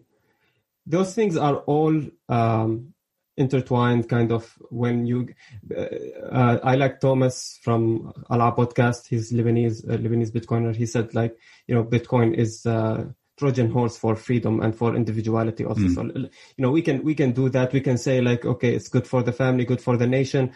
Those 0.85 1.13
things 1.13 1.37
are 1.37 1.57
all 1.57 2.01
um, 2.29 2.93
intertwined 3.37 4.09
kind 4.09 4.31
of 4.31 4.53
when 4.69 5.05
you 5.05 5.27
uh, 5.75 5.87
uh, 6.31 6.59
i 6.63 6.75
like 6.75 6.99
thomas 6.99 7.57
from 7.63 8.11
allah 8.29 8.51
podcast 8.51 9.07
he's 9.07 9.31
lebanese 9.31 9.89
uh, 9.89 9.97
lebanese 9.97 10.31
bitcoiner 10.31 10.75
he 10.75 10.85
said 10.85 11.15
like 11.15 11.35
you 11.65 11.73
know 11.73 11.83
bitcoin 11.83 12.33
is 12.35 12.65
uh, 12.65 13.05
Trojan 13.41 13.71
horse 13.71 13.97
for 13.97 14.15
freedom 14.15 14.61
and 14.61 14.75
for 14.75 14.95
individuality 14.95 15.65
also. 15.65 15.81
Mm. 15.81 15.95
So, 15.95 16.03
you 16.03 16.29
know, 16.59 16.69
we 16.69 16.83
can, 16.83 17.03
we 17.03 17.15
can 17.15 17.31
do 17.31 17.49
that. 17.49 17.73
We 17.73 17.81
can 17.81 17.97
say 17.97 18.21
like, 18.21 18.45
okay, 18.45 18.75
it's 18.75 18.87
good 18.87 19.07
for 19.07 19.23
the 19.23 19.31
family, 19.31 19.65
good 19.65 19.81
for 19.81 19.97
the 19.97 20.05
nation. 20.05 20.51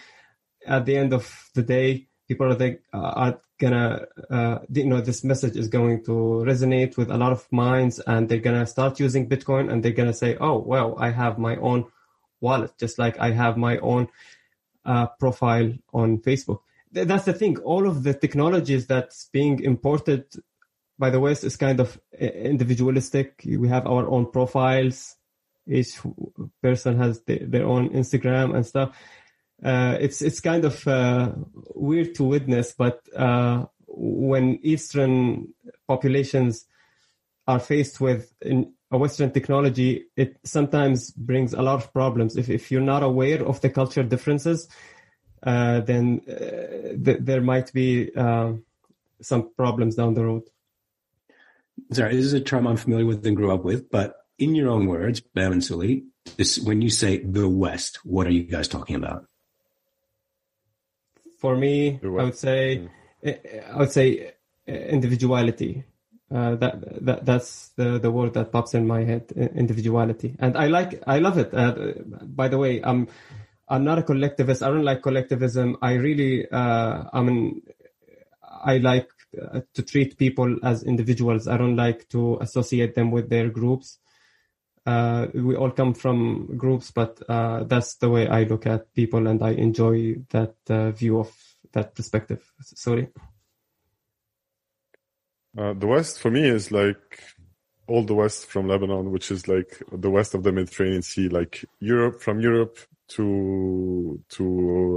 At 0.67 0.85
the 0.85 0.95
end 0.95 1.11
of 1.11 1.49
the 1.55 1.63
day, 1.63 2.07
people 2.27 2.51
are, 2.51 2.53
they, 2.53 2.77
uh, 2.93 2.97
are 3.23 3.41
gonna, 3.57 4.05
uh, 4.29 4.59
you 4.71 4.85
know, 4.85 5.01
this 5.01 5.23
message 5.23 5.55
is 5.55 5.67
going 5.67 6.03
to 6.05 6.11
resonate 6.45 6.97
with 6.97 7.09
a 7.09 7.17
lot 7.17 7.31
of 7.31 7.47
minds 7.51 7.99
and 7.99 8.27
they're 8.27 8.39
gonna 8.39 8.65
start 8.65 8.99
using 8.99 9.29
Bitcoin 9.29 9.71
and 9.71 9.83
they're 9.83 9.91
gonna 9.91 10.13
say, 10.13 10.37
oh, 10.39 10.57
well, 10.57 10.95
I 10.97 11.09
have 11.11 11.37
my 11.37 11.55
own 11.57 11.85
wallet, 12.41 12.71
just 12.77 12.99
like 12.99 13.17
I 13.19 13.31
have 13.31 13.57
my 13.57 13.77
own 13.77 14.09
uh, 14.85 15.07
profile 15.19 15.73
on 15.93 16.19
Facebook. 16.19 16.59
that's 16.91 17.25
the 17.25 17.33
thing. 17.33 17.57
All 17.59 17.87
of 17.87 18.03
the 18.03 18.13
technologies 18.13 18.87
that's 18.87 19.29
being 19.33 19.61
imported 19.61 20.25
by 20.97 21.09
the 21.09 21.19
West 21.19 21.43
is 21.43 21.57
kind 21.57 21.79
of 21.79 21.99
individualistic. 22.17 23.41
We 23.45 23.67
have 23.67 23.85
our 23.85 24.07
own 24.07 24.31
profiles. 24.31 25.17
Each 25.67 25.99
person 26.61 26.97
has 26.99 27.21
the, 27.21 27.39
their 27.39 27.65
own 27.65 27.89
Instagram 27.89 28.55
and 28.55 28.65
stuff. 28.65 28.95
Uh, 29.63 29.97
it's 29.99 30.21
it's 30.21 30.39
kind 30.39 30.65
of 30.65 30.87
uh, 30.87 31.31
weird 31.73 32.15
to 32.15 32.23
witness, 32.23 32.73
but 32.77 33.01
uh, 33.15 33.65
when 33.87 34.59
Eastern 34.63 35.53
populations 35.87 36.65
are 37.47 37.59
faced 37.59 38.01
with 38.01 38.33
a 38.43 38.97
Western 38.97 39.31
technology, 39.31 40.05
it 40.15 40.37
sometimes 40.43 41.11
brings 41.11 41.53
a 41.53 41.61
lot 41.61 41.75
of 41.75 41.93
problems. 41.93 42.37
If 42.37 42.49
if 42.49 42.71
you're 42.71 42.81
not 42.81 43.03
aware 43.03 43.45
of 43.45 43.61
the 43.61 43.69
culture 43.69 44.03
differences, 44.03 44.67
uh, 45.43 45.79
then 45.81 46.21
uh, 46.27 46.95
th- 47.03 47.19
there 47.21 47.41
might 47.41 47.71
be 47.73 48.11
some 49.21 49.49
problems 49.55 49.95
down 49.95 50.13
the 50.13 50.25
road. 50.25 50.43
Sorry, 51.91 52.15
this 52.15 52.25
is 52.25 52.33
a 52.33 52.41
term 52.41 52.67
I'm 52.67 52.77
familiar 52.77 53.05
with 53.05 53.25
and 53.25 53.35
grew 53.35 53.53
up 53.53 53.63
with, 53.63 53.89
but 53.89 54.15
in 54.37 54.55
your 54.55 54.69
own 54.69 54.87
words, 54.87 55.21
Bam 55.21 55.51
and 55.51 55.63
Suli, 55.63 56.03
this, 56.37 56.59
when 56.59 56.81
you 56.81 56.89
say 56.89 57.19
the 57.19 57.47
West, 57.47 57.99
what 58.03 58.27
are 58.27 58.31
you 58.31 58.43
guys 58.43 58.67
talking 58.67 58.95
about? 58.95 59.27
For 61.45 61.55
me, 61.55 61.99
I 62.03 62.23
would 62.23 62.35
say, 62.35 62.89
mm. 63.23 63.71
I 63.71 63.77
would 63.77 63.91
say 63.91 64.33
individuality. 64.65 65.83
Uh, 66.33 66.55
that 66.55 67.05
that 67.05 67.23
that's 67.23 67.69
the 67.77 67.99
the 67.99 68.09
word 68.09 68.33
that 68.33 68.51
pops 68.51 68.73
in 68.73 68.87
my 68.87 69.03
head. 69.03 69.31
Individuality, 69.53 70.35
and 70.39 70.57
I 70.57 70.65
like, 70.65 71.03
I 71.05 71.19
love 71.19 71.37
it. 71.37 71.53
Uh, 71.53 72.01
by 72.23 72.47
the 72.47 72.57
way, 72.57 72.81
I'm 72.83 73.07
I'm 73.69 73.83
not 73.83 73.99
a 73.99 74.03
collectivist. 74.03 74.63
I 74.63 74.69
don't 74.69 74.83
like 74.83 75.03
collectivism. 75.03 75.77
I 75.83 75.93
really, 75.93 76.49
uh, 76.49 77.03
I 77.13 77.21
mean, 77.21 77.61
I 78.63 78.77
like 78.77 79.09
uh, 79.39 79.61
to 79.75 79.83
treat 79.83 80.17
people 80.17 80.57
as 80.63 80.81
individuals. 80.81 81.47
I 81.47 81.57
don't 81.57 81.75
like 81.75 82.09
to 82.09 82.39
associate 82.41 82.95
them 82.95 83.11
with 83.11 83.29
their 83.29 83.49
groups. 83.49 83.99
Uh, 84.85 85.27
we 85.33 85.55
all 85.55 85.71
come 85.71 85.93
from 85.93 86.57
groups, 86.57 86.91
but 86.91 87.21
uh, 87.27 87.63
that's 87.63 87.95
the 87.95 88.09
way 88.09 88.27
I 88.27 88.43
look 88.43 88.67
at 88.67 88.93
people, 88.93 89.27
and 89.27 89.41
I 89.41 89.51
enjoy 89.51 90.17
that 90.29 90.55
uh, 90.69 90.91
view 90.91 91.19
of 91.19 91.31
that 91.71 91.95
perspective. 91.95 92.43
Sorry. 92.61 93.09
Uh, 95.57 95.73
the 95.73 95.87
West 95.87 96.19
for 96.19 96.29
me 96.29 96.47
is 96.47 96.71
like 96.71 97.23
all 97.87 98.03
the 98.03 98.13
West 98.13 98.45
from 98.47 98.67
Lebanon, 98.67 99.11
which 99.11 99.31
is 99.31 99.47
like 99.47 99.81
the 99.91 100.09
west 100.09 100.33
of 100.33 100.43
the 100.43 100.51
Mediterranean 100.51 101.01
Sea, 101.01 101.29
like 101.29 101.65
Europe 101.79 102.21
from 102.21 102.39
Europe 102.39 102.79
to 103.09 104.19
to 104.29 104.43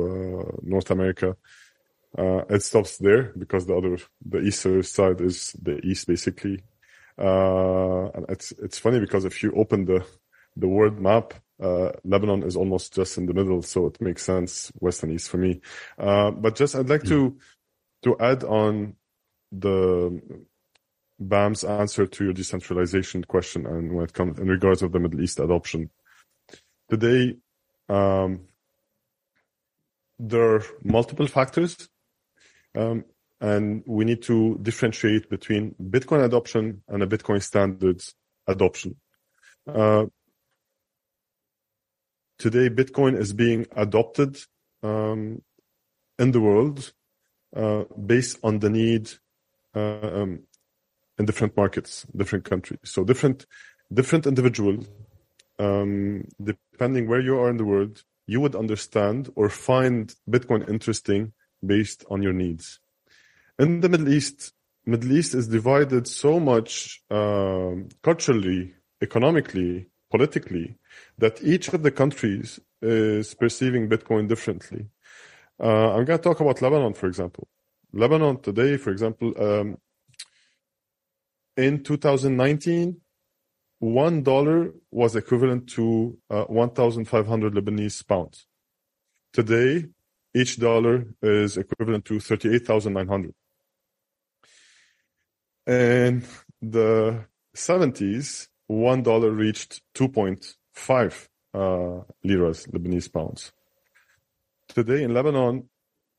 uh, 0.07 0.57
North 0.63 0.91
America. 0.91 1.37
Uh, 2.17 2.43
it 2.49 2.63
stops 2.63 2.97
there 2.99 3.35
because 3.37 3.67
the 3.67 3.77
other, 3.77 3.99
the 4.25 4.41
eastern 4.41 4.83
side 4.83 5.21
is 5.21 5.53
the 5.61 5.79
east 5.85 6.07
basically. 6.07 6.63
Uh, 7.19 8.09
and 8.15 8.27
it's, 8.29 8.53
it's 8.53 8.79
funny 8.79 9.01
because 9.01 9.25
if 9.25 9.43
you 9.43 9.53
open 9.53 9.85
the, 9.85 10.05
the 10.57 10.69
world 10.69 11.01
map, 11.01 11.35
uh, 11.61 11.91
Lebanon 12.05 12.43
is 12.43 12.57
almost 12.57 12.95
just 12.95 13.19
in 13.19 13.27
the 13.27 13.35
middle. 13.35 13.63
So 13.63 13.87
it 13.87 14.01
makes 14.01 14.23
sense, 14.23 14.71
west 14.81 15.03
and 15.03 15.13
east 15.13 15.29
for 15.29 15.39
me. 15.39 15.61
Uh, 15.99 16.31
but 16.31 16.55
just, 16.55 16.77
I'd 16.77 16.89
like 16.89 17.05
to, 17.05 17.37
to 18.03 18.17
add 18.21 18.45
on 18.45 18.95
the, 19.51 20.21
BAM's 21.21 21.65
answer 21.65 22.07
to 22.07 22.25
your 22.25 22.33
decentralization 22.33 23.25
question 23.25 23.67
and 23.67 23.93
when 23.93 24.05
it 24.05 24.13
comes 24.13 24.39
in 24.39 24.47
regards 24.47 24.83
of 24.83 24.93
the 24.93 25.01
Middle 25.01 25.21
East 25.21 25.41
adoption. 25.41 25.91
Today, 26.89 27.37
um, 27.89 28.43
there 30.19 30.57
are 30.57 30.65
multiple 30.83 31.27
factors 31.27 31.89
um, 32.77 33.05
and 33.41 33.83
we 33.87 34.05
need 34.05 34.23
to 34.23 34.59
differentiate 34.63 35.31
between 35.31 35.75
Bitcoin 35.81 36.25
adoption 36.25 36.83
and 36.89 37.03
a 37.03 37.07
Bitcoin 37.07 37.43
standards 37.43 38.15
adoption. 38.47 38.97
Uh, 39.67 40.07
today, 42.39 42.69
Bitcoin 42.69 43.17
is 43.17 43.33
being 43.33 43.67
adopted 43.77 44.39
um, 44.83 45.43
in 46.19 46.33
the 46.33 46.41
world 46.41 46.93
uh, 47.55 47.85
based 48.07 48.39
on 48.43 48.59
the 48.59 48.71
need 48.71 49.11
uh, 49.75 50.01
um, 50.01 50.41
in 51.19 51.27
different 51.27 51.57
markets, 51.57 52.07
different 52.17 52.45
countries. 52.45 52.81
So 52.85 53.05
different 53.05 53.47
different 53.93 54.27
individual, 54.27 54.85
um, 55.59 56.27
depending 56.43 57.09
where 57.09 57.21
you 57.21 57.39
are 57.39 57.51
in 57.51 57.57
the 57.57 57.65
world, 57.65 58.03
you 58.27 58.41
would 58.41 58.55
understand 58.55 59.31
or 59.35 59.49
find 59.49 60.15
Bitcoin 60.29 60.69
interesting 60.69 61.33
based 61.65 62.05
on 62.11 62.23
your 62.23 62.33
needs. 62.33 62.81
In 63.59 63.81
the 63.81 63.89
Middle 63.89 64.09
East, 64.09 64.53
Middle 64.87 65.13
East 65.13 65.35
is 65.35 65.49
divided 65.49 66.07
so 66.07 66.39
much 66.39 67.03
um, 67.11 67.89
culturally, 68.05 68.75
economically, 69.03 69.89
politically, 70.13 70.77
that 71.19 71.43
each 71.43 71.69
of 71.73 71.83
the 71.83 71.91
countries 71.91 72.61
is 72.81 73.35
perceiving 73.35 73.89
Bitcoin 73.89 74.29
differently. 74.29 74.87
Uh, 75.61 75.91
I'm 75.95 76.05
going 76.05 76.19
to 76.19 76.23
talk 76.23 76.39
about 76.39 76.63
Lebanon, 76.63 76.95
for 76.95 77.09
example. 77.09 77.49
Lebanon 77.93 78.41
today, 78.41 78.77
for 78.77 78.91
example, 78.91 79.35
um, 79.43 79.79
in 81.57 81.83
2019, 81.83 83.01
one 83.81 84.23
dollar 84.23 84.73
was 84.93 85.17
equivalent 85.17 85.69
to 85.71 86.17
uh, 86.31 86.45
1,500 86.45 87.55
Lebanese 87.55 88.07
pounds. 88.07 88.47
Today, 89.33 89.87
each 90.33 90.61
dollar 90.61 91.07
is 91.21 91.57
equivalent 91.57 92.05
to 92.05 92.21
38,900. 92.21 93.35
In 95.69 96.25
the 96.63 97.27
70s, 97.55 98.49
one 98.69 99.03
dollar 99.03 99.31
reached 99.31 99.83
2.5 99.95 101.29
uh, 101.53 102.05
liras, 102.25 102.67
Lebanese 102.69 103.13
pounds. 103.13 103.53
Today 104.69 105.03
in 105.03 105.13
Lebanon, 105.13 105.69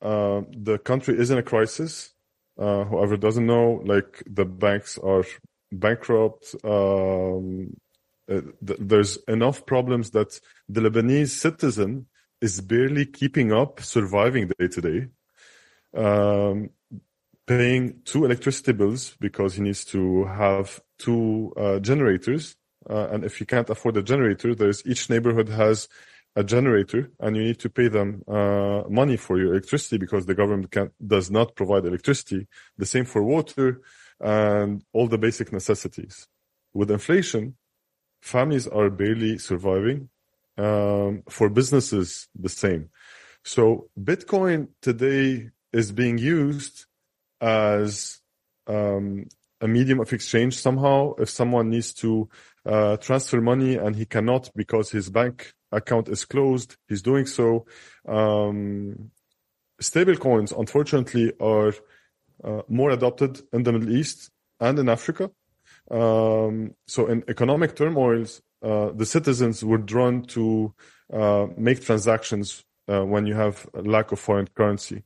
uh, 0.04 0.42
the 0.56 0.78
country 0.78 1.18
is 1.18 1.32
in 1.32 1.40
a 1.40 1.44
crisis. 1.44 2.14
Uh, 2.60 2.84
whoever 2.84 3.18
doesn't 3.18 3.48
know, 3.48 3.82
like 3.84 4.24
the 4.28 4.46
banks 4.46 5.00
are 5.00 5.24
bankrupt. 5.72 6.54
Um, 6.64 7.76
uh, 8.32 8.42
th- 8.66 8.80
there's 8.80 9.18
enough 9.28 9.66
problems 9.66 10.12
that 10.12 10.40
the 10.68 10.82
Lebanese 10.82 11.30
citizen 11.30 12.06
is 12.40 12.62
barely 12.62 13.08
keeping 13.08 13.52
up, 13.52 13.80
surviving 13.82 14.52
day 14.60 14.68
to 14.68 14.82
day, 14.82 15.08
um, 15.96 16.70
paying 17.50 18.00
two 18.06 18.26
electricity 18.26 18.74
bills 18.74 19.18
because 19.20 19.56
he 19.56 19.62
needs 19.64 19.84
to 19.84 20.26
have 20.26 20.80
two 21.00 21.52
uh, 21.58 21.80
generators. 21.80 22.56
Uh, 22.88 23.08
and 23.12 23.24
if 23.24 23.40
you 23.40 23.46
can't 23.48 23.72
afford 23.72 23.98
a 23.98 24.04
generator, 24.04 24.54
there's 24.54 24.86
each 24.86 25.10
neighborhood 25.10 25.50
has 25.50 25.88
a 26.36 26.44
generator, 26.44 27.12
and 27.20 27.36
you 27.36 27.44
need 27.44 27.60
to 27.60 27.68
pay 27.68 27.88
them 27.88 28.22
uh, 28.28 28.84
money 28.88 29.18
for 29.18 29.40
your 29.40 29.54
electricity 29.54 29.98
because 29.98 30.28
the 30.28 30.36
government 30.36 30.70
can, 30.70 30.92
does 31.06 31.32
not 31.32 31.56
provide 31.56 31.86
electricity. 31.86 32.48
The 32.78 32.86
same 32.86 33.06
for 33.06 33.24
water 33.24 33.82
and 34.20 34.84
all 34.94 35.08
the 35.08 35.18
basic 35.18 35.52
necessities. 35.52 36.28
With 36.76 36.92
inflation, 36.92 37.56
families 38.22 38.68
are 38.68 38.92
barely 38.92 39.40
surviving 39.40 40.10
um, 40.60 41.24
for 41.28 41.50
businesses, 41.50 42.28
the 42.36 42.50
same. 42.50 42.90
So 43.44 43.90
Bitcoin 44.00 44.68
today 44.84 45.50
is 45.74 45.92
being 45.92 46.20
used 46.20 46.86
as 47.42 48.20
um, 48.68 49.26
a 49.62 49.68
medium 49.68 50.00
of 50.00 50.12
exchange 50.14 50.58
somehow. 50.58 51.14
If 51.18 51.30
someone 51.30 51.70
needs 51.70 51.94
to 51.96 52.30
uh, 52.66 52.98
transfer 52.98 53.42
money 53.42 53.76
and 53.76 53.96
he 53.96 54.06
cannot 54.06 54.50
because 54.56 54.92
his 54.92 55.10
bank 55.10 55.54
account 55.72 56.10
is 56.10 56.26
closed, 56.26 56.78
he's 56.88 57.02
doing 57.02 57.26
so. 57.26 57.66
Um, 58.08 59.12
stable 59.80 60.16
coins, 60.16 60.52
unfortunately, 60.52 61.34
are 61.40 61.74
uh, 62.44 62.62
more 62.68 62.92
adopted 62.92 63.42
in 63.54 63.64
the 63.64 63.72
Middle 63.72 63.96
East 63.96 64.32
and 64.60 64.80
in 64.80 64.90
Africa. 64.90 65.32
Um, 65.92 66.76
so 66.88 67.08
in 67.08 67.24
economic 67.28 67.76
turmoils, 67.76 68.42
uh, 68.62 68.92
the 68.92 69.06
citizens 69.06 69.64
were 69.64 69.78
drawn 69.78 70.24
to 70.24 70.74
uh, 71.12 71.48
make 71.58 71.82
transactions 71.82 72.64
uh, 72.88 73.04
when 73.04 73.26
you 73.26 73.34
have 73.34 73.68
a 73.74 73.82
lack 73.82 74.12
of 74.12 74.20
foreign 74.20 74.48
currency. 74.48 75.04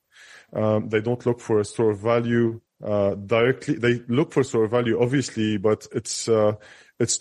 Um, 0.55 0.89
they 0.89 1.01
don't 1.01 1.25
look 1.25 1.39
for 1.39 1.59
a 1.59 1.65
store 1.65 1.91
of 1.91 1.99
value 1.99 2.61
uh, 2.83 3.15
directly. 3.15 3.75
They 3.75 4.01
look 4.07 4.33
for 4.33 4.43
store 4.43 4.65
of 4.65 4.71
value, 4.71 5.01
obviously, 5.01 5.57
but 5.57 5.87
it's 5.93 6.27
uh, 6.27 6.53
it's 6.99 7.17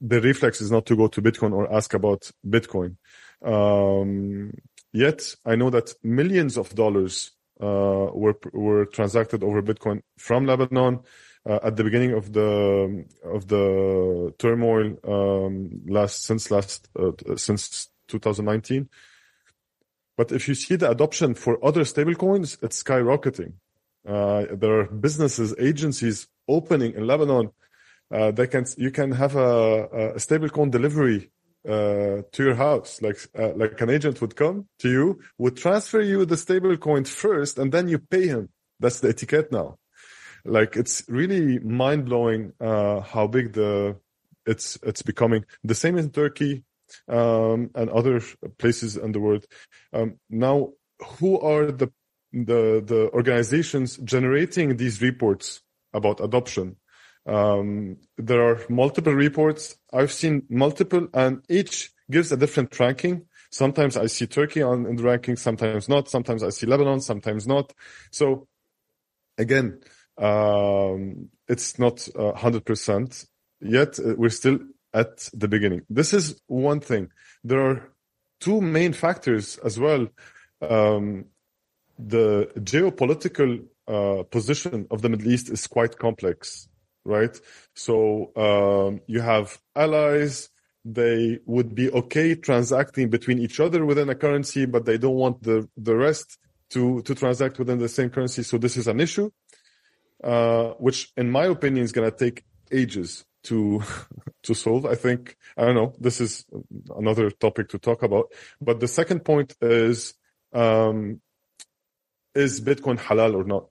the 0.00 0.20
reflex 0.20 0.60
is 0.60 0.70
not 0.70 0.86
to 0.86 0.96
go 0.96 1.08
to 1.08 1.22
Bitcoin 1.22 1.52
or 1.52 1.72
ask 1.72 1.92
about 1.94 2.30
Bitcoin. 2.46 2.96
Um, 3.44 4.52
yet 4.92 5.34
I 5.44 5.56
know 5.56 5.70
that 5.70 5.94
millions 6.02 6.56
of 6.56 6.74
dollars 6.74 7.32
uh, 7.60 8.08
were 8.12 8.38
were 8.52 8.86
transacted 8.86 9.42
over 9.42 9.62
Bitcoin 9.62 10.02
from 10.18 10.46
Lebanon 10.46 11.00
uh, 11.48 11.58
at 11.62 11.76
the 11.76 11.84
beginning 11.84 12.12
of 12.12 12.32
the 12.32 13.04
of 13.24 13.48
the 13.48 14.34
turmoil 14.38 14.96
um, 15.06 15.82
last 15.86 16.24
since 16.24 16.50
last 16.50 16.88
uh, 16.98 17.12
since 17.36 17.88
2019. 18.08 18.88
But 20.16 20.32
if 20.32 20.48
you 20.48 20.54
see 20.54 20.76
the 20.76 20.90
adoption 20.90 21.34
for 21.34 21.64
other 21.64 21.82
stablecoins, 21.82 22.62
it's 22.62 22.82
skyrocketing. 22.82 23.54
Uh, 24.06 24.46
there 24.52 24.80
are 24.80 24.84
businesses, 24.84 25.54
agencies 25.58 26.26
opening 26.48 26.94
in 26.94 27.06
Lebanon. 27.06 27.50
Uh, 28.12 28.30
they 28.30 28.46
can 28.46 28.66
you 28.76 28.90
can 28.90 29.12
have 29.12 29.36
a, 29.36 30.14
a 30.16 30.18
stablecoin 30.18 30.70
delivery 30.70 31.30
uh, 31.66 32.22
to 32.32 32.44
your 32.44 32.54
house, 32.54 33.00
like 33.00 33.18
uh, 33.38 33.52
like 33.54 33.80
an 33.80 33.88
agent 33.90 34.20
would 34.20 34.36
come 34.36 34.66
to 34.80 34.90
you, 34.90 35.20
would 35.38 35.56
transfer 35.56 36.00
you 36.00 36.24
the 36.24 36.34
stablecoin 36.34 37.06
first, 37.06 37.58
and 37.58 37.72
then 37.72 37.88
you 37.88 37.98
pay 37.98 38.26
him. 38.26 38.50
That's 38.80 39.00
the 39.00 39.08
etiquette 39.10 39.52
now. 39.52 39.78
Like 40.44 40.76
it's 40.76 41.04
really 41.08 41.60
mind 41.60 42.04
blowing 42.06 42.52
uh, 42.60 43.00
how 43.00 43.28
big 43.28 43.52
the 43.52 43.96
it's 44.44 44.76
it's 44.82 45.02
becoming. 45.02 45.44
The 45.62 45.74
same 45.74 45.96
in 45.96 46.10
Turkey 46.10 46.64
um, 47.08 47.70
and 47.74 47.90
other 47.90 48.20
places 48.58 48.96
in 48.96 49.12
the 49.12 49.20
world. 49.20 49.46
Um, 49.92 50.18
now, 50.30 50.72
who 51.18 51.40
are 51.40 51.70
the 51.72 51.90
the 52.32 52.82
the 52.84 53.10
organizations 53.12 53.96
generating 53.98 54.76
these 54.76 55.02
reports 55.02 55.60
about 55.92 56.20
adoption? 56.20 56.76
Um, 57.26 57.98
there 58.18 58.42
are 58.42 58.60
multiple 58.68 59.14
reports. 59.14 59.76
I've 59.92 60.12
seen 60.12 60.44
multiple, 60.48 61.08
and 61.14 61.42
each 61.48 61.90
gives 62.10 62.32
a 62.32 62.36
different 62.36 62.78
ranking. 62.78 63.26
Sometimes 63.50 63.96
I 63.96 64.06
see 64.06 64.26
Turkey 64.26 64.62
on 64.62 64.86
in 64.86 64.96
the 64.96 65.02
ranking, 65.02 65.36
sometimes 65.36 65.88
not. 65.88 66.08
Sometimes 66.08 66.42
I 66.42 66.48
see 66.50 66.66
Lebanon, 66.66 67.00
sometimes 67.00 67.46
not. 67.46 67.72
So 68.10 68.48
again, 69.38 69.80
um, 70.18 71.28
it's 71.48 71.78
not 71.78 72.08
hundred 72.36 72.64
percent 72.64 73.26
yet. 73.60 73.98
Uh, 73.98 74.14
we're 74.16 74.30
still 74.30 74.58
at 74.94 75.28
the 75.32 75.48
beginning. 75.48 75.82
This 75.88 76.12
is 76.12 76.40
one 76.46 76.80
thing. 76.80 77.10
There 77.44 77.60
are 77.60 77.92
two 78.40 78.60
main 78.60 78.92
factors 78.92 79.58
as 79.58 79.78
well. 79.78 80.08
Um, 80.60 81.26
the 81.98 82.50
geopolitical 82.58 83.64
uh, 83.88 84.24
position 84.24 84.86
of 84.90 85.02
the 85.02 85.08
Middle 85.08 85.30
East 85.30 85.50
is 85.50 85.66
quite 85.66 85.98
complex, 85.98 86.68
right? 87.04 87.38
So 87.74 88.32
um, 88.36 89.00
you 89.06 89.20
have 89.20 89.58
allies. 89.74 90.48
They 90.84 91.38
would 91.46 91.74
be 91.74 91.90
okay 91.90 92.34
transacting 92.34 93.08
between 93.08 93.38
each 93.38 93.60
other 93.60 93.84
within 93.84 94.08
a 94.08 94.16
currency, 94.16 94.66
but 94.66 94.84
they 94.84 94.98
don't 94.98 95.14
want 95.14 95.42
the 95.42 95.68
the 95.76 95.96
rest 95.96 96.38
to 96.70 97.02
to 97.02 97.14
transact 97.14 97.58
within 97.58 97.78
the 97.78 97.88
same 97.88 98.10
currency. 98.10 98.42
So 98.42 98.58
this 98.58 98.76
is 98.76 98.88
an 98.88 98.98
issue, 98.98 99.30
uh, 100.24 100.70
which, 100.78 101.12
in 101.16 101.30
my 101.30 101.44
opinion, 101.44 101.84
is 101.84 101.92
going 101.92 102.10
to 102.10 102.16
take 102.16 102.44
ages 102.72 103.24
to 103.44 103.82
to 104.44 104.54
solve. 104.54 104.86
I 104.86 104.94
think 104.94 105.36
I 105.56 105.64
don't 105.64 105.74
know. 105.74 105.94
This 105.98 106.20
is 106.20 106.44
another 106.96 107.30
topic 107.30 107.68
to 107.70 107.78
talk 107.78 108.02
about. 108.02 108.32
But 108.60 108.80
the 108.80 108.88
second 108.88 109.24
point 109.24 109.54
is 109.60 110.14
um, 110.52 111.20
is 112.34 112.60
Bitcoin 112.60 112.98
halal 112.98 113.34
or 113.34 113.44
not? 113.44 113.66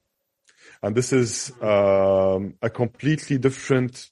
And 0.84 0.96
this 0.96 1.14
is 1.14 1.52
um, 1.62 2.56
a 2.62 2.70
completely 2.70 3.38
different 3.38 4.10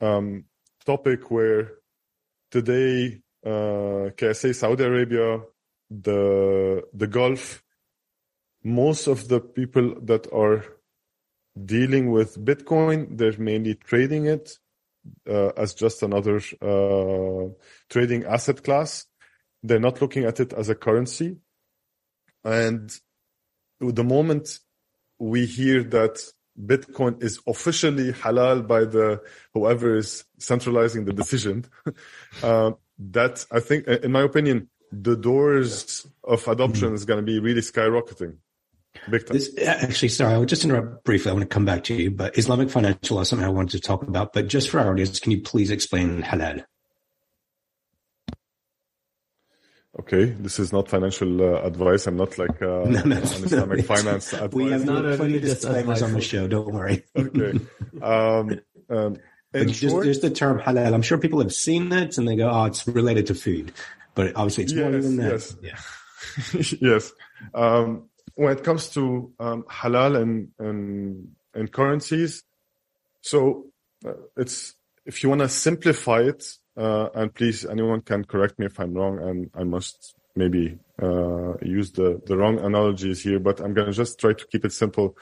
um, 0.00 0.44
topic 0.86 1.30
where 1.30 1.72
today, 2.50 3.20
uh, 3.44 4.10
KSA, 4.16 4.54
Saudi 4.54 4.84
Arabia, 4.84 5.40
the 5.90 6.84
the 6.92 7.06
Gulf, 7.06 7.62
most 8.64 9.06
of 9.06 9.28
the 9.28 9.40
people 9.40 10.00
that 10.02 10.30
are 10.32 10.64
dealing 11.64 12.10
with 12.10 12.42
Bitcoin, 12.44 13.16
they're 13.16 13.38
mainly 13.38 13.74
trading 13.74 14.26
it 14.26 14.58
uh, 15.28 15.48
as 15.56 15.74
just 15.74 16.02
another 16.02 16.40
uh, 16.62 17.48
trading 17.88 18.24
asset 18.24 18.62
class. 18.62 19.06
They're 19.62 19.80
not 19.80 20.00
looking 20.00 20.24
at 20.24 20.40
it 20.40 20.52
as 20.52 20.68
a 20.68 20.74
currency. 20.74 21.38
And 22.44 22.90
the 23.80 24.04
moment 24.04 24.58
we 25.18 25.46
hear 25.46 25.82
that 25.82 26.20
Bitcoin 26.58 27.22
is 27.22 27.40
officially 27.46 28.12
halal 28.12 28.66
by 28.66 28.84
the 28.84 29.20
whoever 29.54 29.96
is 29.96 30.24
centralizing 30.38 31.04
the 31.04 31.12
decision, 31.12 31.64
uh, 32.42 32.72
that 32.98 33.46
I 33.50 33.60
think, 33.60 33.86
in 33.86 34.12
my 34.12 34.22
opinion, 34.22 34.68
the 34.90 35.16
doors 35.16 36.06
of 36.24 36.46
adoption 36.48 36.94
is 36.94 37.04
going 37.04 37.24
to 37.24 37.26
be 37.26 37.38
really 37.38 37.60
skyrocketing. 37.60 38.38
Big. 39.10 39.26
This, 39.26 39.56
actually, 39.58 40.08
sorry, 40.08 40.34
I 40.34 40.38
would 40.38 40.48
just 40.48 40.64
interrupt 40.64 41.04
briefly. 41.04 41.30
I 41.30 41.34
want 41.34 41.42
to 41.42 41.54
come 41.54 41.64
back 41.64 41.84
to 41.84 41.94
you, 41.94 42.10
but 42.10 42.38
Islamic 42.38 42.70
financial 42.70 43.16
law 43.16 43.22
is 43.22 43.28
something 43.28 43.46
I 43.46 43.50
wanted 43.50 43.72
to 43.72 43.80
talk 43.80 44.02
about. 44.02 44.32
But 44.32 44.48
just 44.48 44.70
for 44.70 44.80
our 44.80 44.90
audience, 44.90 45.20
can 45.20 45.32
you 45.32 45.42
please 45.42 45.70
explain 45.70 46.22
halal? 46.22 46.64
Okay, 50.00 50.26
this 50.26 50.60
is 50.60 50.72
not 50.72 50.88
financial 50.88 51.42
uh, 51.42 51.62
advice. 51.62 52.06
I'm 52.06 52.16
not 52.16 52.38
like 52.38 52.62
uh, 52.62 52.84
no, 52.86 53.02
no, 53.02 53.16
an 53.16 53.22
Islamic 53.22 53.78
no, 53.78 53.84
finance 53.84 54.32
advice. 54.32 54.52
We 54.52 54.70
have 54.70 54.84
not 54.84 55.16
plenty 55.16 55.40
disclaimers 55.40 56.02
on 56.02 56.12
the 56.12 56.20
show. 56.20 56.46
Don't 56.46 56.72
worry. 56.72 57.04
okay. 57.16 57.58
Um, 58.02 58.60
um, 58.90 59.16
just, 59.52 59.80
short, 59.80 60.04
just 60.04 60.22
the 60.22 60.30
term 60.30 60.60
halal. 60.60 60.94
I'm 60.94 61.02
sure 61.02 61.18
people 61.18 61.40
have 61.40 61.52
seen 61.52 61.92
it 61.92 62.16
and 62.16 62.28
they 62.28 62.36
go, 62.36 62.48
"Oh, 62.48 62.66
it's 62.66 62.86
related 62.86 63.26
to 63.28 63.34
food," 63.34 63.72
but 64.14 64.36
obviously 64.36 64.64
it's 64.64 64.72
yes, 64.72 64.82
more 64.82 65.00
than 65.00 65.16
that. 65.16 65.54
Yes. 65.62 66.72
Yeah. 66.72 66.78
yes. 66.80 67.12
Um, 67.54 68.07
when 68.38 68.56
it 68.56 68.62
comes 68.62 68.90
to 68.90 69.32
um, 69.40 69.64
halal 69.64 70.16
and, 70.22 70.48
and 70.60 71.32
and 71.54 71.72
currencies, 71.72 72.44
so 73.20 73.66
uh, 74.06 74.12
it's 74.36 74.76
if 75.04 75.24
you 75.24 75.28
want 75.28 75.40
to 75.40 75.48
simplify 75.48 76.20
it, 76.20 76.44
uh, 76.76 77.08
and 77.16 77.34
please, 77.34 77.66
anyone 77.66 78.00
can 78.00 78.24
correct 78.24 78.56
me 78.60 78.66
if 78.66 78.78
I'm 78.78 78.94
wrong, 78.94 79.18
and 79.18 79.50
I 79.56 79.64
must 79.64 80.14
maybe 80.36 80.78
uh, 81.02 81.54
use 81.62 81.90
the 81.90 82.22
the 82.26 82.36
wrong 82.36 82.60
analogies 82.60 83.24
here, 83.24 83.40
but 83.40 83.58
I'm 83.58 83.74
gonna 83.74 83.92
just 83.92 84.20
try 84.20 84.34
to 84.34 84.46
keep 84.46 84.64
it 84.64 84.72
simple. 84.72 85.16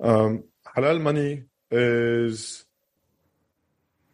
Um, 0.00 0.44
halal 0.74 1.02
money 1.02 1.44
is 1.70 2.64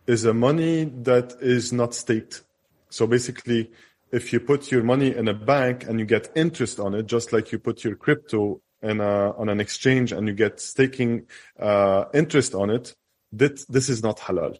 is 0.09 0.24
a 0.24 0.34
money 0.34 0.90
that 1.05 1.36
is 1.40 1.72
not 1.72 1.95
staked. 1.95 2.42
So 2.90 3.07
basically, 3.07 3.70
if 4.14 4.32
you 4.32 4.38
put 4.38 4.70
your 4.70 4.84
money 4.84 5.14
in 5.14 5.26
a 5.26 5.34
bank 5.34 5.84
and 5.88 5.98
you 5.98 6.06
get 6.06 6.30
interest 6.36 6.78
on 6.78 6.94
it, 6.94 7.06
just 7.06 7.32
like 7.32 7.50
you 7.50 7.58
put 7.58 7.82
your 7.82 7.96
crypto 7.96 8.60
in 8.80 9.00
a, 9.00 9.32
on 9.36 9.48
an 9.48 9.60
exchange 9.60 10.12
and 10.12 10.28
you 10.28 10.34
get 10.34 10.60
staking 10.60 11.26
uh, 11.58 12.04
interest 12.14 12.54
on 12.54 12.70
it, 12.70 12.94
that 13.32 13.64
this 13.68 13.88
is 13.88 14.02
not 14.02 14.18
halal. 14.18 14.56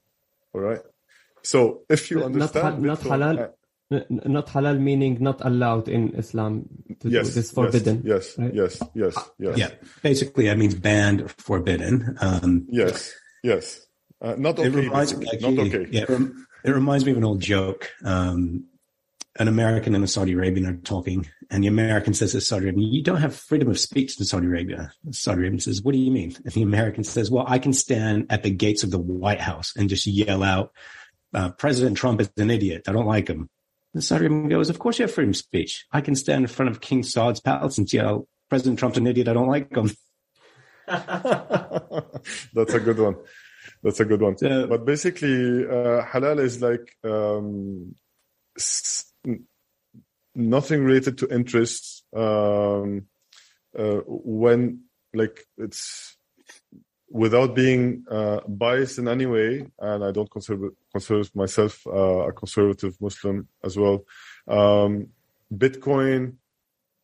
All 0.53 0.61
right. 0.61 0.81
So 1.43 1.83
if 1.89 2.11
you 2.11 2.25
understand, 2.25 2.83
not, 2.83 3.05
not 3.05 3.13
halal. 3.13 3.39
Uh, 3.93 4.01
not 4.11 4.47
halal 4.49 4.81
meaning 4.81 5.19
not 5.21 5.45
allowed 5.45 5.89
in 5.89 6.15
Islam 6.17 6.65
to 7.01 7.09
yes, 7.09 7.29
do 7.29 7.35
this 7.35 7.53
forbidden. 7.53 8.03
Yes, 8.05 8.37
right? 8.39 8.53
yes, 8.53 8.83
yes, 8.95 9.15
yes. 9.39 9.57
Yeah, 9.57 9.71
basically 10.03 10.47
that 10.47 10.59
means 10.59 10.75
banned, 10.75 11.31
forbidden. 11.31 12.17
Um, 12.21 12.67
yes, 12.69 13.13
yes. 13.45 13.87
Uh, 14.21 14.35
not 14.37 14.59
okay. 14.59 14.69
It 14.69 14.75
reminds 14.75 15.17
me, 15.17 15.27
not 15.41 15.59
okay. 15.67 15.87
Yeah, 15.91 16.07
it 16.65 16.71
reminds 16.71 17.05
me 17.05 17.13
of 17.13 17.19
an 17.19 17.25
old 17.25 17.41
joke. 17.41 17.91
Um, 18.03 18.65
an 19.37 19.49
American 19.49 19.95
and 19.95 20.05
a 20.05 20.07
Saudi 20.07 20.33
Arabian 20.33 20.67
are 20.67 20.77
talking, 20.77 21.27
and 21.51 21.65
the 21.65 21.69
American 21.69 22.15
says 22.15 22.33
to 22.33 22.41
Saudi 22.41 22.67
Arabian, 22.67 22.93
"You 22.93 23.03
don't 23.03 23.21
have 23.21 23.35
freedom 23.35 23.69
of 23.69 23.81
speech 23.81 24.19
in 24.19 24.25
Saudi 24.27 24.47
Arabia." 24.47 24.93
Saudi 25.11 25.41
Arabian 25.41 25.61
says, 25.61 25.83
"What 25.83 25.93
do 25.93 25.99
you 25.99 26.11
mean?" 26.11 26.37
And 26.45 26.53
the 26.53 26.63
American 26.63 27.03
says, 27.05 27.31
"Well, 27.31 27.45
I 27.47 27.59
can 27.59 27.73
stand 27.73 28.27
at 28.31 28.43
the 28.43 28.51
gates 28.51 28.85
of 28.85 28.91
the 28.91 28.99
White 28.99 29.41
House 29.41 29.73
and 29.77 29.89
just 29.89 30.07
yell 30.07 30.43
out, 30.43 30.73
uh, 31.33 31.51
President 31.51 31.97
Trump 31.97 32.21
is 32.21 32.31
an 32.37 32.51
idiot. 32.51 32.89
I 32.89 32.93
don't 32.93 33.07
like 33.07 33.29
him." 33.29 33.49
The 33.93 34.03
Saudi 34.03 34.27
Arabian 34.27 34.49
goes, 34.49 34.71
"Of 34.71 34.79
course 34.79 34.99
you 34.99 35.05
have 35.05 35.13
freedom 35.13 35.31
of 35.31 35.37
speech. 35.37 35.85
I 35.91 36.01
can 36.01 36.15
stand 36.15 36.45
in 36.45 36.49
front 36.49 36.71
of 36.71 36.81
King 36.81 37.03
Saud's 37.03 37.41
palace 37.41 37.79
and 37.79 37.93
yell, 37.93 38.29
President 38.49 38.79
Trump's 38.79 38.99
an 38.99 39.07
idiot. 39.07 39.29
I 39.29 39.33
don't 39.33 39.49
like 39.49 39.75
him." 39.75 39.91
That's 40.87 42.75
a 42.75 42.81
good 42.81 42.99
one. 42.99 43.17
That's 43.83 44.01
a 44.01 44.05
good 44.05 44.23
one. 44.23 44.39
So, 44.39 44.67
but 44.67 44.85
basically, 44.85 45.67
uh, 45.67 46.05
halal 46.05 46.41
is 46.41 46.63
like 46.63 46.97
um, 47.05 47.95
nothing 50.35 50.85
related 50.85 51.19
to 51.19 51.29
interests 51.29 52.03
um, 52.15 53.07
uh, 53.79 54.01
when 54.07 54.81
like 55.15 55.47
it's 55.59 56.17
without 57.11 57.55
being 57.55 58.05
uh, 58.11 58.41
biased 58.49 58.99
in 58.99 59.07
any 59.07 59.27
way 59.27 59.67
and 59.79 60.05
i 60.05 60.11
don't 60.11 60.31
consider 60.31 60.71
consider 60.91 61.23
myself 61.35 61.87
uh, 61.87 62.29
a 62.29 62.33
conservative 62.33 62.97
muslim 63.01 63.49
as 63.63 63.77
well 63.77 64.05
um, 64.49 65.09
bitcoin 65.53 66.35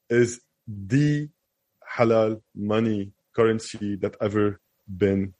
is 0.08 0.40
the 0.66 1.28
halal 1.96 2.40
money 2.54 3.12
currency 3.34 3.96
that 3.96 4.16
ever 4.20 4.60
been 4.88 5.34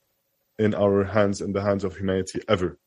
in 0.58 0.74
our 0.74 1.04
hands 1.04 1.40
in 1.40 1.52
the 1.52 1.62
hands 1.62 1.82
of 1.82 1.96
humanity 1.96 2.40
ever 2.48 2.78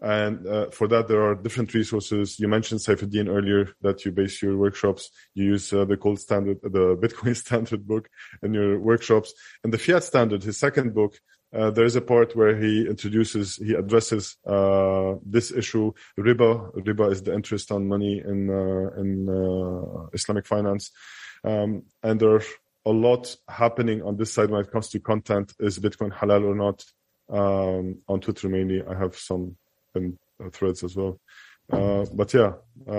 and 0.00 0.46
uh, 0.46 0.70
for 0.70 0.86
that, 0.88 1.08
there 1.08 1.22
are 1.22 1.34
different 1.34 1.74
resources. 1.74 2.38
You 2.38 2.46
mentioned 2.46 2.80
Saifedean 2.80 3.28
earlier 3.28 3.70
that 3.82 4.04
you 4.04 4.12
base 4.12 4.40
your 4.40 4.56
workshops. 4.56 5.10
You 5.34 5.46
use 5.46 5.72
uh, 5.72 5.84
the 5.84 5.96
gold 5.96 6.20
standard, 6.20 6.60
the 6.62 6.96
Bitcoin 7.02 7.36
standard 7.36 7.86
book 7.86 8.08
in 8.42 8.54
your 8.54 8.78
workshops. 8.78 9.34
And 9.64 9.72
the 9.72 9.78
fiat 9.78 10.04
standard, 10.04 10.44
his 10.44 10.56
second 10.56 10.94
book, 10.94 11.18
uh, 11.52 11.70
there 11.70 11.84
is 11.84 11.96
a 11.96 12.00
part 12.00 12.36
where 12.36 12.56
he 12.56 12.86
introduces, 12.86 13.56
he 13.56 13.74
addresses 13.74 14.36
uh, 14.46 15.14
this 15.24 15.50
issue. 15.50 15.92
Riba, 16.18 16.74
riba 16.74 17.10
is 17.10 17.22
the 17.22 17.34
interest 17.34 17.72
on 17.72 17.88
money 17.88 18.22
in 18.24 18.50
uh, 18.50 19.00
in 19.00 19.28
uh, 19.28 20.08
Islamic 20.12 20.46
finance, 20.46 20.90
um, 21.44 21.84
and 22.02 22.20
there 22.20 22.34
are 22.34 22.42
a 22.84 22.90
lot 22.90 23.34
happening 23.48 24.02
on 24.02 24.18
this 24.18 24.32
side 24.32 24.50
when 24.50 24.60
it 24.60 24.70
comes 24.70 24.90
to 24.90 25.00
content. 25.00 25.54
Is 25.58 25.78
Bitcoin 25.78 26.12
halal 26.12 26.44
or 26.44 26.54
not? 26.54 26.84
Um, 27.30 28.02
on 28.08 28.20
Twitter 28.20 28.48
mainly, 28.50 28.82
I 28.86 28.94
have 28.94 29.16
some 29.16 29.56
uh, 30.42 30.50
threads 30.50 30.82
as 30.84 30.96
well. 30.96 31.20
Uh, 31.70 32.06
but 32.14 32.32
yeah, 32.32 32.52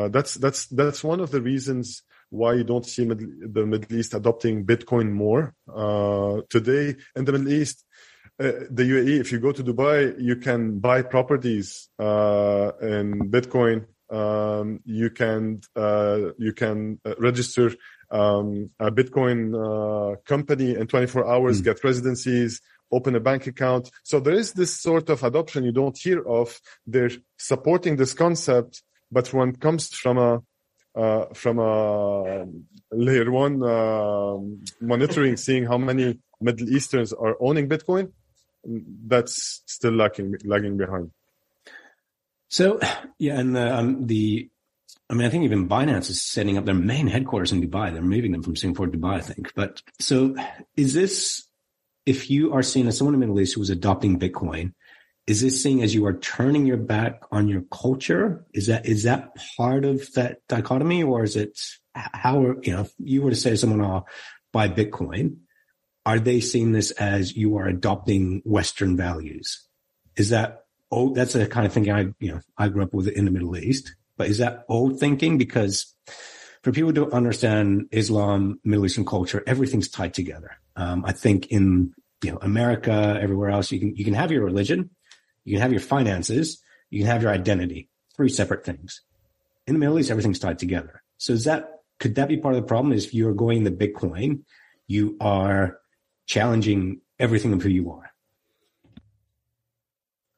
that's 0.10 0.36
that's 0.36 0.68
that's 0.68 1.04
one 1.04 1.20
of 1.20 1.32
the 1.32 1.42
reasons 1.42 2.04
why 2.30 2.54
you 2.54 2.64
don't 2.64 2.86
see 2.86 3.04
the 3.04 3.66
Middle 3.66 3.98
East 3.98 4.14
adopting 4.14 4.64
Bitcoin 4.64 5.12
more 5.12 5.56
today 6.50 6.96
in 7.16 7.26
the 7.26 7.32
Middle 7.32 7.52
East 7.52 7.84
uh, 8.40 8.52
the 8.72 8.84
UAE, 8.84 9.20
if 9.20 9.32
you 9.34 9.40
go 9.40 9.52
to 9.52 9.62
Dubai, 9.62 10.16
you 10.18 10.38
can 10.38 10.80
buy 10.80 11.02
properties 11.02 11.90
uh, 12.00 12.72
in 12.82 13.30
Bitcoin. 13.30 13.86
Um, 14.10 14.80
you 14.86 15.10
can 15.10 15.62
uh, 15.76 16.32
you 16.38 16.54
can 16.54 17.00
uh, 17.06 17.16
register 17.20 17.76
um, 18.10 18.70
a 18.80 18.90
Bitcoin 18.92 19.54
uh, 19.54 20.16
company 20.26 20.76
in 20.76 20.88
24 20.88 21.28
hours, 21.28 21.62
mm. 21.62 21.66
get 21.66 21.84
residencies, 21.84 22.62
open 22.92 23.16
a 23.16 23.20
bank 23.20 23.48
account. 23.48 23.90
So 24.04 24.20
there 24.20 24.34
is 24.34 24.54
this 24.54 24.74
sort 24.74 25.10
of 25.10 25.24
adoption 25.24 25.64
you 25.64 25.72
don't 25.72 25.98
hear 25.98 26.22
of. 26.28 26.60
They're 26.86 27.12
supporting 27.38 27.96
this 27.96 28.14
concept, 28.14 28.84
but 29.12 29.32
when 29.34 29.50
it 29.50 29.60
comes 29.60 29.90
from 29.94 30.18
a 30.18 30.42
uh, 30.96 31.26
from 31.34 31.60
a 31.60 32.46
layer 32.92 33.32
one 33.32 33.62
um, 33.64 34.64
monitoring, 34.82 35.38
seeing 35.38 35.66
how 35.66 35.78
many 35.78 36.20
Middle 36.42 36.70
Easterns 36.70 37.14
are 37.14 37.38
owning 37.40 37.70
Bitcoin, 37.70 38.12
that's 38.66 39.62
still 39.66 39.94
lagging 39.94 40.36
lagging 40.44 40.78
behind. 40.78 41.12
So 42.50 42.80
yeah, 43.20 43.40
and 43.40 43.56
the, 43.56 43.76
um, 43.78 44.08
the 44.08 44.50
I 45.10 45.16
mean, 45.16 45.26
I 45.26 45.30
think 45.30 45.44
even 45.44 45.68
Binance 45.68 46.10
is 46.10 46.22
setting 46.22 46.58
up 46.58 46.66
their 46.66 46.76
main 46.76 47.08
headquarters 47.08 47.52
in 47.52 47.62
Dubai. 47.62 47.92
They're 47.92 48.02
moving 48.02 48.32
them 48.32 48.44
from 48.44 48.56
Singapore 48.56 48.88
to 48.88 48.98
Dubai, 48.98 49.16
I 49.16 49.22
think. 49.22 49.54
But 49.56 49.82
so 50.00 50.36
is 50.76 50.94
this, 50.94 51.48
if 52.10 52.32
you 52.32 52.54
are 52.54 52.64
seen 52.64 52.88
as 52.88 52.98
someone 52.98 53.14
in 53.14 53.20
the 53.20 53.28
Middle 53.28 53.40
East 53.40 53.54
who 53.54 53.62
is 53.62 53.70
adopting 53.70 54.20
Bitcoin, 54.20 54.74
is 55.28 55.42
this 55.42 55.62
seeing 55.62 55.84
as 55.84 55.94
you 55.94 56.08
are 56.08 56.18
turning 56.18 56.66
your 56.66 56.78
back 56.78 57.22
on 57.32 57.48
your 57.48 57.62
culture? 57.70 58.46
Is 58.52 58.66
that, 58.66 58.88
is 58.88 59.04
that 59.04 59.36
part 59.56 59.86
of 59.86 60.12
that 60.14 60.40
dichotomy 60.48 61.04
or 61.04 61.24
is 61.24 61.36
it 61.36 61.60
how, 61.94 62.44
are 62.44 62.64
you 62.64 62.74
know, 62.74 62.82
if 62.82 62.94
you 62.98 63.22
were 63.22 63.30
to 63.30 63.36
say 63.36 63.52
to 63.52 63.58
someone, 63.58 63.82
I'll 63.82 64.08
buy 64.52 64.70
Bitcoin, 64.70 65.38
are 66.04 66.20
they 66.20 66.40
seeing 66.40 66.72
this 66.72 66.90
as 66.90 67.38
you 67.38 67.58
are 67.58 67.68
adopting 67.68 68.42
Western 68.44 68.98
values? 68.98 69.68
Is 70.16 70.30
that 70.30 70.64
oh, 70.92 71.14
that's 71.14 71.34
the 71.34 71.46
kind 71.46 71.68
of 71.68 71.74
thinking 71.74 71.94
I 71.94 72.02
you 72.20 72.32
know 72.32 72.42
I 72.58 72.70
grew 72.70 72.82
up 72.82 72.96
with 72.96 73.08
in 73.08 73.26
the 73.26 73.32
Middle 73.32 73.56
East, 73.56 73.96
but 74.18 74.28
is 74.28 74.40
that 74.40 74.66
old 74.68 75.00
thinking? 75.00 75.38
Because 75.38 75.94
for 76.64 76.72
people 76.72 76.94
to 76.94 77.12
understand 77.12 77.90
Islam, 77.92 78.60
Middle 78.64 78.86
Eastern 78.86 79.06
culture, 79.06 79.44
everything's 79.46 79.88
tied 79.88 80.16
together. 80.16 80.58
Um, 80.80 81.04
I 81.06 81.12
think 81.12 81.48
in 81.48 81.94
you 82.24 82.32
know 82.32 82.40
America, 82.42 83.20
everywhere 83.22 83.50
else, 83.50 83.70
you 83.72 83.80
can 83.80 83.96
you 83.98 84.06
can 84.06 84.14
have 84.14 84.32
your 84.32 84.46
religion, 84.46 84.90
you 85.44 85.54
can 85.56 85.62
have 85.62 85.74
your 85.74 85.82
finances, 85.82 86.64
you 86.90 87.00
can 87.00 87.12
have 87.12 87.22
your 87.22 87.34
identity, 87.34 87.90
three 88.16 88.30
separate 88.30 88.64
things. 88.64 89.02
In 89.68 89.74
the 89.74 89.80
Middle 89.80 90.00
East, 90.00 90.10
everything's 90.10 90.40
tied 90.40 90.58
together. 90.58 91.04
So 91.18 91.34
is 91.34 91.44
that 91.44 91.82
could 92.00 92.16
that 92.16 92.30
be 92.30 92.38
part 92.38 92.56
of 92.56 92.62
the 92.62 92.68
problem? 92.68 92.94
Is 92.94 93.06
if 93.06 93.14
you 93.14 93.28
are 93.28 93.34
going 93.34 93.66
the 93.66 93.72
Bitcoin, 93.72 94.44
you 94.88 95.18
are 95.20 95.80
challenging 96.26 97.02
everything 97.20 97.52
of 97.52 97.62
who 97.62 97.70
you 97.70 97.92
are. 97.92 98.14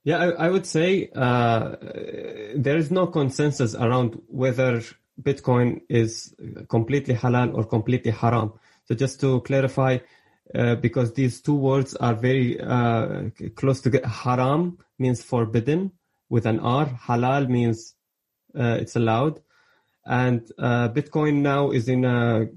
Yeah, 0.04 0.18
I, 0.18 0.48
I 0.48 0.50
would 0.50 0.66
say 0.66 1.12
uh, 1.16 1.76
there 2.56 2.78
is 2.78 2.90
no 2.90 3.06
consensus 3.06 3.76
around 3.76 4.20
whether 4.26 4.82
Bitcoin 5.22 5.82
is 5.88 6.34
completely 6.68 7.14
halal 7.14 7.54
or 7.54 7.64
completely 7.64 8.10
haram. 8.10 8.54
So 8.86 8.96
just 8.96 9.22
to 9.22 9.42
clarify, 9.42 10.00
uh, 10.54 10.76
because 10.76 11.14
these 11.14 11.42
two 11.42 11.56
words 11.56 11.96
are 11.96 12.14
very 12.14 12.60
uh, 12.60 13.30
close 13.56 13.82
together. 13.82 14.08
Haram 14.08 14.78
means 15.00 15.24
forbidden 15.24 15.92
with 16.30 16.46
an 16.46 16.60
R. 16.60 16.88
Halal 16.88 17.48
means 17.48 17.96
uh, 18.58 18.78
it's 18.80 18.96
allowed 18.96 19.42
and 20.06 20.52
uh, 20.58 20.90
Bitcoin 20.90 21.42
now 21.42 21.72
is 21.72 21.88
in 21.88 22.06
a 22.06 22.48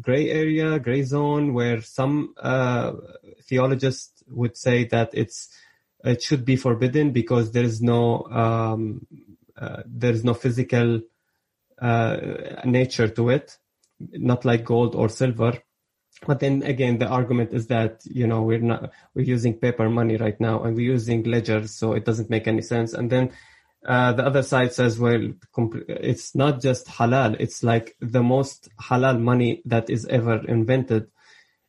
gray 0.00 0.30
area, 0.30 0.78
gray 0.78 1.02
zone, 1.02 1.52
where 1.52 1.82
some 1.82 2.34
uh, 2.38 2.92
theologists 3.42 4.22
would 4.28 4.56
say 4.56 4.84
that 4.84 5.10
it's 5.12 5.50
it 6.04 6.22
should 6.22 6.44
be 6.44 6.56
forbidden 6.56 7.10
because 7.10 7.52
there 7.52 7.64
is 7.64 7.82
no 7.82 8.24
um, 8.24 9.06
there 9.84 10.12
is 10.12 10.24
no 10.24 10.34
physical 10.34 11.02
nature 12.64 13.08
to 13.08 13.28
it, 13.28 13.58
not 13.98 14.44
like 14.44 14.64
gold 14.64 14.94
or 14.94 15.08
silver. 15.08 15.62
But 16.24 16.40
then 16.40 16.62
again, 16.62 16.98
the 16.98 17.08
argument 17.08 17.52
is 17.52 17.66
that 17.66 18.00
you 18.04 18.26
know 18.26 18.42
we're 18.42 18.60
not 18.60 18.90
we're 19.14 19.26
using 19.26 19.58
paper 19.58 19.90
money 19.90 20.16
right 20.16 20.40
now, 20.40 20.62
and 20.62 20.74
we're 20.74 20.92
using 20.92 21.24
ledgers, 21.24 21.74
so 21.74 21.92
it 21.92 22.04
doesn't 22.04 22.30
make 22.30 22.46
any 22.46 22.62
sense. 22.62 22.94
And 22.94 23.10
then 23.10 23.32
uh, 23.86 24.12
the 24.12 24.24
other 24.24 24.42
side 24.42 24.72
says, 24.72 24.98
well, 24.98 25.32
it's 25.88 26.34
not 26.34 26.60
just 26.60 26.86
halal. 26.86 27.36
It's 27.38 27.62
like 27.62 27.96
the 28.00 28.22
most 28.22 28.68
halal 28.80 29.20
money 29.20 29.62
that 29.66 29.90
is 29.90 30.06
ever 30.06 30.44
invented 30.48 31.08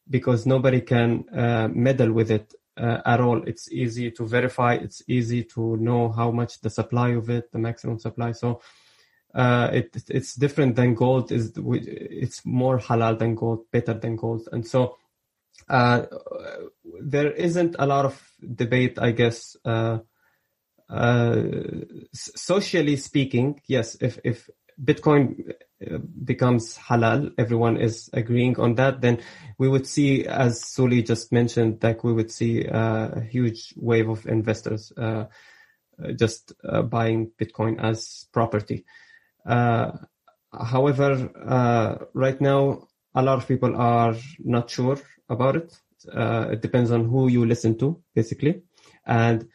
because 0.09 0.45
nobody 0.45 0.81
can 0.81 1.25
uh, 1.29 1.67
meddle 1.71 2.11
with 2.11 2.31
it 2.31 2.53
uh, 2.77 3.01
at 3.05 3.19
all. 3.19 3.43
It's 3.45 3.71
easy 3.71 4.09
to 4.11 4.25
verify. 4.25 4.75
It's 4.75 5.03
easy 5.07 5.43
to 5.55 5.77
know 5.77 6.09
how 6.09 6.31
much 6.31 6.61
the 6.61 6.69
supply 6.69 7.09
of 7.09 7.29
it, 7.29 7.51
the 7.51 7.59
maximum 7.59 7.99
supply. 7.99 8.31
So 8.31 8.61
uh, 9.37 9.69
it, 9.71 9.95
it's 10.09 10.33
different 10.33 10.75
than 10.75 10.95
gold. 10.95 11.31
Is 11.31 11.53
It's 11.55 12.43
more 12.43 12.79
halal 12.79 13.19
than 13.19 13.35
gold, 13.35 13.69
better 13.71 13.93
than 13.93 14.15
gold. 14.15 14.49
And 14.51 14.65
so 14.65 14.97
uh, 15.69 16.07
there 17.01 17.31
isn't 17.31 17.75
a 17.77 17.85
lot 17.85 18.05
of 18.05 18.31
debate, 18.55 18.97
I 18.97 19.11
guess, 19.11 19.55
uh, 19.63 19.99
uh, 20.89 21.43
socially 22.13 22.95
speaking, 22.95 23.61
yes, 23.67 23.95
if, 24.01 24.17
if 24.23 24.49
Bitcoin 24.83 25.51
uh, 25.85 25.99
becomes 26.23 26.75
halal, 26.75 27.31
everyone 27.37 27.77
is 27.77 28.09
agreeing 28.13 28.59
on 28.59 28.73
that, 28.75 29.01
then 29.01 29.19
we 29.59 29.67
would 29.67 29.85
see, 29.85 30.25
as 30.25 30.63
Suli 30.63 31.03
just 31.03 31.31
mentioned, 31.31 31.83
like 31.83 32.03
we 32.03 32.13
would 32.13 32.31
see 32.31 32.65
a 32.65 33.21
huge 33.29 33.75
wave 33.77 34.09
of 34.09 34.25
investors 34.25 34.91
just 36.15 36.53
buying 36.89 37.31
Bitcoin 37.39 37.79
as 37.83 38.27
property. 38.31 38.85
Uh, 39.47 39.91
however, 40.51 41.31
uh, 41.45 42.05
right 42.13 42.39
now, 42.41 42.87
a 43.15 43.21
lot 43.23 43.37
of 43.37 43.47
people 43.47 43.75
are 43.75 44.15
not 44.39 44.69
sure 44.69 44.99
about 45.29 45.55
it. 45.55 45.79
it 46.53 46.61
depends 46.61 46.91
on 46.91 47.05
who 47.09 47.27
you 47.27 47.45
listen 47.45 47.77
to, 47.77 48.01
basically. 48.13 48.61
And 49.05 49.47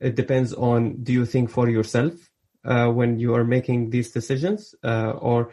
it 0.00 0.14
depends 0.14 0.52
on 0.52 1.02
do 1.02 1.12
you 1.12 1.26
think 1.26 1.50
for 1.50 1.68
yourself 1.68 2.14
uh, 2.64 2.88
when 2.88 3.18
you 3.18 3.34
are 3.34 3.44
making 3.44 3.90
these 3.90 4.10
decisions, 4.10 4.74
uh, 4.82 5.12
or 5.12 5.50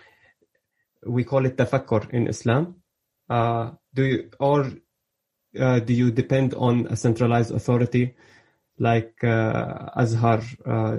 we 1.05 1.23
call 1.23 1.45
it 1.45 1.57
tafakkur 1.57 2.09
in 2.11 2.27
Islam. 2.27 2.75
Uh, 3.29 3.71
do 3.93 4.03
you 4.03 4.29
or 4.39 4.71
uh, 5.59 5.79
do 5.79 5.93
you 5.93 6.11
depend 6.11 6.53
on 6.53 6.87
a 6.87 6.95
centralized 6.95 7.51
authority 7.51 8.15
like 8.79 9.23
uh, 9.23 9.89
Azhar 9.95 10.41
uh, 10.65 10.97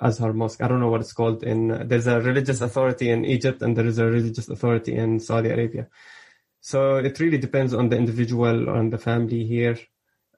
Azhar 0.00 0.32
Mosque? 0.32 0.62
I 0.62 0.68
don't 0.68 0.80
know 0.80 0.88
what 0.90 1.00
it's 1.00 1.12
called. 1.12 1.42
In 1.42 1.88
there's 1.88 2.06
a 2.06 2.20
religious 2.20 2.60
authority 2.60 3.10
in 3.10 3.24
Egypt 3.24 3.62
and 3.62 3.76
there 3.76 3.86
is 3.86 3.98
a 3.98 4.06
religious 4.06 4.48
authority 4.48 4.94
in 4.94 5.20
Saudi 5.20 5.50
Arabia. 5.50 5.88
So 6.60 6.96
it 6.96 7.20
really 7.20 7.38
depends 7.38 7.74
on 7.74 7.90
the 7.90 7.96
individual, 7.96 8.70
on 8.70 8.90
the 8.90 8.98
family 8.98 9.44
here. 9.44 9.78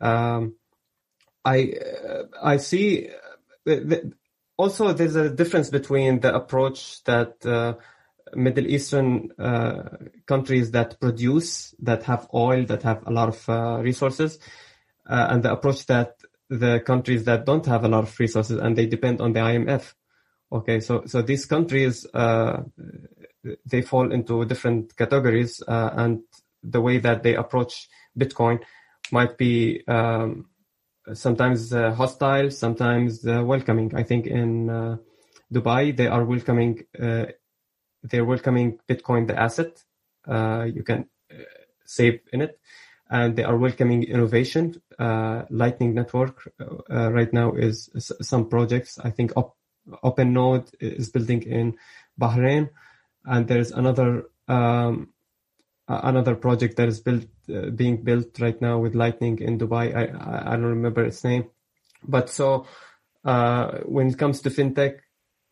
Um, 0.01 0.57
I 1.45 1.73
uh, 1.73 2.23
I 2.43 2.57
see. 2.57 3.11
Uh, 3.67 3.97
also, 4.59 4.93
there's 4.93 5.17
a 5.17 5.31
difference 5.31 5.71
between 5.71 6.21
the 6.21 6.35
approach 6.35 7.05
that 7.05 7.45
uh, 7.45 7.75
Middle 8.35 8.67
Eastern 8.67 9.31
uh, 9.39 9.83
countries 10.27 10.73
that 10.73 10.99
produce, 10.99 11.75
that 11.81 12.03
have 12.05 12.27
oil, 12.35 12.65
that 12.65 12.83
have 12.83 13.07
a 13.07 13.11
lot 13.11 13.29
of 13.29 13.49
uh, 13.49 13.79
resources, 13.83 14.39
uh, 15.09 15.29
and 15.31 15.43
the 15.43 15.53
approach 15.53 15.87
that 15.87 16.16
the 16.49 16.81
countries 16.81 17.25
that 17.25 17.45
don't 17.45 17.67
have 17.67 17.85
a 17.85 17.89
lot 17.89 18.05
of 18.05 18.21
resources 18.21 18.59
and 18.59 18.77
they 18.77 18.87
depend 18.87 19.21
on 19.21 19.33
the 19.33 19.41
IMF. 19.41 19.95
Okay, 20.53 20.81
so 20.81 21.03
so 21.07 21.23
these 21.23 21.45
countries 21.45 22.07
uh, 22.15 22.63
they 23.65 23.83
fall 23.83 24.13
into 24.13 24.45
different 24.45 24.97
categories, 24.97 25.63
uh, 25.67 25.91
and 25.95 26.23
the 26.63 26.81
way 26.81 26.99
that 26.99 27.23
they 27.23 27.35
approach 27.35 27.89
Bitcoin 28.19 28.61
might 29.11 29.37
be. 29.37 29.83
Um, 29.89 30.47
sometimes 31.15 31.73
uh, 31.73 31.93
hostile, 31.93 32.51
sometimes 32.51 33.27
uh, 33.27 33.43
welcoming. 33.45 33.95
I 33.95 34.03
think 34.03 34.27
in 34.27 34.71
uh, 34.71 34.97
Dubai 35.53 35.97
they 35.97 36.07
are 36.07 36.25
welcoming 36.25 36.85
uh, 37.01 37.27
they're 38.03 38.25
welcoming 38.25 38.79
Bitcoin 38.89 39.27
the 39.27 39.39
asset. 39.39 39.83
Uh, 40.27 40.67
you 40.73 40.83
can 40.83 41.09
save 41.85 42.21
in 42.33 42.43
it, 42.43 42.59
and 43.11 43.37
they 43.37 43.45
are 43.45 43.57
welcoming 43.57 44.03
innovation. 44.05 44.81
Uh, 44.99 45.45
Lightning 45.51 45.95
Network 45.95 46.53
uh, 46.61 47.13
right 47.13 47.33
now 47.33 47.53
is, 47.53 47.89
is, 47.95 48.13
some 48.23 48.49
projects. 48.49 48.99
I 48.99 49.11
think 49.11 49.33
Op- 49.37 49.57
OpenNode 50.05 50.75
is 50.81 51.11
building 51.11 51.43
in 51.43 51.77
Bahrain, 52.21 52.71
and 53.25 53.47
there's 53.47 53.71
another 53.71 54.25
um, 54.49 55.13
another 55.89 56.35
project 56.35 56.77
that 56.77 56.89
is 56.89 57.01
built 57.01 57.27
uh, 57.55 57.71
being 57.71 58.03
built 58.03 58.41
right 58.41 58.61
now 58.61 58.79
with 58.79 58.95
Lightning 58.95 59.39
in 59.39 59.59
Dubai. 59.59 59.95
I 59.95 60.53
I 60.53 60.57
don't 60.57 60.65
remember 60.65 61.05
its 61.05 61.23
name, 61.23 61.51
but 62.03 62.29
so 62.29 62.67
uh, 63.25 63.79
when 63.85 64.09
it 64.09 64.19
comes 64.19 64.41
to 64.43 64.51
fintech 64.51 64.99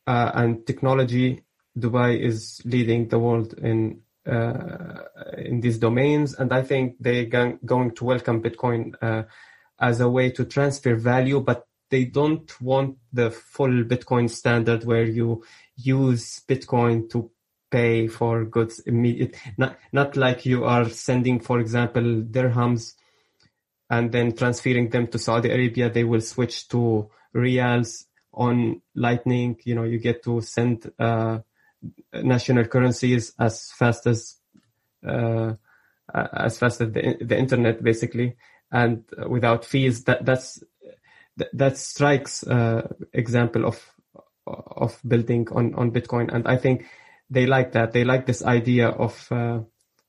uh, 0.07 0.31
and 0.35 0.67
technology, 0.67 1.45
Dubai 1.79 2.19
is 2.19 2.61
leading 2.65 3.09
the 3.09 3.19
world 3.19 3.55
in 3.55 4.01
uh, 4.01 4.04
in 4.27 5.61
these 5.61 5.79
domains, 5.79 6.35
and 6.35 6.53
I 6.53 6.63
think 6.63 6.97
they're 7.01 7.27
going 7.27 7.95
to 7.95 8.05
welcome 8.05 8.43
Bitcoin 8.43 8.95
uh, 9.03 9.25
as 9.79 10.01
a 10.01 10.09
way 10.09 10.31
to 10.31 10.45
transfer 10.45 10.95
value, 10.95 11.41
but 11.41 11.67
they 11.91 12.05
don't 12.05 12.61
want 12.61 12.97
the 13.13 13.31
full 13.31 13.85
Bitcoin 13.85 14.31
standard 14.31 14.85
where 14.85 15.05
you 15.05 15.45
use 15.77 16.41
Bitcoin 16.49 17.11
to 17.11 17.31
pay 17.71 18.07
for 18.07 18.45
goods 18.45 18.79
immediate 18.87 19.35
not 19.59 19.77
not 19.93 20.17
like 20.17 20.47
you 20.47 20.65
are 20.65 20.89
sending 20.89 21.41
for 21.41 21.59
example 21.59 22.03
dirhams 22.03 22.95
and 23.91 24.13
then 24.13 24.35
transferring 24.35 24.89
them 24.91 25.07
to 25.09 25.19
Saudi 25.19 25.51
Arabia. 25.51 25.91
They 25.91 26.05
will 26.05 26.21
switch 26.21 26.69
to 26.69 27.11
riyals 27.35 28.05
on 28.33 28.81
lightning. 28.95 29.59
You 29.65 29.75
know 29.75 29.85
you 29.85 29.99
get 29.99 30.23
to 30.25 30.41
send 30.41 30.91
uh, 30.99 31.39
national 32.13 32.65
currencies 32.67 33.33
as 33.39 33.71
fast 33.73 34.07
as 34.07 34.37
uh, 35.07 35.55
as 36.15 36.59
fast 36.59 36.81
as 36.81 36.93
the, 36.93 37.17
the 37.21 37.39
internet 37.39 37.83
basically. 37.83 38.37
And 38.73 39.05
without 39.29 39.65
fees 39.65 40.05
that 40.05 40.25
that's 40.25 40.63
that 41.53 41.77
strikes 41.77 42.47
uh, 42.47 42.89
example 43.13 43.67
of 43.67 43.81
of 44.47 45.01
building 45.07 45.49
on 45.53 45.75
on 45.75 45.91
bitcoin. 45.91 46.33
And 46.33 46.47
i 46.47 46.57
think 46.57 46.87
they 47.31 47.47
like 47.47 47.73
that. 47.73 47.93
They 47.93 48.05
like 48.05 48.27
this 48.27 48.45
idea 48.45 48.89
of 48.89 49.27
uh, 49.31 49.61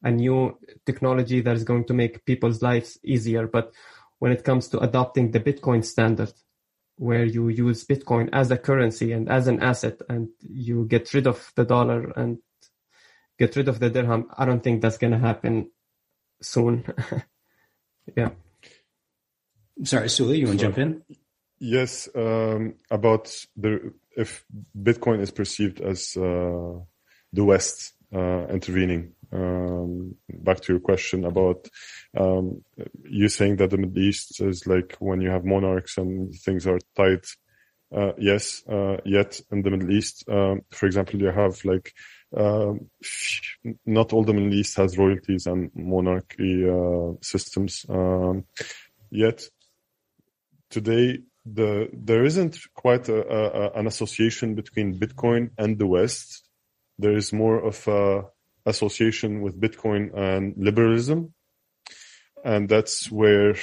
a 0.04 0.12
new 0.12 0.58
technology 0.86 1.42
that 1.42 1.56
is 1.56 1.64
going 1.64 1.86
to 1.86 1.94
make 1.94 2.26
people's 2.26 2.62
lives 2.62 3.00
easier. 3.04 3.48
But 3.48 3.74
when 4.20 4.32
it 4.32 4.44
comes 4.44 4.68
to 4.70 4.80
adopting 4.80 5.32
the 5.32 5.40
bitcoin 5.40 5.84
standard 5.84 6.34
where 6.98 7.26
you 7.26 7.50
use 7.50 7.86
Bitcoin 7.86 8.30
as 8.32 8.52
a 8.52 8.58
currency 8.58 9.12
and 9.12 9.30
as 9.30 9.48
an 9.48 9.62
asset 9.62 10.02
and 10.10 10.30
you 10.40 10.86
get 10.86 11.14
rid 11.14 11.28
of 11.28 11.52
the 11.56 11.66
dollar 11.66 12.12
and 12.16 12.40
get 13.38 13.56
rid 13.56 13.68
of 13.68 13.80
the 13.80 13.90
dirham. 13.90 14.28
I 14.38 14.46
don't 14.46 14.64
think 14.64 14.82
that's 14.82 14.98
going 14.98 15.12
to 15.12 15.20
happen 15.20 15.72
soon. 16.42 16.86
yeah. 18.16 18.30
Sorry, 19.84 20.10
Suli, 20.10 20.40
you 20.40 20.48
want 20.48 20.60
to 20.60 20.66
jump 20.66 20.78
in? 20.78 21.02
Yes, 21.60 22.08
um, 22.16 22.76
about 22.90 23.36
the 23.58 23.94
if 24.16 24.46
Bitcoin 24.78 25.20
is 25.20 25.32
perceived 25.32 25.82
as 25.82 26.16
uh, 26.16 26.80
the 27.34 27.44
West 27.44 27.94
uh, 28.14 28.48
intervening. 28.48 29.14
Um, 29.32 30.16
back 30.30 30.62
to 30.62 30.74
your 30.74 30.80
question 30.80 31.26
about 31.26 31.68
um, 32.18 32.64
you 33.04 33.28
saying 33.30 33.58
that 33.58 33.70
the 33.70 33.78
Middle 33.78 34.00
East 34.00 34.42
is 34.42 34.68
like 34.68 34.96
when 35.00 35.22
you 35.22 35.30
have 35.30 35.46
monarchs 35.46 35.98
and 35.98 36.34
things 36.34 36.68
are 36.68 36.80
tight. 36.96 37.26
Uh, 37.96 38.12
yes, 38.18 38.64
uh, 38.68 38.98
yet 39.06 39.40
in 39.52 39.62
the 39.62 39.70
Middle 39.70 39.92
East, 39.92 40.26
um, 40.30 40.62
for 40.72 40.86
example, 40.86 41.20
you 41.22 41.28
have 41.32 41.64
like 41.64 41.94
um, 42.36 42.90
not 43.86 44.12
all 44.12 44.24
the 44.24 44.34
Middle 44.34 44.54
East 44.54 44.76
has 44.78 44.98
royalties 44.98 45.46
and 45.48 45.72
monarchy 45.76 46.68
uh, 46.68 47.14
systems. 47.22 47.86
Um, 47.88 48.46
yet 49.12 49.48
today, 50.70 51.20
the 51.46 51.90
there 51.94 52.26
isn't 52.26 52.58
quite 52.74 53.08
a, 53.08 53.22
a, 53.22 53.80
an 53.80 53.88
association 53.88 54.56
between 54.56 55.00
Bitcoin 55.00 55.52
and 55.58 55.78
the 55.78 55.88
West. 55.88 56.44
There 56.98 57.16
is 57.16 57.32
more 57.32 57.60
of 57.60 57.88
a 57.88 58.24
association 58.66 59.42
with 59.42 59.60
Bitcoin 59.60 60.16
and 60.16 60.54
liberalism, 60.58 61.34
and 62.44 62.68
that's 62.68 63.12
where 63.12 63.56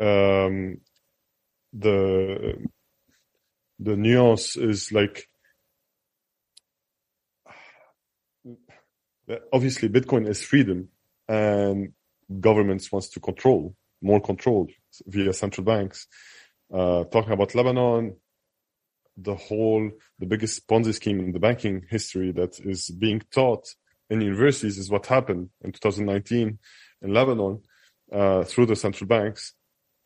um, 0.00 0.78
the 1.72 2.56
the 3.80 3.96
nuance 3.96 4.56
is 4.56 4.90
like 4.92 5.28
obviously 9.52 9.88
Bitcoin 9.88 10.26
is 10.26 10.42
freedom, 10.42 10.88
and 11.28 11.92
governments 12.40 12.90
wants 12.90 13.10
to 13.10 13.20
control 13.20 13.74
more 14.00 14.20
control 14.20 14.68
via 15.06 15.32
central 15.32 15.64
banks. 15.64 16.06
Uh, 16.72 17.04
talking 17.04 17.32
about 17.32 17.54
Lebanon, 17.54 18.16
the 19.16 19.34
whole 19.34 19.90
the 20.18 20.26
biggest 20.26 20.66
Ponzi 20.68 20.94
scheme 20.94 21.20
in 21.20 21.32
the 21.32 21.40
banking 21.40 21.84
history 21.88 22.32
that 22.32 22.60
is 22.60 22.90
being 22.90 23.22
taught 23.32 23.74
in 24.10 24.20
universities 24.20 24.78
is 24.78 24.90
what 24.90 25.06
happened 25.06 25.50
in 25.62 25.72
2019 25.72 26.58
in 27.02 27.14
Lebanon 27.14 27.62
uh, 28.12 28.44
through 28.44 28.66
the 28.66 28.76
central 28.76 29.06
banks. 29.06 29.54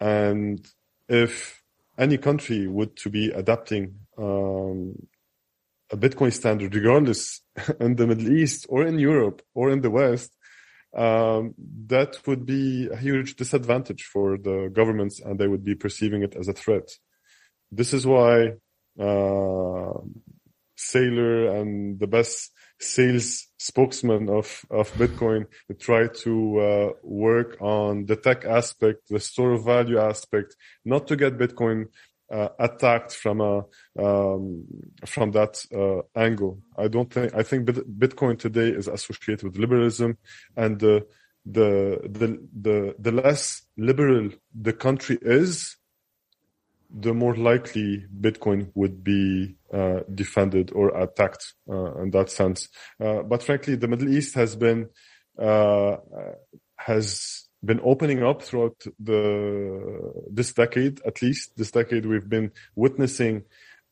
And 0.01 0.67
if 1.09 1.63
any 1.99 2.19
country 2.19 2.67
would 2.67 2.97
to 2.97 3.11
be 3.11 3.31
adapting 3.31 3.95
um, 4.19 4.95
a 5.91 5.97
Bitcoin 5.97 6.33
standard, 6.33 6.75
regardless 6.75 7.43
in 7.81 7.97
the 7.97 8.07
Middle 8.07 8.33
East 8.33 8.67
or 8.69 8.87
in 8.87 8.99
Europe 8.99 9.43
or 9.55 9.71
in 9.71 9.83
the 9.83 9.91
West, 9.91 10.37
um, 10.95 11.55
that 11.87 12.27
would 12.27 12.45
be 12.45 12.89
a 12.89 12.97
huge 12.97 13.37
disadvantage 13.37 14.03
for 14.03 14.37
the 14.37 14.71
governments, 14.73 15.21
and 15.21 15.39
they 15.39 15.49
would 15.49 15.65
be 15.65 15.75
perceiving 15.75 16.23
it 16.23 16.35
as 16.37 16.49
a 16.49 16.53
threat. 16.53 16.91
This 17.71 17.95
is 17.95 18.07
why 18.07 18.55
uh, 19.01 19.93
Saylor 20.91 21.61
and 21.61 21.99
the 21.99 22.07
best 22.07 22.51
sales 22.81 23.47
spokesman 23.59 24.29
of, 24.29 24.65
of 24.71 24.93
Bitcoin 24.95 25.47
try 25.79 26.09
to 26.09 26.59
uh, 26.59 26.91
work 27.03 27.57
on 27.61 28.07
the 28.07 28.17
tech 28.17 28.45
aspect, 28.45 29.09
the 29.09 29.21
store 29.21 29.53
of 29.53 29.65
value 29.65 29.99
aspect, 29.99 30.57
not 30.85 31.07
to 31.07 31.17
get 31.17 31.39
Bitcoin 31.39 31.87
uh, 32.33 32.49
attacked 32.59 33.13
from 33.13 33.41
a 33.41 33.59
um, 33.99 34.65
from 35.07 35.33
that 35.33 35.65
uh, 35.75 36.03
angle. 36.19 36.63
I 36.77 36.89
don't 36.89 37.13
think 37.13 37.35
I 37.35 37.43
think 37.43 37.67
Bitcoin 37.67 38.39
today 38.39 38.69
is 38.69 38.89
associated 38.89 39.45
with 39.45 39.59
liberalism, 39.59 40.17
and 40.57 40.79
the 40.81 41.07
the 41.45 42.01
the 42.05 42.39
the, 42.59 42.95
the 42.99 43.13
less 43.13 43.63
liberal 43.77 44.31
the 44.59 44.73
country 44.73 45.19
is, 45.21 45.77
the 46.95 47.15
more 47.15 47.35
likely 47.35 48.05
Bitcoin 48.21 48.71
would 48.75 49.03
be 49.03 49.57
uh, 49.73 50.01
defended 50.15 50.73
or 50.75 50.97
attacked 50.97 51.55
uh, 51.69 52.03
in 52.03 52.11
that 52.11 52.31
sense. 52.31 52.69
Uh, 53.01 53.23
but 53.23 53.43
frankly, 53.43 53.77
the 53.77 53.89
Middle 53.89 54.09
East 54.09 54.35
has 54.35 54.57
been 54.57 54.89
uh, 55.39 55.97
has 56.77 57.49
been 57.65 57.81
opening 57.83 58.23
up 58.23 58.43
throughout 58.43 58.85
the 59.01 60.13
this 60.31 60.53
decade, 60.53 61.01
at 61.07 61.23
least 61.23 61.57
this 61.57 61.71
decade. 61.71 62.05
We've 62.05 62.29
been 62.29 62.53
witnessing 62.75 63.45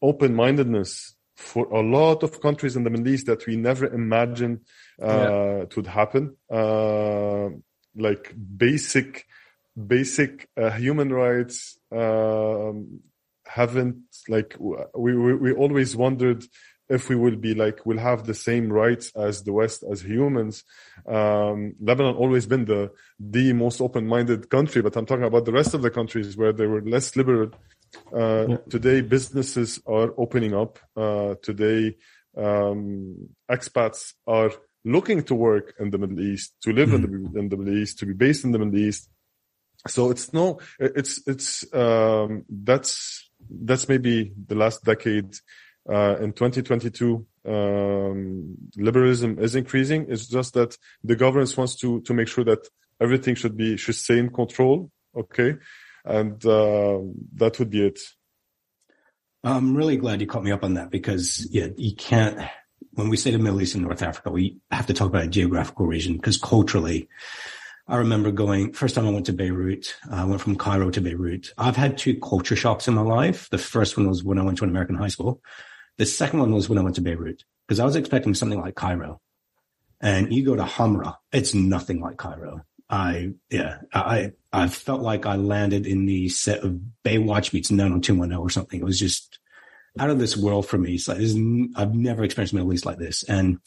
open-mindedness 0.03 1.15
for 1.37 1.67
a 1.73 1.81
lot 1.81 2.23
of 2.23 2.41
countries 2.43 2.77
in 2.77 2.85
the 2.85 2.91
Middle 2.91 3.09
East 3.09 3.27
that 3.27 3.47
we 3.47 3.57
never 3.57 3.87
imagined 3.87 4.61
uh, 5.03 5.07
yeah. 5.07 5.63
it 5.63 5.77
would 5.77 5.87
happen. 5.87 6.37
Uh, 6.51 7.51
like 7.97 8.35
basic 8.57 9.27
basic 9.87 10.49
human 10.57 11.13
rights 11.13 11.79
um, 11.93 13.01
haven't 13.47 13.99
like 14.29 14.57
we, 14.59 15.17
we 15.17 15.35
we 15.35 15.53
always 15.53 15.97
wondered 15.97 16.45
if 16.89 17.09
we 17.09 17.17
will 17.17 17.37
be 17.37 17.55
like 17.55 17.87
we'll 17.87 17.99
have 17.99 18.27
the 18.27 18.35
same 18.35 18.73
rights 18.73 19.13
as 19.17 19.43
the 19.45 19.53
West 19.53 19.85
as 19.91 20.03
humans. 20.03 20.65
Um, 21.07 21.75
Lebanon 21.81 22.17
always 22.17 22.47
been 22.47 22.65
the 22.65 22.93
the 23.19 23.53
most 23.53 23.81
open-minded 23.81 24.51
country, 24.51 24.83
but 24.83 24.97
I'm 24.97 25.07
talking 25.07 25.25
about 25.25 25.45
the 25.45 25.53
rest 25.53 25.75
of 25.75 25.83
the 25.83 25.91
countries 25.91 26.37
where 26.37 26.53
they 26.53 26.67
were 26.67 26.83
less 26.83 27.17
liberal. 27.17 27.51
Uh, 28.13 28.47
yeah. 28.49 28.57
Today, 28.69 29.01
businesses 29.01 29.81
are 29.87 30.13
opening 30.17 30.55
up. 30.55 30.79
Uh, 30.97 31.35
today, 31.43 31.97
um, 32.37 33.29
expats 33.51 34.15
are 34.27 34.53
looking 34.85 35.23
to 35.25 35.35
work 35.35 35.75
in 35.81 35.91
the 35.91 35.99
Middle 35.99 36.21
East, 36.21 36.55
to 36.63 36.73
live 36.73 36.91
mm-hmm. 36.91 37.05
in, 37.05 37.33
the, 37.33 37.39
in 37.41 37.49
the 37.49 37.57
Middle 37.57 37.79
East, 37.79 37.99
to 37.99 38.07
be 38.07 38.15
based 38.15 38.45
in 38.45 38.53
the 38.53 38.59
Middle 38.59 38.79
East 38.79 39.09
so 39.87 40.11
it's 40.11 40.33
no 40.33 40.61
it's 40.79 41.27
it's 41.27 41.73
um, 41.75 42.45
that's 42.49 43.31
that's 43.49 43.89
maybe 43.89 44.33
the 44.47 44.55
last 44.55 44.85
decade 44.85 45.35
uh, 45.89 46.17
in 46.21 46.33
2022 46.33 47.27
um, 47.47 48.57
liberalism 48.77 49.39
is 49.39 49.55
increasing. 49.55 50.07
It's 50.09 50.27
just 50.27 50.55
that 50.55 50.77
the 51.03 51.17
government 51.17 51.57
wants 51.57 51.77
to 51.77 52.01
to 52.03 52.15
make 52.15 52.29
sure 52.29 52.45
that 52.45 52.69
everything 53.01 53.35
should 53.35 53.57
be 53.57 53.77
should 53.77 53.95
stay 53.95 54.19
in 54.19 54.31
control 54.31 54.91
okay? 55.17 55.57
And 56.05 56.45
uh, 56.45 56.99
that 57.35 57.59
would 57.59 57.71
be 57.71 57.87
it. 57.87 58.01
I'm 59.43 59.77
really 59.77 59.97
glad 59.97 60.21
you 60.21 60.27
caught 60.27 60.45
me 60.45 60.53
up 60.53 60.65
on 60.65 60.75
that 60.75 60.91
because 60.91 61.49
yeah 61.51 61.69
you 61.77 61.95
can't 61.95 62.39
when 62.93 63.09
we 63.09 63.17
say 63.17 63.31
the 63.31 63.39
middle 63.39 63.61
east 63.63 63.75
and 63.75 63.85
north 63.85 64.03
africa 64.03 64.31
we 64.31 64.59
have 64.71 64.87
to 64.87 64.93
talk 64.93 65.09
about 65.09 65.25
a 65.25 65.29
geographical 65.29 65.87
region 65.87 66.17
because 66.17 66.37
culturally 66.37 67.09
I 67.91 67.97
remember 67.97 68.31
going, 68.31 68.73
first 68.73 68.95
time 68.95 69.05
I 69.05 69.11
went 69.11 69.27
to 69.27 69.33
Beirut, 69.33 69.97
I 70.09 70.25
went 70.25 70.41
from 70.41 70.55
Cairo 70.55 70.91
to 70.91 71.01
Beirut. 71.01 71.53
I've 71.59 71.75
had 71.75 71.99
two 71.99 72.17
culture 72.21 72.55
shocks 72.55 72.87
in 72.87 72.95
my 72.95 73.03
life. 73.03 73.51
The 73.51 73.59
first 73.59 73.97
one 73.97 74.09
was 74.09 74.23
when 74.23 74.39
I 74.39 74.45
went 74.45 74.59
to 74.59 74.65
an 74.65 74.71
American 74.71 74.95
high 74.95 75.09
school. 75.09 75.43
The 75.99 76.07
second 76.07 76.39
one 76.39 76.53
was 76.53 76.69
when 76.69 76.79
I 76.79 76.83
went 76.83 76.95
to 76.95 77.01
Beirut 77.01 77.43
because 77.67 77.81
I 77.81 77.85
was 77.85 77.97
expecting 77.97 78.35
something 78.35 78.61
like 78.61 78.77
Cairo. 78.77 79.21
And 80.01 80.33
you 80.33 80.45
go 80.45 80.55
to 80.55 80.63
Hamra, 80.63 81.17
it's 81.33 81.53
nothing 81.53 82.01
like 82.01 82.17
Cairo. 82.17 82.65
I, 82.89 83.33
yeah, 83.51 83.79
I, 83.93 84.35
I 84.53 84.69
felt 84.69 85.03
like 85.03 85.27
I 85.27 85.35
landed 85.35 85.85
in 85.85 86.07
the 86.07 86.29
set 86.29 86.61
of 86.61 86.79
Baywatch 87.05 87.53
meets 87.53 87.73
90210 87.73 88.39
or 88.39 88.51
something. 88.51 88.79
It 88.79 88.85
was 88.85 89.01
just 89.01 89.41
out 89.99 90.11
of 90.11 90.21
this 90.21 90.37
world 90.37 90.65
for 90.65 90.79
me. 90.79 90.97
So 90.97 91.13
I've 91.13 91.95
never 91.95 92.23
experienced 92.23 92.55
Middle 92.55 92.73
East 92.73 92.87
like 92.87 92.99
this. 92.99 93.25
And, 93.25 93.59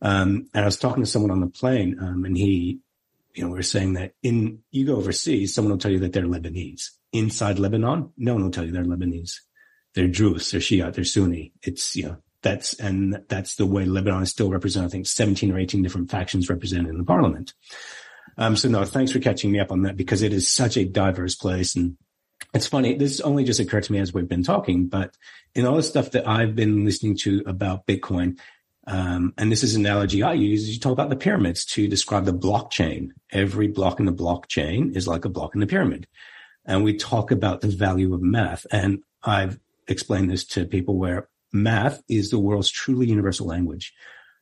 um, 0.00 0.46
and 0.54 0.62
I 0.62 0.64
was 0.64 0.78
talking 0.78 1.02
to 1.02 1.10
someone 1.10 1.32
on 1.32 1.40
the 1.40 1.48
plane, 1.48 1.98
um, 2.00 2.24
and 2.24 2.36
he, 2.36 2.78
you 3.34 3.44
know, 3.44 3.50
we 3.50 3.58
are 3.58 3.62
saying 3.62 3.94
that 3.94 4.14
in, 4.22 4.60
you 4.70 4.86
go 4.86 4.96
overseas, 4.96 5.54
someone 5.54 5.72
will 5.72 5.78
tell 5.78 5.90
you 5.90 6.00
that 6.00 6.12
they're 6.12 6.24
Lebanese. 6.24 6.90
Inside 7.12 7.58
Lebanon, 7.58 8.10
no 8.16 8.34
one 8.34 8.44
will 8.44 8.50
tell 8.50 8.64
you 8.64 8.72
they're 8.72 8.84
Lebanese. 8.84 9.36
They're 9.94 10.08
Druze, 10.08 10.50
they're 10.50 10.60
Shia, 10.60 10.92
they're 10.92 11.04
Sunni. 11.04 11.52
It's, 11.62 11.94
you 11.96 12.04
know, 12.04 12.16
that's, 12.42 12.74
and 12.74 13.22
that's 13.28 13.56
the 13.56 13.66
way 13.66 13.84
Lebanon 13.84 14.22
is 14.22 14.30
still 14.30 14.50
represented. 14.50 14.88
I 14.88 14.92
think 14.92 15.06
17 15.06 15.52
or 15.52 15.58
18 15.58 15.82
different 15.82 16.10
factions 16.10 16.48
represented 16.48 16.90
in 16.90 16.98
the 16.98 17.04
parliament. 17.04 17.54
Um, 18.38 18.56
so 18.56 18.68
no, 18.68 18.84
thanks 18.84 19.12
for 19.12 19.18
catching 19.18 19.52
me 19.52 19.60
up 19.60 19.70
on 19.70 19.82
that 19.82 19.96
because 19.96 20.22
it 20.22 20.32
is 20.32 20.50
such 20.50 20.76
a 20.76 20.84
diverse 20.84 21.34
place. 21.34 21.76
And 21.76 21.96
it's 22.54 22.66
funny. 22.66 22.96
This 22.96 23.20
only 23.20 23.44
just 23.44 23.60
occurred 23.60 23.84
to 23.84 23.92
me 23.92 23.98
as 23.98 24.12
we've 24.12 24.28
been 24.28 24.42
talking, 24.42 24.88
but 24.88 25.16
in 25.54 25.66
all 25.66 25.76
the 25.76 25.82
stuff 25.82 26.10
that 26.12 26.26
I've 26.26 26.56
been 26.56 26.84
listening 26.84 27.16
to 27.18 27.42
about 27.46 27.86
Bitcoin, 27.86 28.38
um, 28.86 29.32
and 29.38 29.50
this 29.50 29.62
is 29.62 29.74
an 29.74 29.86
analogy 29.86 30.22
I 30.22 30.32
use, 30.32 30.68
you 30.68 30.80
talk 30.80 30.92
about 30.92 31.10
the 31.10 31.16
pyramids 31.16 31.64
to 31.66 31.86
describe 31.86 32.24
the 32.24 32.32
blockchain. 32.32 33.10
Every 33.30 33.68
block 33.68 34.00
in 34.00 34.06
the 34.06 34.12
blockchain 34.12 34.96
is 34.96 35.06
like 35.06 35.24
a 35.24 35.28
block 35.28 35.54
in 35.54 35.60
the 35.60 35.66
pyramid. 35.66 36.08
And 36.64 36.82
we 36.82 36.96
talk 36.96 37.30
about 37.30 37.60
the 37.60 37.68
value 37.68 38.14
of 38.14 38.22
math. 38.22 38.66
And 38.70 39.00
I've 39.22 39.58
explained 39.86 40.30
this 40.30 40.44
to 40.44 40.64
people 40.64 40.96
where 40.96 41.28
math 41.52 42.02
is 42.08 42.30
the 42.30 42.38
world's 42.38 42.70
truly 42.70 43.06
universal 43.06 43.46
language. 43.46 43.92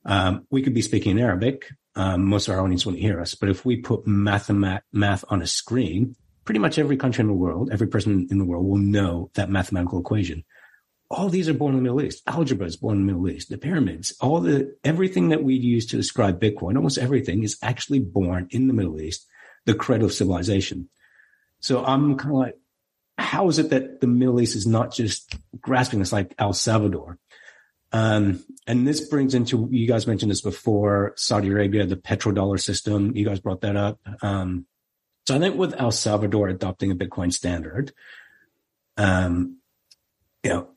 Um, 0.06 0.46
we 0.50 0.62
could 0.62 0.74
be 0.74 0.82
speaking 0.82 1.12
in 1.12 1.24
Arabic. 1.24 1.66
Um, 1.94 2.24
most 2.24 2.48
of 2.48 2.54
our 2.54 2.62
audience 2.62 2.86
wouldn't 2.86 3.02
hear 3.02 3.20
us, 3.20 3.34
but 3.34 3.48
if 3.48 3.64
we 3.64 3.76
put 3.76 4.06
math, 4.06 4.48
math 4.48 5.24
on 5.28 5.42
a 5.42 5.46
screen, 5.46 6.14
pretty 6.44 6.60
much 6.60 6.78
every 6.78 6.96
country 6.96 7.22
in 7.22 7.26
the 7.26 7.34
world, 7.34 7.70
every 7.72 7.88
person 7.88 8.28
in 8.30 8.38
the 8.38 8.44
world 8.44 8.64
will 8.64 8.78
know 8.78 9.30
that 9.34 9.50
mathematical 9.50 10.00
equation. 10.00 10.44
All 11.10 11.28
these 11.28 11.48
are 11.48 11.54
born 11.54 11.72
in 11.72 11.78
the 11.78 11.82
Middle 11.82 12.02
East. 12.02 12.22
Algebra 12.28 12.66
is 12.66 12.76
born 12.76 12.98
in 12.98 13.06
the 13.06 13.12
Middle 13.12 13.28
East. 13.28 13.48
The 13.48 13.58
pyramids, 13.58 14.14
all 14.20 14.40
the, 14.40 14.76
everything 14.84 15.30
that 15.30 15.42
we 15.42 15.54
use 15.54 15.86
to 15.86 15.96
describe 15.96 16.40
Bitcoin, 16.40 16.76
almost 16.76 16.98
everything 16.98 17.42
is 17.42 17.58
actually 17.62 17.98
born 17.98 18.46
in 18.50 18.68
the 18.68 18.74
Middle 18.74 19.00
East, 19.00 19.26
the 19.66 19.74
cradle 19.74 20.06
of 20.06 20.12
civilization. 20.12 20.88
So 21.58 21.84
I'm 21.84 22.16
kind 22.16 22.30
of 22.30 22.38
like, 22.38 22.58
how 23.18 23.48
is 23.48 23.58
it 23.58 23.70
that 23.70 24.00
the 24.00 24.06
Middle 24.06 24.40
East 24.40 24.54
is 24.54 24.66
not 24.66 24.92
just 24.92 25.34
grasping 25.60 25.98
this 25.98 26.12
like 26.12 26.32
El 26.38 26.52
Salvador? 26.52 27.18
Um, 27.92 28.44
and 28.68 28.86
this 28.86 29.00
brings 29.08 29.34
into, 29.34 29.68
you 29.70 29.88
guys 29.88 30.06
mentioned 30.06 30.30
this 30.30 30.40
before, 30.40 31.12
Saudi 31.16 31.48
Arabia, 31.48 31.86
the 31.86 31.96
petrodollar 31.96 32.60
system. 32.60 33.16
You 33.16 33.24
guys 33.24 33.40
brought 33.40 33.62
that 33.62 33.76
up. 33.76 33.98
Um, 34.22 34.66
so 35.26 35.34
I 35.34 35.40
think 35.40 35.56
with 35.56 35.74
El 35.78 35.90
Salvador 35.90 36.48
adopting 36.48 36.92
a 36.92 36.96
Bitcoin 36.96 37.32
standard, 37.32 37.92
um, 38.96 39.58
you 40.42 40.50
know, 40.50 40.68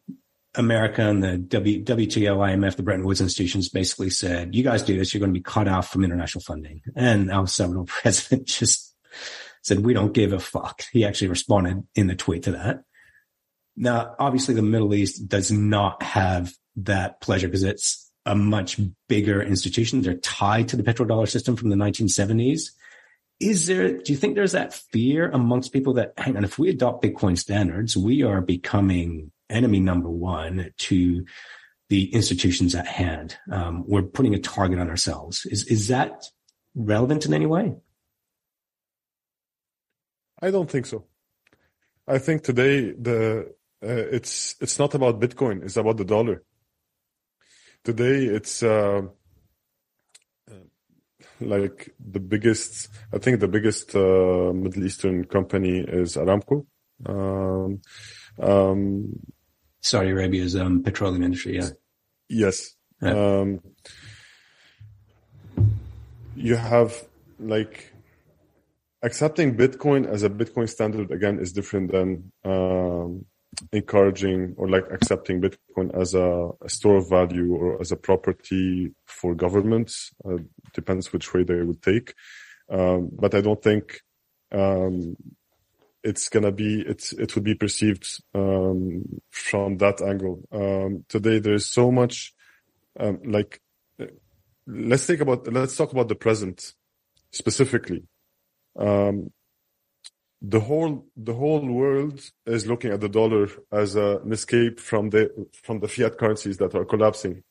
America 0.56 1.02
and 1.02 1.24
the 1.24 1.38
w, 1.38 1.84
WTO, 1.84 2.38
IMF, 2.38 2.76
the 2.76 2.84
Bretton 2.84 3.06
Woods 3.06 3.22
institutions 3.22 3.70
basically 3.70 4.10
said, 4.10 4.54
you 4.54 4.64
guys 4.64 4.84
do 4.84 4.98
this, 4.98 5.14
you're 5.14 5.20
going 5.20 5.34
to 5.34 5.40
be 5.40 5.44
cut 5.44 5.68
off 5.68 5.90
from 5.92 6.04
international 6.04 6.44
funding. 6.44 6.82
And 6.96 7.32
El 7.32 7.48
Salvador 7.48 7.86
president 7.88 8.48
just 8.48 8.96
said, 9.64 9.80
we 9.80 9.94
don't 9.94 10.14
give 10.14 10.34
a 10.34 10.40
fuck. 10.40 10.84
He 10.92 11.06
actually 11.06 11.30
responded 11.30 11.84
in 11.96 12.08
the 12.08 12.16
tweet 12.16 12.44
to 12.44 12.52
that. 12.52 12.84
Now, 13.76 14.16
obviously 14.20 14.54
the 14.54 14.62
Middle 14.62 14.94
East 14.94 15.28
does 15.28 15.52
not 15.52 16.04
have 16.04 16.54
that 16.76 17.22
pleasure 17.22 17.48
because 17.48 17.64
it's 17.64 18.12
a 18.26 18.36
much 18.36 18.80
bigger 19.10 19.42
institution. 19.42 20.02
They're 20.02 20.16
tied 20.16 20.70
to 20.70 20.78
the 20.78 20.84
petrodollar 20.84 21.28
system 21.28 21.56
from 21.56 21.70
the 21.70 21.76
1970s. 21.76 22.70
Is 23.40 23.66
there, 23.66 23.98
do 23.98 24.14
you 24.14 24.18
think 24.18 24.36
there's 24.36 24.52
that 24.52 24.74
fear 24.74 25.30
amongst 25.32 25.74
people 25.74 25.94
that, 25.94 26.14
hang 26.18 26.38
on, 26.38 26.44
if 26.44 26.60
we 26.60 26.70
adopt 26.70 27.04
Bitcoin 27.04 27.38
standards, 27.38 27.98
we 27.98 28.22
are 28.22 28.42
becoming 28.42 29.32
enemy 29.50 29.80
number 29.80 30.10
one 30.10 30.72
to 30.78 31.26
the 31.90 32.14
institutions 32.14 32.76
at 32.76 32.88
hand? 32.88 33.38
Um, 33.52 33.84
we're 33.88 34.04
putting 34.04 34.34
a 34.34 34.40
target 34.40 34.80
on 34.80 34.90
ourselves. 34.90 35.46
Is, 35.46 35.66
is 35.68 35.88
that 35.90 36.26
relevant 36.76 37.26
in 37.26 37.34
any 37.34 37.46
way? 37.46 37.76
I 40.42 40.52
don't 40.52 40.70
think 40.70 40.86
so. 40.86 41.06
I 42.08 42.18
think 42.18 42.44
today 42.44 42.92
the 42.92 43.54
uh, 43.82 43.88
it's 43.88 44.56
it's 44.60 44.78
not 44.80 44.94
about 44.94 45.20
Bitcoin. 45.20 45.64
It's 45.64 45.78
about 45.78 45.98
the 45.98 46.06
dollar 46.06 46.44
today 47.84 48.26
it's 48.26 48.64
uh, 48.64 49.02
like 51.42 51.94
the 52.00 52.20
biggest 52.20 52.90
i 53.14 53.18
think 53.18 53.40
the 53.40 53.48
biggest 53.48 53.96
uh, 53.96 54.52
middle 54.54 54.84
eastern 54.86 55.26
company 55.26 55.80
is 55.80 56.16
aramco 56.16 56.66
um, 57.06 57.82
um, 58.42 59.20
saudi 59.82 60.10
arabia's 60.10 60.56
um, 60.56 60.84
petroleum 60.84 61.24
industry 61.24 61.56
yeah 61.56 61.70
yes 62.30 62.76
yeah. 63.02 63.12
Um, 63.12 63.60
you 66.36 66.56
have 66.56 67.04
like 67.40 67.94
accepting 69.02 69.58
bitcoin 69.58 70.08
as 70.08 70.24
a 70.24 70.30
bitcoin 70.30 70.70
standard 70.70 71.12
again 71.12 71.40
is 71.40 71.52
different 71.52 71.92
than 71.92 72.32
um, 72.46 73.26
encouraging 73.72 74.54
or 74.58 74.70
like 74.70 74.86
accepting 74.92 75.42
Bitcoin 75.42 75.94
as 76.00 76.14
a, 76.14 76.50
a, 76.62 76.70
store 76.70 76.98
of 76.98 77.10
value 77.10 77.54
or 77.54 77.80
as 77.82 77.92
a 77.92 77.96
property 77.96 78.92
for 79.06 79.36
governments. 79.36 80.12
Uh, 80.26 80.38
depends 80.74 81.14
which 81.14 81.34
way 81.34 81.44
they 81.44 81.62
would 81.62 81.82
take. 81.82 82.14
Um, 82.70 83.10
but 83.14 83.36
I 83.36 83.42
don't 83.42 83.62
think 83.62 84.02
um, 84.52 85.16
it's 86.04 86.30
gonna 86.30 86.52
be 86.52 86.82
it's 86.82 87.14
it 87.14 87.36
would 87.36 87.44
be 87.44 87.56
perceived 87.56 88.22
um, 88.36 89.04
from 89.32 89.78
that 89.78 90.02
angle. 90.02 90.44
Um, 90.52 91.06
today 91.08 91.40
there 91.40 91.54
is 91.54 91.70
so 91.70 91.92
much 91.92 92.34
um, 93.00 93.20
like 93.26 93.62
let's 94.68 95.06
think 95.06 95.22
about 95.22 95.52
let's 95.52 95.76
talk 95.76 95.92
about 95.92 96.08
the 96.08 96.16
present 96.16 96.74
specifically. 97.32 98.04
Um, 98.78 99.32
the 100.42 100.60
whole 100.60 101.06
the 101.16 101.34
whole 101.34 101.66
world 101.66 102.20
is 102.46 102.68
looking 102.68 102.92
at 102.92 103.00
the 103.00 103.10
dollar 103.10 103.48
as 103.72 103.96
a, 103.96 104.20
an 104.24 104.34
escape 104.34 104.80
from 104.80 105.10
the 105.10 105.48
from 105.54 105.80
the 105.80 105.88
fiat 105.88 106.18
currencies 106.18 106.58
that 106.58 106.76
are 106.76 106.86
collapsing. 106.86 107.44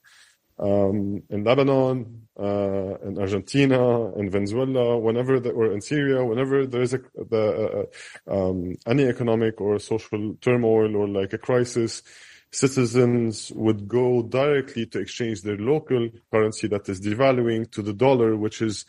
Um, 0.59 1.23
in 1.31 1.45
Lebanon, 1.45 2.29
uh, 2.39 2.97
in 3.07 3.19
Argentina, 3.19 4.13
in 4.15 4.31
Venezuela, 4.31 4.99
whenever 4.99 5.41
the, 5.41 5.51
or 5.51 5.73
in 5.73 5.81
Syria, 5.81 6.25
whenever 6.25 6.67
there 6.67 6.83
is 6.83 6.95
a, 6.95 7.01
the, 7.15 7.87
uh, 8.29 8.51
um, 8.51 8.75
any 8.87 9.05
economic 9.05 9.61
or 9.61 9.79
social 9.79 10.35
turmoil 10.41 10.97
or 10.97 11.09
like 11.09 11.33
a 11.33 11.39
crisis, 11.39 12.03
citizens 12.51 13.51
would 13.55 13.89
go 13.89 14.23
directly 14.23 14.87
to 14.87 14.99
exchange 15.01 15.43
their 15.43 15.57
local 15.57 16.09
currency 16.31 16.69
that 16.69 16.89
is 16.89 17.01
devaluing 17.01 17.71
to 17.73 17.83
the 17.83 17.95
dollar, 17.95 18.37
which 18.37 18.61
is 18.63 18.85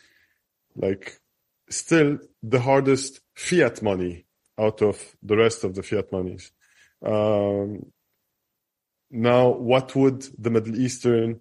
like 0.76 1.18
still 1.70 2.18
the 2.42 2.60
hardest 2.60 3.20
fiat 3.34 3.82
money 3.82 4.26
out 4.58 4.82
of 4.82 5.16
the 5.22 5.36
rest 5.36 5.64
of 5.64 5.74
the 5.74 5.82
fiat 5.82 6.12
monies. 6.12 6.52
Um, 7.04 7.86
now, 9.10 9.48
what 9.50 9.94
would 9.94 10.26
the 10.38 10.50
Middle 10.50 10.76
Eastern 10.76 11.40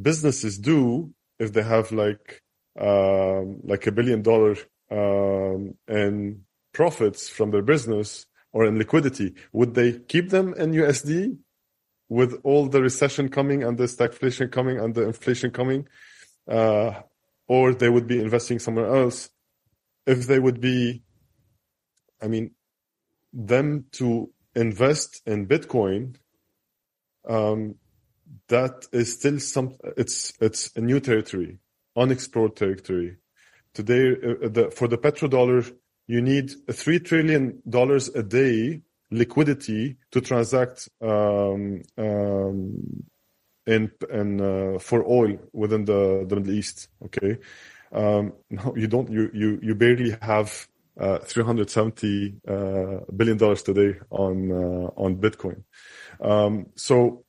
businesses 0.00 0.58
do 0.58 1.12
if 1.38 1.52
they 1.52 1.62
have 1.62 1.92
like 1.92 2.42
um, 2.78 3.60
like 3.64 3.86
a 3.86 3.92
billion 3.92 4.22
dollar 4.22 4.56
um, 4.90 5.74
in 5.88 6.44
profits 6.72 7.28
from 7.28 7.50
their 7.50 7.62
business 7.62 8.26
or 8.52 8.64
in 8.64 8.78
liquidity? 8.78 9.34
Would 9.52 9.74
they 9.74 9.98
keep 9.98 10.30
them 10.30 10.54
in 10.54 10.72
USD 10.72 11.36
with 12.08 12.40
all 12.42 12.66
the 12.66 12.82
recession 12.82 13.28
coming 13.28 13.62
and 13.62 13.78
the 13.78 13.84
stagflation 13.84 14.50
coming 14.50 14.78
and 14.78 14.94
the 14.94 15.02
inflation 15.02 15.50
coming, 15.50 15.86
uh, 16.48 16.92
or 17.46 17.74
they 17.74 17.88
would 17.88 18.06
be 18.06 18.20
investing 18.20 18.58
somewhere 18.58 18.92
else? 18.94 19.30
if 20.06 20.26
they 20.26 20.38
would 20.38 20.60
be, 20.60 21.02
I 22.20 22.28
mean, 22.28 22.52
them 23.32 23.86
to 23.92 24.32
invest 24.54 25.22
in 25.26 25.46
Bitcoin, 25.46 26.16
um, 27.28 27.76
that 28.48 28.86
is 28.92 29.14
still 29.14 29.38
some. 29.40 29.76
It's 29.96 30.32
it's 30.40 30.70
a 30.76 30.80
new 30.80 31.00
territory, 31.00 31.58
unexplored 31.96 32.56
territory. 32.56 33.16
Today, 33.74 34.12
uh, 34.12 34.48
the, 34.48 34.72
for 34.74 34.88
the 34.88 34.98
petrodollar, 34.98 35.72
you 36.06 36.20
need 36.20 36.50
three 36.72 36.98
trillion 36.98 37.62
dollars 37.68 38.08
a 38.08 38.22
day 38.22 38.82
liquidity 39.10 39.96
to 40.12 40.20
transact 40.20 40.88
um, 41.00 41.82
um, 41.98 43.04
in 43.66 43.90
in 44.12 44.40
uh, 44.40 44.78
for 44.78 45.04
oil 45.06 45.38
within 45.52 45.84
the, 45.84 46.24
the 46.28 46.36
Middle 46.36 46.54
East. 46.54 46.88
Okay, 47.04 47.38
um, 47.92 48.32
no, 48.50 48.74
you 48.76 48.86
don't. 48.86 49.10
You 49.10 49.30
you 49.32 49.58
you 49.62 49.74
barely 49.74 50.16
have 50.22 50.68
uh, 50.98 51.18
370 51.18 52.34
uh, 52.46 52.52
billion 53.14 53.36
dollars 53.36 53.62
today 53.62 53.98
on 54.10 54.50
uh, 54.50 54.90
on 54.96 55.16
Bitcoin. 55.16 55.62
Um, 56.20 56.66
so 56.74 57.24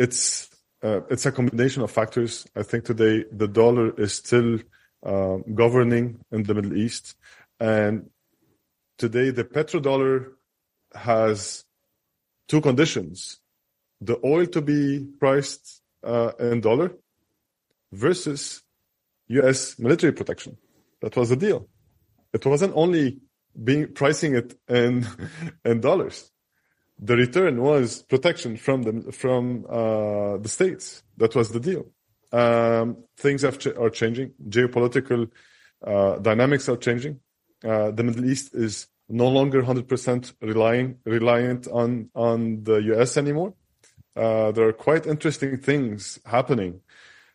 it's 0.00 0.48
uh, 0.82 1.02
it's 1.10 1.26
a 1.26 1.32
combination 1.32 1.82
of 1.82 1.90
factors. 1.90 2.46
I 2.56 2.62
think 2.62 2.84
today 2.84 3.24
the 3.30 3.46
dollar 3.46 3.86
is 4.00 4.14
still 4.14 4.58
uh, 5.04 5.36
governing 5.62 6.20
in 6.32 6.42
the 6.44 6.54
Middle 6.54 6.74
East, 6.74 7.16
and 7.60 8.08
today 8.96 9.28
the 9.30 9.44
petrodollar 9.44 10.12
has 10.94 11.64
two 12.48 12.62
conditions: 12.62 13.40
the 14.00 14.18
oil 14.24 14.46
to 14.46 14.62
be 14.62 15.06
priced 15.20 15.82
uh, 16.02 16.32
in 16.40 16.62
dollar 16.62 16.92
versus 17.92 18.62
U.S. 19.28 19.78
military 19.78 20.12
protection. 20.12 20.56
That 21.02 21.14
was 21.14 21.28
the 21.28 21.36
deal. 21.36 21.68
It 22.32 22.46
wasn't 22.46 22.72
only 22.74 23.18
being 23.52 23.92
pricing 23.92 24.34
it 24.34 24.58
in 24.66 25.06
in 25.64 25.82
dollars. 25.82 26.30
The 27.02 27.16
return 27.16 27.62
was 27.62 28.02
protection 28.02 28.56
from 28.56 28.82
the 28.82 29.12
from 29.12 29.64
uh, 29.68 30.36
the 30.36 30.48
states. 30.48 31.02
That 31.16 31.34
was 31.34 31.50
the 31.50 31.60
deal. 31.60 31.86
Um, 32.30 33.04
things 33.16 33.42
ch- 33.42 33.66
are 33.68 33.90
changing. 33.90 34.32
Geopolitical 34.48 35.30
uh, 35.84 36.16
dynamics 36.16 36.68
are 36.68 36.76
changing. 36.76 37.20
Uh, 37.64 37.90
the 37.90 38.02
Middle 38.02 38.26
East 38.26 38.54
is 38.54 38.86
no 39.08 39.28
longer 39.28 39.62
100% 39.62 40.34
relying 40.42 40.98
reliant 41.04 41.66
on 41.68 42.10
on 42.14 42.64
the 42.64 42.76
U.S. 42.92 43.16
anymore. 43.16 43.54
Uh, 44.14 44.52
there 44.52 44.68
are 44.68 44.72
quite 44.72 45.06
interesting 45.06 45.56
things 45.56 46.18
happening, 46.26 46.80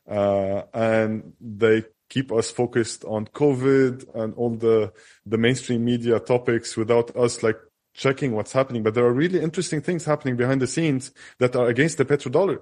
uh, 0.10 0.62
and 0.74 1.34
they 1.42 1.84
keep 2.10 2.32
us 2.32 2.52
focused 2.52 3.04
on 3.06 3.26
COVID 3.26 4.14
and 4.14 4.34
all 4.36 4.56
the 4.56 4.94
the 5.26 5.38
mainstream 5.38 5.84
media 5.84 6.20
topics 6.20 6.78
without 6.78 7.16
us 7.16 7.42
like 7.42 7.58
checking 7.96 8.34
what's 8.34 8.52
happening. 8.52 8.84
But 8.84 8.94
there 8.94 9.06
are 9.06 9.14
really 9.14 9.42
interesting 9.42 9.82
things 9.82 10.06
happening 10.06 10.36
behind 10.36 10.62
the 10.62 10.68
scenes 10.68 11.12
that 11.40 11.56
are 11.56 11.68
against 11.68 11.98
the 11.98 12.06
petrodollar. 12.06 12.60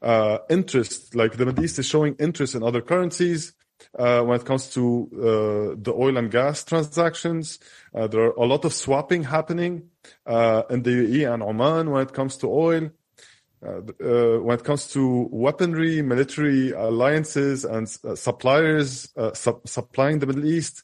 Uh, 0.00 0.38
interest, 0.48 1.14
like 1.14 1.36
the 1.36 1.46
Middle 1.46 1.64
East 1.64 1.78
is 1.78 1.86
showing 1.86 2.14
interest 2.18 2.54
in 2.54 2.62
other 2.62 2.80
currencies. 2.80 3.52
Uh, 3.98 4.22
when 4.22 4.38
it 4.38 4.44
comes 4.44 4.68
to 4.74 5.08
uh, 5.14 5.82
the 5.82 5.92
oil 5.92 6.16
and 6.18 6.30
gas 6.30 6.64
transactions, 6.64 7.58
uh, 7.94 8.06
there 8.06 8.24
are 8.24 8.32
a 8.32 8.44
lot 8.44 8.64
of 8.64 8.74
swapping 8.74 9.22
happening 9.22 9.88
uh, 10.26 10.62
in 10.70 10.82
the 10.82 10.90
UAE 10.90 11.32
and 11.32 11.42
Oman 11.42 11.90
when 11.90 12.02
it 12.02 12.12
comes 12.12 12.36
to 12.38 12.46
oil. 12.46 12.90
Uh, 13.64 13.80
uh, 14.02 14.38
when 14.40 14.58
it 14.58 14.64
comes 14.64 14.86
to 14.88 15.28
weaponry, 15.30 16.00
military 16.02 16.70
alliances, 16.72 17.64
and 17.64 17.88
suppliers 17.88 19.12
su- 19.34 19.60
supplying 19.64 20.18
the 20.18 20.26
Middle 20.26 20.46
East 20.46 20.82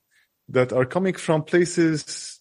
that 0.49 0.73
are 0.73 0.85
coming 0.85 1.15
from 1.15 1.43
places, 1.43 2.36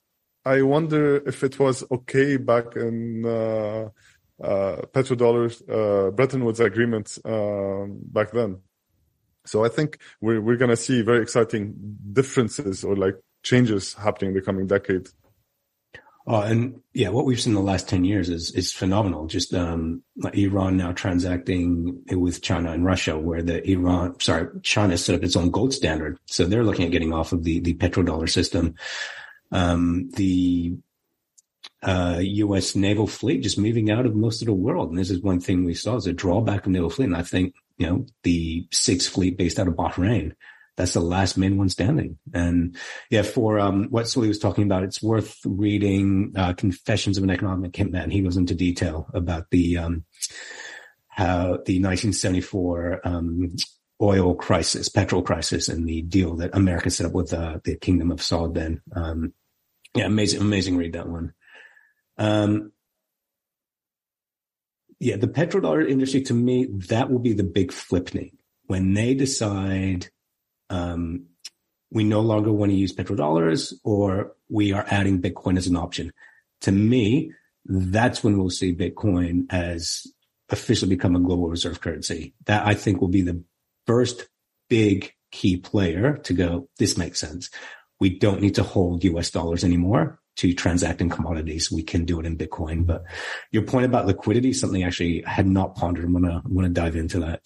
I 0.45 0.61
wonder 0.61 1.17
if 1.27 1.43
it 1.43 1.57
was 1.59 1.83
okay 1.91 2.37
back 2.37 2.75
in 2.75 3.25
uh, 3.25 3.89
uh, 4.43 4.81
petrodollars, 4.93 5.65
Bretton 6.15 6.45
Woods 6.45 6.59
agreement 6.59 7.17
um, 7.25 7.99
back 8.03 8.31
then. 8.31 8.59
So 9.45 9.63
I 9.63 9.69
think 9.69 9.99
we're 10.21 10.41
we're 10.41 10.57
gonna 10.57 10.75
see 10.75 11.01
very 11.01 11.21
exciting 11.21 11.75
differences 12.13 12.83
or 12.83 12.95
like 12.95 13.15
changes 13.43 13.93
happening 13.93 14.31
in 14.31 14.35
the 14.35 14.41
coming 14.41 14.67
decade. 14.67 15.07
Uh, 16.27 16.41
and 16.41 16.81
yeah, 16.93 17.09
what 17.09 17.25
we've 17.25 17.39
seen 17.39 17.53
the 17.53 17.59
last 17.59 17.87
10 17.87 18.03
years 18.03 18.29
is, 18.29 18.49
is 18.51 18.73
phenomenal. 18.73 19.27
Just, 19.27 19.53
um, 19.53 20.01
Iran 20.33 20.75
now 20.75 20.91
transacting 20.91 22.01
with 22.09 22.41
China 22.41 22.71
and 22.71 22.83
Russia, 22.83 23.17
where 23.17 23.43
the 23.43 23.63
Iran, 23.69 24.19
sorry, 24.19 24.47
China 24.63 24.97
set 24.97 25.13
up 25.13 25.23
its 25.23 25.35
own 25.35 25.51
gold 25.51 25.71
standard. 25.71 26.17
So 26.25 26.45
they're 26.45 26.63
looking 26.63 26.85
at 26.85 26.91
getting 26.91 27.13
off 27.13 27.31
of 27.31 27.43
the, 27.43 27.59
the 27.59 27.75
petrodollar 27.75 28.27
system. 28.27 28.73
Um, 29.51 30.09
the, 30.15 30.77
uh, 31.81 32.19
U.S. 32.19 32.75
naval 32.75 33.07
fleet 33.07 33.43
just 33.43 33.59
moving 33.59 33.91
out 33.91 34.05
of 34.05 34.15
most 34.15 34.41
of 34.41 34.47
the 34.47 34.53
world. 34.53 34.89
And 34.89 34.97
this 34.97 35.11
is 35.11 35.21
one 35.21 35.39
thing 35.39 35.63
we 35.63 35.75
saw 35.75 35.95
as 35.95 36.07
a 36.07 36.13
drawback 36.13 36.65
of 36.65 36.71
naval 36.71 36.89
fleet. 36.89 37.05
And 37.05 37.15
I 37.15 37.21
think, 37.21 37.53
you 37.77 37.87
know, 37.87 38.05
the 38.23 38.67
sixth 38.71 39.11
fleet 39.11 39.37
based 39.37 39.59
out 39.59 39.67
of 39.67 39.75
Bahrain 39.75 40.33
that's 40.77 40.93
the 40.93 40.99
last 40.99 41.37
main 41.37 41.57
one 41.57 41.69
standing. 41.69 42.17
And 42.33 42.75
yeah, 43.09 43.21
for 43.21 43.59
um, 43.59 43.85
what 43.89 44.09
Suli 44.09 44.27
was 44.27 44.39
talking 44.39 44.65
about, 44.65 44.83
it's 44.83 45.01
worth 45.01 45.37
reading 45.45 46.33
uh, 46.35 46.53
Confessions 46.53 47.17
of 47.17 47.23
an 47.23 47.29
Economic 47.29 47.71
Hitman. 47.71 48.11
He 48.11 48.21
goes 48.21 48.37
into 48.37 48.55
detail 48.55 49.07
about 49.13 49.49
the 49.51 49.77
um, 49.77 50.05
how 51.07 51.59
the 51.65 51.79
1974 51.81 53.01
um, 53.05 53.55
oil 54.01 54.35
crisis, 54.35 54.89
petrol 54.89 55.21
crisis, 55.21 55.69
and 55.69 55.87
the 55.87 56.01
deal 56.01 56.35
that 56.35 56.55
America 56.55 56.89
set 56.89 57.05
up 57.05 57.13
with 57.13 57.33
uh, 57.33 57.59
the 57.63 57.75
Kingdom 57.75 58.11
of 58.11 58.19
Saud. 58.19 58.53
Then, 58.53 58.81
um, 58.93 59.33
yeah, 59.95 60.05
amazing, 60.05 60.41
amazing 60.41 60.77
read 60.77 60.93
that 60.93 61.07
one. 61.07 61.33
Um, 62.17 62.71
yeah, 64.99 65.17
the 65.17 65.27
petrodollar 65.27 65.87
industry 65.87 66.21
to 66.23 66.33
me, 66.33 66.67
that 66.89 67.09
will 67.09 67.19
be 67.19 67.33
the 67.33 67.43
big 67.43 67.71
flippening 67.71 68.31
when 68.67 68.93
they 68.93 69.13
decide 69.13 70.09
um, 70.69 71.25
we 71.91 72.03
no 72.03 72.21
longer 72.21 72.51
want 72.51 72.71
to 72.71 72.77
use 72.77 72.93
petrodollars 72.93 73.73
or 73.83 74.33
we 74.49 74.73
are 74.73 74.85
adding 74.89 75.21
Bitcoin 75.21 75.57
as 75.57 75.67
an 75.67 75.75
option. 75.75 76.11
To 76.61 76.71
me, 76.71 77.31
that's 77.65 78.23
when 78.23 78.37
we'll 78.37 78.49
see 78.49 78.75
Bitcoin 78.75 79.45
as 79.49 80.07
officially 80.49 80.89
become 80.89 81.15
a 81.15 81.19
global 81.19 81.49
reserve 81.49 81.81
currency. 81.81 82.33
That 82.45 82.65
I 82.65 82.73
think 82.73 83.01
will 83.01 83.07
be 83.07 83.21
the 83.21 83.43
first 83.85 84.27
big 84.69 85.13
key 85.31 85.57
player 85.57 86.17
to 86.17 86.33
go, 86.33 86.69
this 86.79 86.97
makes 86.97 87.19
sense. 87.19 87.49
We 87.99 88.17
don't 88.17 88.41
need 88.41 88.55
to 88.55 88.63
hold 88.63 89.03
US 89.03 89.31
dollars 89.31 89.63
anymore 89.63 90.19
to 90.37 90.53
transact 90.53 91.01
in 91.01 91.09
commodities. 91.09 91.71
We 91.71 91.83
can 91.83 92.05
do 92.05 92.19
it 92.19 92.25
in 92.25 92.37
Bitcoin. 92.37 92.85
But 92.85 93.03
your 93.51 93.63
point 93.63 93.85
about 93.85 94.05
liquidity, 94.05 94.53
something 94.53 94.83
I 94.83 94.87
actually 94.87 95.23
had 95.25 95.47
not 95.47 95.75
pondered. 95.75 96.05
I'm 96.05 96.13
gonna 96.53 96.69
dive 96.69 96.95
into 96.95 97.19
that. 97.21 97.41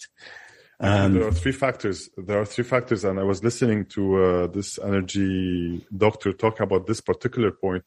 Um, 0.80 1.12
there 1.14 1.26
are 1.26 1.32
three 1.32 1.52
factors. 1.52 2.08
There 2.16 2.40
are 2.40 2.46
three 2.46 2.64
factors, 2.64 3.04
and 3.04 3.20
I 3.20 3.22
was 3.22 3.44
listening 3.44 3.84
to 3.86 4.24
uh, 4.24 4.46
this 4.46 4.78
energy 4.78 5.86
doctor 5.94 6.32
talk 6.32 6.60
about 6.60 6.86
this 6.86 7.00
particular 7.00 7.50
point. 7.50 7.84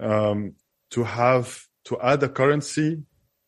Um, 0.00 0.54
to 0.90 1.04
have 1.04 1.66
to 1.84 2.00
add 2.00 2.22
a 2.22 2.28
currency 2.28 3.02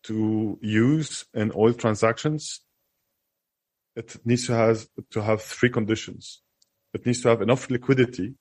to 0.05 0.59
use 0.61 1.25
in 1.35 1.53
oil 1.55 1.73
transactions, 1.73 2.61
it 3.99 4.17
needs 4.25 4.47
to 4.47 4.55
have 4.55 4.87
to 5.11 5.21
have 5.21 5.43
three 5.43 5.71
conditions. 5.71 6.43
It 6.95 7.05
needs 7.05 7.21
to 7.23 7.29
have 7.29 7.43
enough 7.43 7.69
liquidity. 7.69 8.35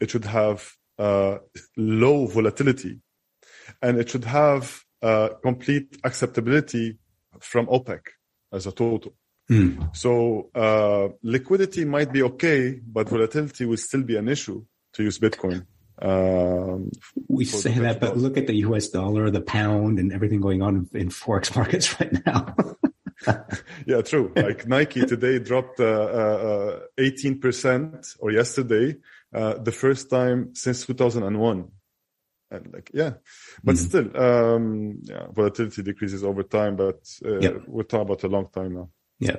It 0.00 0.10
should 0.10 0.24
have 0.24 0.58
uh, 0.98 1.38
low 1.76 2.26
volatility, 2.26 3.00
and 3.82 3.98
it 3.98 4.08
should 4.10 4.24
have 4.24 4.80
uh, 5.02 5.30
complete 5.42 5.98
acceptability 6.04 6.98
from 7.40 7.66
OPEC 7.66 8.02
as 8.52 8.66
a 8.66 8.72
total. 8.72 9.14
Mm. 9.50 9.96
So 9.96 10.50
uh, 10.54 11.08
liquidity 11.22 11.84
might 11.84 12.12
be 12.12 12.22
okay, 12.22 12.80
but 12.96 13.08
volatility 13.08 13.64
will 13.64 13.76
still 13.76 14.02
be 14.02 14.16
an 14.16 14.28
issue 14.28 14.64
to 14.94 15.02
use 15.02 15.18
Bitcoin. 15.18 15.66
Um, 16.00 16.90
we 17.26 17.44
say 17.44 17.76
that, 17.80 17.98
but 17.98 18.16
look 18.16 18.36
at 18.36 18.46
the 18.46 18.56
U.S. 18.68 18.88
dollar, 18.88 19.30
the 19.30 19.40
pound, 19.40 19.98
and 19.98 20.12
everything 20.12 20.40
going 20.40 20.62
on 20.62 20.88
in 20.92 21.08
forex 21.08 21.54
markets 21.58 21.98
right 21.98 22.14
now. 22.24 22.54
yeah, 23.86 24.02
true. 24.02 24.32
Like 24.36 24.66
Nike 24.66 25.04
today 25.04 25.38
dropped 25.38 25.80
uh, 25.80 25.84
uh, 25.84 26.80
18% 26.98 28.16
or 28.20 28.30
yesterday, 28.30 28.96
uh, 29.34 29.54
the 29.58 29.72
first 29.72 30.10
time 30.10 30.54
since 30.54 30.86
2001. 30.86 31.68
And 32.50 32.72
like, 32.72 32.90
yeah, 32.94 33.14
but 33.62 33.74
mm 33.74 33.78
still, 33.78 34.16
um, 34.16 35.00
yeah, 35.02 35.26
volatility 35.30 35.82
decreases 35.82 36.24
over 36.24 36.42
time, 36.42 36.76
but 36.76 37.00
uh, 37.24 37.40
yep. 37.40 37.62
we're 37.66 37.82
talking 37.82 38.06
about 38.06 38.24
a 38.24 38.28
long 38.28 38.48
time 38.48 38.74
now. 38.74 38.90
Yeah. 39.18 39.36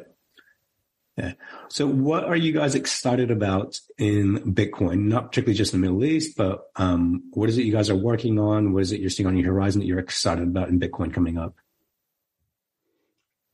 Yeah. 1.17 1.33
So 1.67 1.85
what 1.85 2.23
are 2.23 2.35
you 2.35 2.53
guys 2.53 2.75
excited 2.75 3.29
about 3.29 3.77
in 3.97 4.53
Bitcoin? 4.53 5.07
Not 5.07 5.31
particularly 5.31 5.57
just 5.57 5.73
in 5.73 5.81
the 5.81 5.87
Middle 5.87 6.05
East, 6.05 6.37
but 6.37 6.67
um, 6.77 7.23
what 7.31 7.49
is 7.49 7.57
it 7.57 7.65
you 7.65 7.73
guys 7.73 7.89
are 7.89 7.95
working 7.95 8.39
on? 8.39 8.73
What 8.73 8.83
is 8.83 8.91
it 8.93 9.01
you're 9.01 9.09
seeing 9.09 9.27
on 9.27 9.35
your 9.35 9.51
horizon 9.53 9.81
that 9.81 9.87
you're 9.87 9.99
excited 9.99 10.47
about 10.47 10.69
in 10.69 10.79
Bitcoin 10.79 11.13
coming 11.13 11.37
up? 11.37 11.55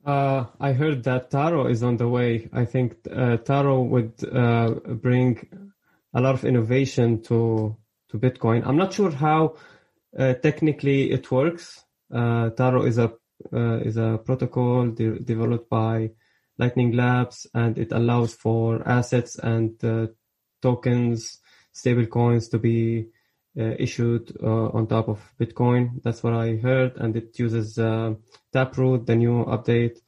Uh, 0.06 0.46
I 0.60 0.72
heard 0.72 1.02
that 1.04 1.30
Taro 1.32 1.66
is 1.66 1.82
on 1.82 1.96
the 1.96 2.08
way. 2.08 2.48
I 2.52 2.64
think 2.64 2.96
uh, 3.10 3.38
Taro 3.38 3.82
would 3.82 4.12
uh, 4.24 4.70
bring 5.04 5.48
a 6.14 6.20
lot 6.20 6.34
of 6.34 6.44
innovation 6.44 7.22
to 7.24 7.76
to 8.10 8.18
Bitcoin. 8.18 8.64
I'm 8.64 8.76
not 8.76 8.92
sure 8.92 9.10
how 9.10 9.56
uh, 10.16 10.34
technically 10.34 11.10
it 11.10 11.28
works. 11.32 11.84
Uh, 12.14 12.50
Taro 12.50 12.84
is 12.84 12.98
a 12.98 13.12
uh, 13.52 13.78
is 13.78 13.96
a 13.96 14.18
protocol 14.24 14.90
de- 14.90 15.18
developed 15.18 15.68
by 15.68 16.12
Lightning 16.56 16.92
Labs, 16.92 17.48
and 17.52 17.76
it 17.76 17.90
allows 17.90 18.32
for 18.32 18.86
assets 18.88 19.36
and 19.40 19.72
tokens, 20.62 21.40
stable 21.72 22.06
coins 22.06 22.48
to 22.50 22.58
be 22.58 23.08
issued 23.56 24.36
uh, 24.42 24.68
on 24.68 24.86
top 24.86 25.08
of 25.08 25.20
Bitcoin. 25.40 26.02
That's 26.02 26.22
what 26.22 26.34
I 26.34 26.56
heard, 26.56 26.96
and 26.96 27.16
it 27.16 27.38
uses 27.38 27.78
uh, 27.78 28.14
Taproot, 28.52 29.06
the 29.06 29.16
new 29.16 29.44
update. 29.44 29.98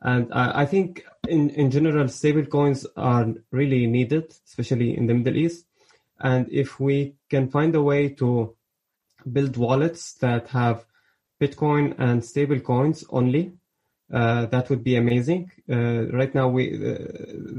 And 0.00 0.32
I 0.32 0.66
think 0.66 1.04
in, 1.28 1.50
in 1.50 1.70
general, 1.70 2.08
stable 2.08 2.44
coins 2.44 2.86
are 2.96 3.26
really 3.52 3.86
needed, 3.86 4.34
especially 4.46 4.96
in 4.96 5.06
the 5.06 5.14
Middle 5.14 5.36
East. 5.36 5.66
And 6.18 6.48
if 6.50 6.80
we 6.80 7.14
can 7.30 7.48
find 7.48 7.74
a 7.74 7.82
way 7.82 8.08
to 8.10 8.56
build 9.32 9.56
wallets 9.56 10.14
that 10.14 10.48
have 10.48 10.84
Bitcoin 11.40 11.94
and 11.98 12.24
stable 12.24 12.58
coins 12.58 13.04
only, 13.10 13.52
uh, 14.12 14.46
that 14.46 14.68
would 14.70 14.84
be 14.84 14.96
amazing. 14.96 15.50
Uh, 15.70 16.06
right 16.08 16.34
now, 16.34 16.48
we 16.48 16.74
uh, 16.74 16.98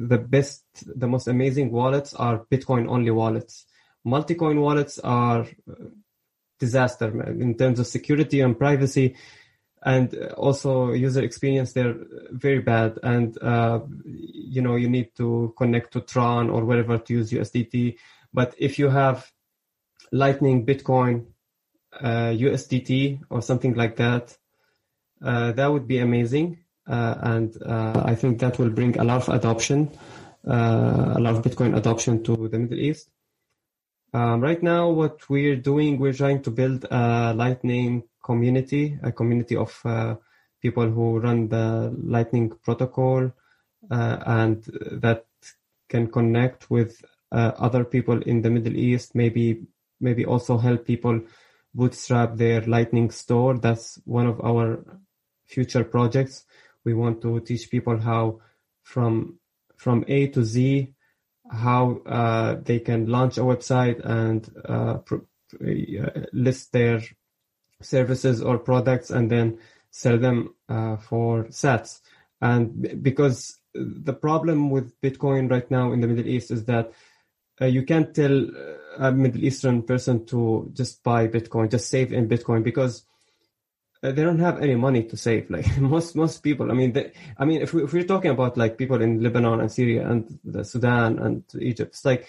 the 0.10 0.18
best, 0.18 0.64
the 0.86 1.08
most 1.08 1.28
amazing 1.28 1.72
wallets 1.72 2.14
are 2.14 2.46
Bitcoin 2.52 2.88
only 2.88 3.12
wallets. 3.12 3.66
Multi-coin 4.06 4.60
wallets 4.60 5.00
are 5.00 5.48
disaster 6.60 7.10
in 7.30 7.56
terms 7.56 7.80
of 7.80 7.88
security 7.88 8.42
and 8.42 8.58
privacy 8.58 9.16
and 9.86 10.16
also 10.38 10.92
user 10.94 11.24
experience 11.24 11.74
they're 11.74 11.96
very 12.32 12.60
bad. 12.60 13.00
And 13.04 13.38
uh, 13.42 13.82
you 14.06 14.62
know 14.62 14.76
you 14.76 14.90
need 14.90 15.16
to 15.16 15.54
connect 15.58 15.94
to 15.94 16.02
tron 16.02 16.50
or 16.50 16.64
wherever 16.66 16.98
to 16.98 17.14
use 17.14 17.32
usdt 17.32 17.98
but 18.34 18.56
if 18.58 18.80
you 18.80 18.90
have 18.90 19.32
lightning 20.12 20.66
bitcoin 20.66 21.26
uh, 22.00 22.32
usdt 22.48 23.20
or 23.30 23.42
something 23.42 23.74
like 23.74 23.96
that 23.98 24.38
uh, 25.22 25.52
that 25.54 25.68
would 25.72 25.88
be 25.88 26.00
amazing. 26.00 26.60
Uh, 26.86 27.16
and 27.22 27.50
uh, 27.64 28.04
i 28.06 28.14
think 28.14 28.40
that 28.40 28.60
will 28.60 28.70
bring 28.70 28.98
a 29.00 29.04
lot 29.06 29.22
of 29.24 29.30
adoption 29.30 29.90
uh, 30.46 31.14
a 31.16 31.22
lot 31.26 31.34
of 31.34 31.42
bitcoin 31.42 31.78
adoption 31.78 32.22
to 32.22 32.50
the 32.50 32.60
middle 32.60 32.78
east 32.78 33.10
um, 34.14 34.42
right 34.42 34.62
now, 34.62 34.90
what 34.90 35.28
we're 35.30 35.56
doing, 35.56 35.98
we're 35.98 36.14
trying 36.14 36.42
to 36.44 36.52
build 36.52 36.86
a 36.92 37.34
Lightning 37.34 38.04
community, 38.24 38.98
a 39.02 39.12
community 39.12 39.56
of 39.56 39.80
uh, 39.86 40.16
people 40.62 40.90
who 40.90 41.20
run 41.20 41.48
the 41.50 41.94
Lightning 42.04 42.52
protocol, 42.64 43.32
uh, 43.90 44.18
and 44.26 44.64
that 44.92 45.26
can 45.90 46.12
connect 46.12 46.70
with 46.70 47.04
uh, 47.32 47.52
other 47.58 47.84
people 47.84 48.22
in 48.22 48.42
the 48.42 48.50
Middle 48.50 48.76
East. 48.76 49.16
Maybe, 49.16 49.64
maybe 50.00 50.26
also 50.26 50.58
help 50.58 50.86
people 50.86 51.22
bootstrap 51.74 52.38
their 52.38 52.62
Lightning 52.62 53.10
store. 53.10 53.58
That's 53.58 54.00
one 54.06 54.28
of 54.28 54.40
our 54.42 54.86
future 55.46 55.84
projects. 55.84 56.46
We 56.86 56.94
want 56.94 57.22
to 57.24 57.40
teach 57.40 57.72
people 57.72 57.98
how 57.98 58.42
from 58.84 59.40
from 59.76 60.06
A 60.08 60.28
to 60.28 60.44
Z 60.44 60.94
how 61.52 62.02
uh, 62.06 62.56
they 62.64 62.80
can 62.80 63.08
launch 63.08 63.38
a 63.38 63.42
website 63.42 64.04
and 64.06 64.50
uh, 64.66 64.96
pr- 65.00 65.26
uh, 65.62 66.22
list 66.32 66.72
their 66.72 67.02
services 67.82 68.42
or 68.42 68.58
products 68.58 69.10
and 69.10 69.30
then 69.30 69.60
sell 69.92 70.18
them 70.18 70.56
uh, 70.70 70.98
for 70.98 71.46
sats. 71.46 72.02
And 72.42 73.04
because 73.04 73.60
the 73.74 74.14
problem 74.14 74.70
with 74.70 75.00
Bitcoin 75.02 75.50
right 75.50 75.70
now 75.70 75.92
in 75.92 76.02
the 76.02 76.08
Middle 76.08 76.28
East 76.28 76.52
is 76.52 76.66
that 76.66 76.92
uh, 77.62 77.66
you 77.66 77.84
can't 77.84 78.14
tell 78.14 78.48
a 78.98 79.12
Middle 79.12 79.44
Eastern 79.44 79.84
person 79.84 80.26
to 80.28 80.70
just 80.74 81.04
buy 81.04 81.28
Bitcoin, 81.28 81.70
just 81.70 81.90
save 81.90 82.12
in 82.12 82.28
Bitcoin 82.28 82.64
because 82.64 83.06
they 84.12 84.24
don't 84.24 84.40
have 84.40 84.62
any 84.62 84.76
money 84.76 85.04
to 85.04 85.18
save. 85.18 85.50
Like 85.50 85.78
most 85.78 86.16
most 86.16 86.44
people, 86.44 86.70
I 86.70 86.74
mean, 86.74 86.92
they, 86.92 87.14
I 87.38 87.46
mean, 87.46 87.62
if, 87.62 87.74
we, 87.74 87.84
if 87.84 87.94
we're 87.94 88.04
talking 88.04 88.32
about 88.32 88.58
like 88.58 88.78
people 88.78 89.02
in 89.02 89.24
Lebanon 89.24 89.62
and 89.62 89.72
Syria 89.72 90.08
and 90.10 90.40
the 90.44 90.66
Sudan 90.66 91.20
and 91.20 91.44
Egypt, 91.60 91.92
it's 91.92 92.06
like 92.06 92.28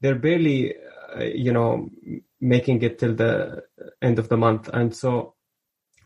they're 0.00 0.14
barely, 0.14 0.74
uh, 1.16 1.22
you 1.24 1.52
know, 1.52 1.88
making 2.40 2.82
it 2.82 2.98
till 2.98 3.14
the 3.14 3.62
end 4.02 4.18
of 4.18 4.28
the 4.28 4.36
month, 4.36 4.68
and 4.68 4.94
so 4.94 5.34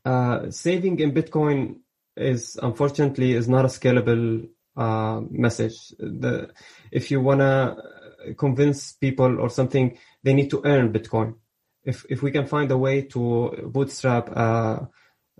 uh, 0.04 0.50
saving 0.50 1.00
in 1.00 1.12
Bitcoin 1.12 1.80
is 2.16 2.56
unfortunately 2.62 3.32
is 3.32 3.48
not 3.48 3.64
a 3.64 3.68
scalable 3.68 4.48
uh, 4.76 5.20
message. 5.30 5.92
The 5.98 6.50
if 6.92 7.10
you 7.10 7.20
wanna 7.20 7.76
convince 8.36 8.92
people 8.92 9.40
or 9.40 9.50
something, 9.50 9.98
they 10.22 10.32
need 10.32 10.50
to 10.50 10.62
earn 10.64 10.92
Bitcoin. 10.92 11.34
If 11.82 12.06
if 12.08 12.22
we 12.22 12.30
can 12.30 12.46
find 12.46 12.70
a 12.70 12.78
way 12.78 13.02
to 13.02 13.70
bootstrap 13.72 14.30
uh, 14.30 14.80
uh, 14.80 14.86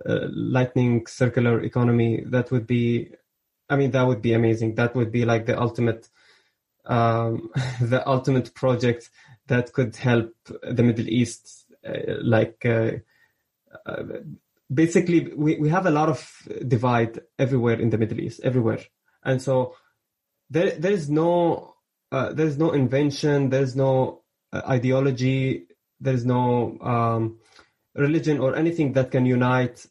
lightning 0.06 1.06
circular 1.06 1.62
economy 1.62 2.22
that 2.26 2.50
would 2.50 2.66
be 2.66 3.10
i 3.68 3.76
mean 3.76 3.90
that 3.90 4.06
would 4.06 4.22
be 4.22 4.32
amazing. 4.32 4.74
That 4.74 4.94
would 4.94 5.12
be 5.12 5.24
like 5.24 5.46
the 5.46 5.60
ultimate 5.60 6.08
um, 6.86 7.50
the 7.80 8.06
ultimate 8.06 8.54
project 8.54 9.10
that 9.46 9.72
could 9.72 9.96
help 9.96 10.32
the 10.62 10.82
middle 10.82 11.08
east 11.08 11.66
uh, 11.86 12.14
like 12.22 12.64
uh, 12.64 12.92
uh, 13.86 14.02
basically 14.72 15.32
we, 15.34 15.56
we 15.56 15.68
have 15.68 15.86
a 15.86 15.90
lot 15.90 16.08
of 16.08 16.48
divide 16.66 17.20
everywhere 17.38 17.80
in 17.80 17.90
the 17.90 17.98
middle 17.98 18.20
east 18.20 18.40
everywhere. 18.42 18.80
And 19.24 19.40
so 19.40 19.74
there 20.50 20.72
there 20.72 20.92
is 20.92 21.10
no 21.10 21.74
uh, 22.10 22.32
there's 22.32 22.56
no 22.56 22.72
invention 22.72 23.50
there's 23.50 23.76
no 23.76 24.22
uh, 24.52 24.62
ideology 24.66 25.66
there's 26.00 26.24
no 26.24 26.78
um, 26.80 27.38
religion 27.98 28.38
or 28.38 28.56
anything 28.56 28.92
that 28.92 29.10
can 29.10 29.26
unite 29.26 29.86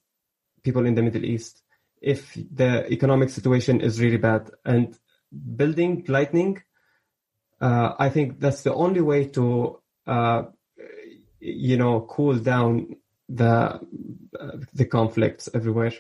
people 0.64 0.86
in 0.86 0.96
the 0.96 1.04
Middle 1.04 1.26
East 1.26 1.62
if 2.02 2.34
the 2.34 2.92
economic 2.92 3.30
situation 3.30 3.82
is 3.82 4.02
really 4.02 4.18
bad. 4.18 4.50
And 4.66 4.98
building 5.56 6.06
Lightning, 6.08 6.62
uh, 7.60 7.94
I 7.98 8.10
think 8.10 8.40
that's 8.40 8.64
the 8.64 8.74
only 8.74 9.02
way 9.02 9.26
to, 9.30 9.80
uh, 10.06 10.44
you 11.40 11.78
know, 11.78 12.02
cool 12.02 12.36
down 12.36 12.96
the 13.30 13.80
uh, 14.40 14.58
the 14.74 14.86
conflicts 14.86 15.50
everywhere. 15.54 15.94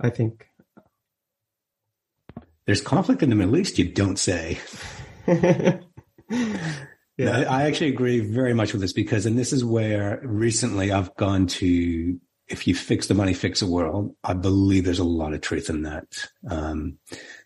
I 0.00 0.10
think 0.10 0.46
there's 2.64 2.80
conflict 2.80 3.22
in 3.22 3.30
the 3.30 3.36
Middle 3.36 3.56
East. 3.56 3.78
You 3.78 3.86
don't 3.86 4.18
say. 4.18 4.58
Yeah, 7.24 7.50
I 7.50 7.64
actually 7.64 7.88
agree 7.88 8.20
very 8.20 8.54
much 8.54 8.72
with 8.72 8.80
this 8.80 8.92
because, 8.92 9.26
and 9.26 9.38
this 9.38 9.52
is 9.52 9.64
where 9.64 10.20
recently 10.22 10.92
I've 10.92 11.14
gone 11.16 11.46
to, 11.48 12.18
if 12.48 12.66
you 12.66 12.74
fix 12.74 13.06
the 13.06 13.14
money, 13.14 13.34
fix 13.34 13.60
the 13.60 13.66
world. 13.66 14.14
I 14.24 14.34
believe 14.34 14.84
there's 14.84 14.98
a 14.98 15.04
lot 15.04 15.34
of 15.34 15.40
truth 15.40 15.68
in 15.70 15.82
that. 15.82 16.28
Um, 16.48 16.98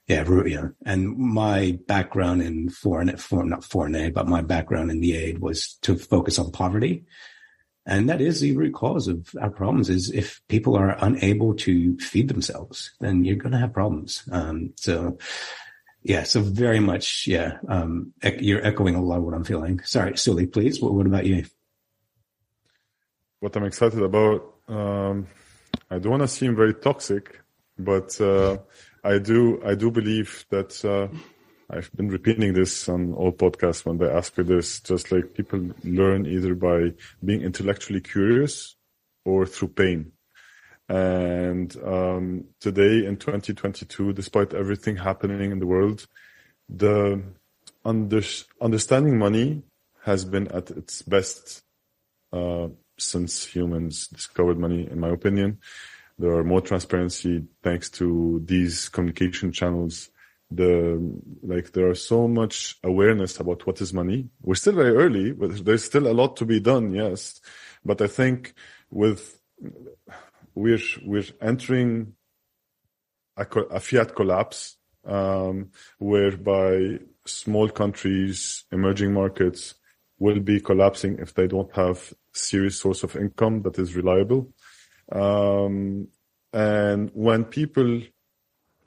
yeah, 0.06 0.24
yeah. 0.44 0.68
And 0.84 1.16
my 1.16 1.78
background 1.86 2.42
in 2.42 2.68
foreign, 2.68 3.16
foreign, 3.16 3.48
not 3.48 3.64
foreign 3.64 3.94
aid, 3.94 4.14
but 4.14 4.28
my 4.28 4.42
background 4.42 4.90
in 4.90 5.00
the 5.00 5.16
aid 5.16 5.38
was 5.38 5.74
to 5.82 5.96
focus 5.96 6.38
on 6.38 6.52
poverty. 6.52 7.04
And 7.86 8.08
that 8.08 8.20
is 8.20 8.40
the 8.40 8.56
root 8.56 8.74
cause 8.74 9.08
of 9.08 9.30
our 9.40 9.50
problems 9.50 9.90
is 9.90 10.10
if 10.10 10.40
people 10.48 10.76
are 10.76 10.96
unable 11.00 11.54
to 11.56 11.98
feed 11.98 12.28
themselves, 12.28 12.92
then 13.00 13.24
you're 13.24 13.36
going 13.36 13.52
to 13.52 13.58
have 13.58 13.74
problems. 13.74 14.26
Um, 14.30 14.72
so, 14.76 15.18
yeah, 16.04 16.24
so 16.24 16.42
very 16.42 16.80
much, 16.80 17.26
yeah. 17.26 17.56
Um, 17.66 18.12
you're 18.38 18.64
echoing 18.64 18.94
a 18.94 19.02
lot 19.02 19.18
of 19.18 19.24
what 19.24 19.32
I'm 19.32 19.44
feeling. 19.44 19.80
Sorry, 19.84 20.18
Suli, 20.18 20.46
please. 20.46 20.80
What, 20.80 20.92
what 20.92 21.06
about 21.06 21.24
you? 21.24 21.46
What 23.40 23.56
I'm 23.56 23.64
excited 23.64 24.02
about, 24.02 24.54
um, 24.68 25.26
I 25.90 25.98
don't 25.98 26.10
want 26.10 26.22
to 26.22 26.28
seem 26.28 26.54
very 26.56 26.74
toxic, 26.74 27.40
but 27.78 28.20
uh, 28.20 28.58
I 29.02 29.18
do. 29.18 29.62
I 29.64 29.74
do 29.74 29.90
believe 29.90 30.44
that 30.50 30.84
uh, 30.84 31.08
I've 31.70 31.90
been 31.92 32.10
repeating 32.10 32.52
this 32.52 32.86
on 32.88 33.14
all 33.14 33.32
podcasts 33.32 33.86
when 33.86 33.96
they 33.96 34.08
ask 34.08 34.36
me 34.36 34.44
this. 34.44 34.80
Just 34.80 35.10
like 35.10 35.34
people 35.34 35.70
learn 35.84 36.26
either 36.26 36.54
by 36.54 36.92
being 37.24 37.40
intellectually 37.40 38.02
curious 38.02 38.76
or 39.24 39.46
through 39.46 39.68
pain. 39.68 40.12
And 40.88 41.74
um, 41.82 42.44
today 42.60 43.06
in 43.06 43.16
2022, 43.16 44.12
despite 44.12 44.52
everything 44.52 44.96
happening 44.96 45.50
in 45.50 45.58
the 45.58 45.66
world, 45.66 46.06
the 46.68 47.22
under, 47.84 48.22
understanding 48.60 49.18
money 49.18 49.62
has 50.02 50.24
been 50.24 50.48
at 50.48 50.70
its 50.70 51.02
best 51.02 51.62
uh, 52.32 52.68
since 52.98 53.44
humans 53.44 54.08
discovered 54.08 54.58
money, 54.58 54.88
in 54.90 55.00
my 55.00 55.08
opinion. 55.08 55.58
There 56.18 56.32
are 56.32 56.44
more 56.44 56.60
transparency 56.60 57.44
thanks 57.62 57.90
to 57.90 58.42
these 58.44 58.88
communication 58.88 59.50
channels. 59.52 60.10
The 60.50 61.00
like 61.42 61.72
there 61.72 61.88
are 61.88 61.94
so 61.94 62.28
much 62.28 62.76
awareness 62.84 63.40
about 63.40 63.66
what 63.66 63.80
is 63.80 63.92
money. 63.92 64.28
We're 64.42 64.54
still 64.54 64.74
very 64.74 64.94
early, 64.94 65.32
but 65.32 65.64
there's 65.64 65.84
still 65.84 66.06
a 66.06 66.12
lot 66.12 66.36
to 66.36 66.44
be 66.44 66.60
done. 66.60 66.92
Yes, 66.92 67.40
but 67.84 68.00
I 68.00 68.06
think 68.06 68.54
with 68.90 69.40
we're 70.54 70.78
we're 71.04 71.24
entering 71.40 72.14
a, 73.36 73.46
a 73.70 73.80
fiat 73.80 74.14
collapse, 74.14 74.76
um, 75.04 75.70
whereby 75.98 76.98
small 77.26 77.68
countries, 77.68 78.64
emerging 78.72 79.12
markets 79.12 79.74
will 80.18 80.40
be 80.40 80.60
collapsing 80.60 81.18
if 81.18 81.34
they 81.34 81.46
don't 81.46 81.74
have 81.74 82.12
serious 82.32 82.80
source 82.80 83.02
of 83.02 83.16
income 83.16 83.62
that 83.62 83.78
is 83.78 83.96
reliable. 83.96 84.52
Um, 85.10 86.08
and 86.52 87.10
when 87.14 87.44
people 87.44 88.00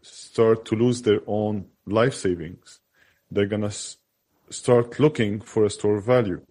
start 0.01 0.65
to 0.65 0.75
lose 0.75 1.01
their 1.01 1.21
own 1.27 1.65
life 1.85 2.13
savings, 2.13 2.79
they're 3.29 3.45
gonna 3.45 3.67
s- 3.67 3.97
start 4.49 4.99
looking 4.99 5.41
for 5.41 5.65
a 5.65 5.69
store 5.69 5.97
of 5.97 6.05
value. 6.05 6.41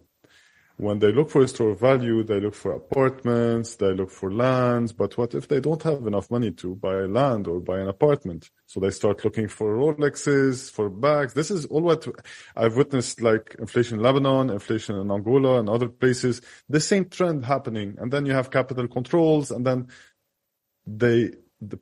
When 0.77 0.99
they 0.99 1.11
look 1.11 1.29
for 1.31 1.41
a 1.41 1.47
store 1.47 1.71
of 1.71 1.79
value, 1.79 2.23
they 2.23 2.39
look 2.39 2.55
for 2.55 2.73
apartments, 2.73 3.77
they 3.77 3.93
look 3.93 4.11
for 4.11 4.31
lands. 4.31 4.93
But 4.93 5.17
what 5.17 5.35
if 5.35 5.47
they 5.47 5.59
don't 5.59 5.83
have 5.83 6.07
enough 6.07 6.31
money 6.31 6.51
to 6.51 6.75
buy 6.75 7.01
land 7.01 7.47
or 7.47 7.59
buy 7.61 7.79
an 7.79 7.89
apartment? 7.89 8.51
So 8.67 8.79
they 8.79 8.91
start 8.91 9.23
looking 9.25 9.47
for 9.47 9.75
Rolexes, 9.77 10.71
for 10.71 10.89
bags. 10.89 11.33
This 11.33 11.51
is 11.51 11.65
all 11.67 11.81
what 11.81 12.07
I've 12.55 12.77
witnessed, 12.77 13.21
like 13.21 13.55
inflation 13.59 13.97
in 13.99 14.03
Lebanon, 14.03 14.51
inflation 14.51 14.97
in 14.97 15.11
Angola 15.11 15.59
and 15.59 15.69
other 15.69 15.89
places. 15.89 16.41
The 16.69 16.81
same 16.81 17.05
trend 17.09 17.45
happening. 17.45 17.95
And 17.99 18.11
then 18.11 18.25
you 18.25 18.33
have 18.33 18.51
capital 18.51 18.87
controls 18.87 19.51
and 19.51 19.65
then 19.65 19.87
they, 20.87 21.31
the 21.61 21.79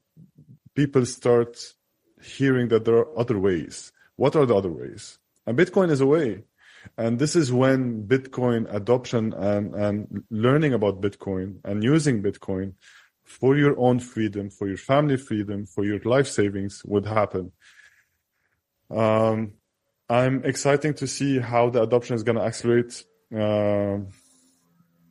people 0.75 1.05
start 1.05 1.57
hearing 2.23 2.69
that 2.69 2.85
there 2.85 2.95
are 2.97 3.19
other 3.19 3.39
ways. 3.39 3.91
What 4.17 4.35
are 4.35 4.45
the 4.45 4.55
other 4.55 4.71
ways? 4.71 5.19
And 5.47 5.57
Bitcoin 5.57 5.91
is 5.91 6.01
a 6.01 6.07
way. 6.07 6.45
And 6.97 7.19
this 7.19 7.35
is 7.35 7.51
when 7.51 8.07
Bitcoin 8.07 8.73
adoption 8.73 9.33
and, 9.33 9.73
and 9.75 10.23
learning 10.29 10.73
about 10.73 11.01
Bitcoin 11.01 11.57
and 11.63 11.83
using 11.83 12.21
Bitcoin 12.21 12.73
for 13.23 13.57
your 13.57 13.77
own 13.79 13.99
freedom, 13.99 14.49
for 14.49 14.67
your 14.67 14.77
family 14.77 15.17
freedom, 15.17 15.65
for 15.65 15.83
your 15.83 15.99
life 15.99 16.27
savings 16.27 16.83
would 16.85 17.05
happen. 17.05 17.51
Um, 18.89 19.53
I'm 20.09 20.43
excited 20.45 20.97
to 20.97 21.07
see 21.07 21.39
how 21.39 21.69
the 21.69 21.81
adoption 21.81 22.15
is 22.15 22.23
going 22.23 22.37
to 22.37 22.43
accelerate 22.43 23.03
uh, 23.33 23.97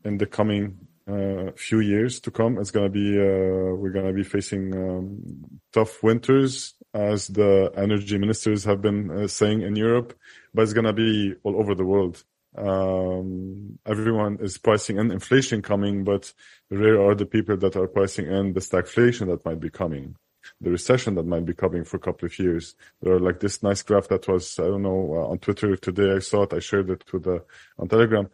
in 0.05 0.19
the 0.19 0.27
coming 0.27 0.87
uh, 1.11 1.53
few 1.57 1.81
years 1.81 2.21
to 2.21 2.31
come. 2.31 2.59
It's 2.59 2.71
to 2.71 2.89
be 2.89 3.19
uh, 3.19 3.75
we're 3.75 3.93
to 3.93 4.13
be 4.13 4.25
facing 4.25 4.75
um, 4.75 5.61
tough 5.73 6.03
winters, 6.03 6.75
as 6.93 7.29
the 7.29 7.73
energy 7.77 8.19
ministers 8.19 8.65
have 8.65 8.81
been 8.81 9.11
uh, 9.11 9.27
saying 9.27 9.63
in 9.63 9.77
Europe 9.77 10.17
but 10.55 10.63
it's 10.63 10.73
to 10.73 10.93
be 10.93 11.35
all 11.43 11.57
over 11.57 11.75
the 11.75 11.85
world. 11.85 12.25
Um, 12.57 13.81
everyone 13.85 14.39
is 14.41 14.57
pricing 14.57 14.99
in 14.99 15.11
inflation 15.11 15.61
coming, 15.61 16.05
but 16.05 16.33
rare 16.71 17.03
are 17.05 17.17
the 17.17 17.27
people 17.27 17.57
that 17.57 17.77
are 17.77 17.89
pricing 17.89 18.27
in 18.27 18.53
the 18.53 18.61
stagflation 18.61 19.27
that 19.27 19.45
might 19.45 19.59
be 19.59 19.71
coming, 19.71 20.15
the 20.61 20.71
recession 20.71 21.17
that 21.17 21.27
might 21.27 21.45
be 21.45 21.55
coming 21.55 21.83
for 21.83 21.97
a 21.97 22.01
couple 22.01 22.27
of 22.27 22.39
years. 22.39 22.77
There 23.03 23.15
are 23.15 23.21
like 23.21 23.41
this 23.41 23.65
nice 23.65 23.83
graph 23.83 24.07
that 24.09 24.29
was, 24.29 24.57
I 24.61 24.65
don't 24.65 24.83
know, 24.83 25.15
uh, 25.15 25.31
on 25.33 25.39
Twitter 25.39 25.77
today. 25.77 26.13
I 26.15 26.21
saw 26.21 26.45
it. 26.45 26.53
I 26.53 26.61
shared 26.61 26.91
it 26.91 27.05
to 27.09 27.19
the, 27.19 27.45
on 27.77 27.89
Telegram. 27.89 28.31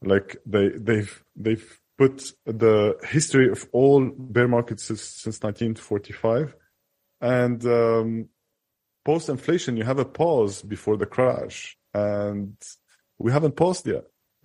Like 0.00 0.36
they, 0.46 0.68
they've, 0.68 1.24
they've 1.34 1.80
put 1.96 2.32
the 2.44 2.96
history 3.04 3.50
of 3.50 3.68
all 3.72 4.10
bear 4.16 4.48
markets 4.48 4.84
since, 4.84 5.02
since 5.02 5.40
1945. 5.42 6.54
And, 7.20 7.64
um, 7.66 8.28
post 9.04 9.28
inflation, 9.28 9.76
you 9.76 9.84
have 9.84 9.98
a 9.98 10.04
pause 10.04 10.62
before 10.62 10.96
the 10.96 11.06
crash, 11.06 11.76
and 11.92 12.56
we 13.18 13.30
haven't 13.32 13.56
paused 13.56 13.86
yet. 13.86 14.04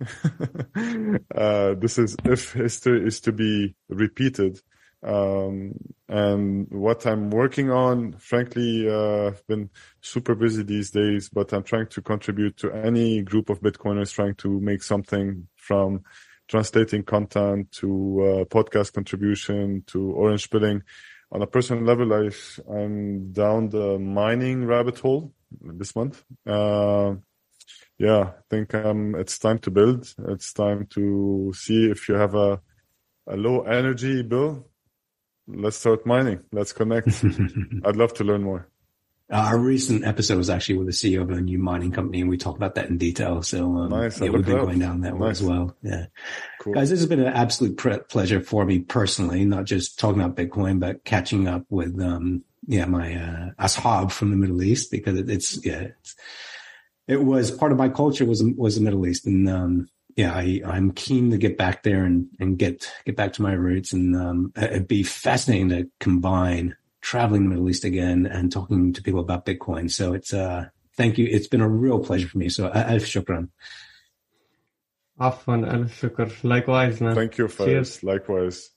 uh, 1.34 1.74
this 1.74 1.98
is 1.98 2.16
if 2.24 2.52
history 2.52 3.06
is 3.06 3.20
to 3.20 3.32
be 3.32 3.74
repeated. 3.88 4.60
Um, 5.02 5.72
and 6.08 6.68
what 6.70 7.06
I'm 7.06 7.30
working 7.30 7.70
on, 7.70 8.12
frankly, 8.14 8.88
uh, 8.88 9.28
I've 9.28 9.46
been 9.46 9.70
super 10.02 10.34
busy 10.34 10.62
these 10.62 10.90
days, 10.90 11.30
but 11.30 11.52
I'm 11.52 11.62
trying 11.62 11.86
to 11.88 12.02
contribute 12.02 12.58
to 12.58 12.70
any 12.72 13.22
group 13.22 13.48
of 13.48 13.60
Bitcoiners 13.60 14.12
trying 14.12 14.34
to 14.36 14.60
make 14.60 14.82
something 14.82 15.48
from 15.56 16.02
translating 16.50 17.04
content 17.04 17.70
to 17.70 17.88
uh, 18.22 18.44
podcast 18.44 18.92
contribution 18.92 19.84
to 19.86 20.10
orange 20.12 20.50
pilling 20.50 20.82
on 21.30 21.42
a 21.42 21.46
personal 21.46 21.84
level, 21.84 22.12
I, 22.12 22.30
I'm 22.68 23.32
down 23.32 23.68
the 23.68 23.98
mining 24.00 24.66
rabbit 24.66 24.98
hole 24.98 25.32
this 25.62 25.94
month. 25.94 26.24
Uh, 26.44 27.14
yeah, 27.98 28.20
I 28.20 28.42
think 28.50 28.74
um, 28.74 29.14
it's 29.14 29.38
time 29.38 29.60
to 29.60 29.70
build. 29.70 30.12
It's 30.26 30.52
time 30.52 30.86
to 30.90 31.52
see 31.54 31.88
if 31.88 32.08
you 32.08 32.16
have 32.16 32.34
a, 32.34 32.60
a 33.28 33.36
low 33.36 33.62
energy 33.62 34.22
bill. 34.22 34.66
Let's 35.46 35.76
start 35.76 36.04
mining. 36.04 36.40
Let's 36.50 36.72
connect. 36.72 37.24
I'd 37.84 37.96
love 37.96 38.12
to 38.14 38.24
learn 38.24 38.42
more. 38.42 38.68
Our 39.30 39.58
recent 39.58 40.04
episode 40.04 40.38
was 40.38 40.50
actually 40.50 40.78
with 40.78 40.88
the 40.88 40.92
CEO 40.92 41.22
of 41.22 41.30
a 41.30 41.40
new 41.40 41.58
mining 41.58 41.92
company, 41.92 42.20
and 42.20 42.28
we 42.28 42.36
talked 42.36 42.56
about 42.56 42.74
that 42.74 42.88
in 42.88 42.98
detail. 42.98 43.42
So, 43.42 43.76
um, 43.76 43.90
nice. 43.90 44.20
yeah, 44.20 44.30
we've 44.30 44.44
been 44.44 44.56
going 44.56 44.78
down 44.80 45.02
that 45.02 45.12
nice. 45.12 45.20
way 45.20 45.30
as 45.30 45.42
well. 45.42 45.76
Yeah, 45.82 46.06
cool. 46.60 46.74
guys, 46.74 46.90
this 46.90 46.98
has 46.98 47.08
been 47.08 47.20
an 47.20 47.32
absolute 47.32 47.76
pre- 47.76 47.98
pleasure 47.98 48.40
for 48.40 48.64
me 48.64 48.80
personally, 48.80 49.44
not 49.44 49.66
just 49.66 50.00
talking 50.00 50.20
about 50.20 50.36
Bitcoin, 50.36 50.80
but 50.80 51.04
catching 51.04 51.46
up 51.46 51.64
with, 51.70 52.00
um, 52.00 52.42
yeah, 52.66 52.86
my 52.86 53.14
uh, 53.14 53.50
ashab 53.60 54.10
from 54.10 54.30
the 54.30 54.36
Middle 54.36 54.62
East 54.62 54.90
because 54.90 55.16
it, 55.16 55.30
it's 55.30 55.64
yeah, 55.64 55.80
it's, 55.80 56.16
it 57.06 57.22
was 57.22 57.52
part 57.52 57.70
of 57.70 57.78
my 57.78 57.88
culture 57.88 58.24
was 58.24 58.42
was 58.56 58.74
the 58.74 58.82
Middle 58.82 59.06
East, 59.06 59.26
and 59.26 59.48
um, 59.48 59.88
yeah, 60.16 60.32
I, 60.32 60.60
I'm 60.66 60.90
keen 60.90 61.30
to 61.30 61.38
get 61.38 61.56
back 61.56 61.84
there 61.84 62.04
and 62.04 62.26
and 62.40 62.58
get 62.58 62.92
get 63.04 63.16
back 63.16 63.34
to 63.34 63.42
my 63.42 63.52
roots, 63.52 63.92
and 63.92 64.16
um, 64.16 64.52
it'd 64.56 64.88
be 64.88 65.04
fascinating 65.04 65.68
to 65.68 65.88
combine 66.00 66.74
traveling 67.00 67.44
the 67.44 67.50
Middle 67.50 67.68
East 67.68 67.84
again 67.84 68.26
and 68.26 68.52
talking 68.52 68.92
to 68.92 69.02
people 69.02 69.20
about 69.20 69.46
Bitcoin. 69.46 69.90
So 69.90 70.12
it's 70.12 70.32
uh 70.32 70.66
thank 70.96 71.18
you. 71.18 71.26
It's 71.30 71.48
been 71.48 71.60
a 71.60 71.68
real 71.68 71.98
pleasure 71.98 72.28
for 72.28 72.38
me. 72.38 72.48
So 72.48 72.66
alf 72.66 73.02
shukran. 73.02 73.48
Afwan, 75.20 75.70
alf 75.70 76.00
shukr. 76.00 76.32
Likewise, 76.44 77.00
man. 77.00 77.14
Thank 77.14 77.38
you, 77.38 77.48
Faris. 77.48 78.02
Likewise. 78.02 78.70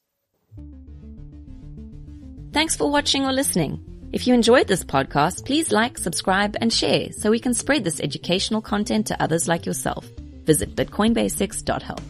Thanks 2.52 2.76
for 2.76 2.92
watching 2.92 3.26
or 3.26 3.32
listening. 3.34 3.84
If 4.14 4.28
you 4.28 4.36
enjoyed 4.36 4.68
this 4.68 4.84
podcast, 4.84 5.44
please 5.44 5.72
like, 5.72 5.98
subscribe, 5.98 6.56
and 6.62 6.72
share 6.72 7.12
so 7.14 7.32
we 7.32 7.40
can 7.40 7.56
spread 7.56 7.84
this 7.84 8.00
educational 8.00 8.62
content 8.62 9.08
to 9.08 9.20
others 9.22 9.48
like 9.48 9.66
yourself. 9.66 10.06
Visit 10.46 10.76
bitcoinbasics.help. 10.76 12.02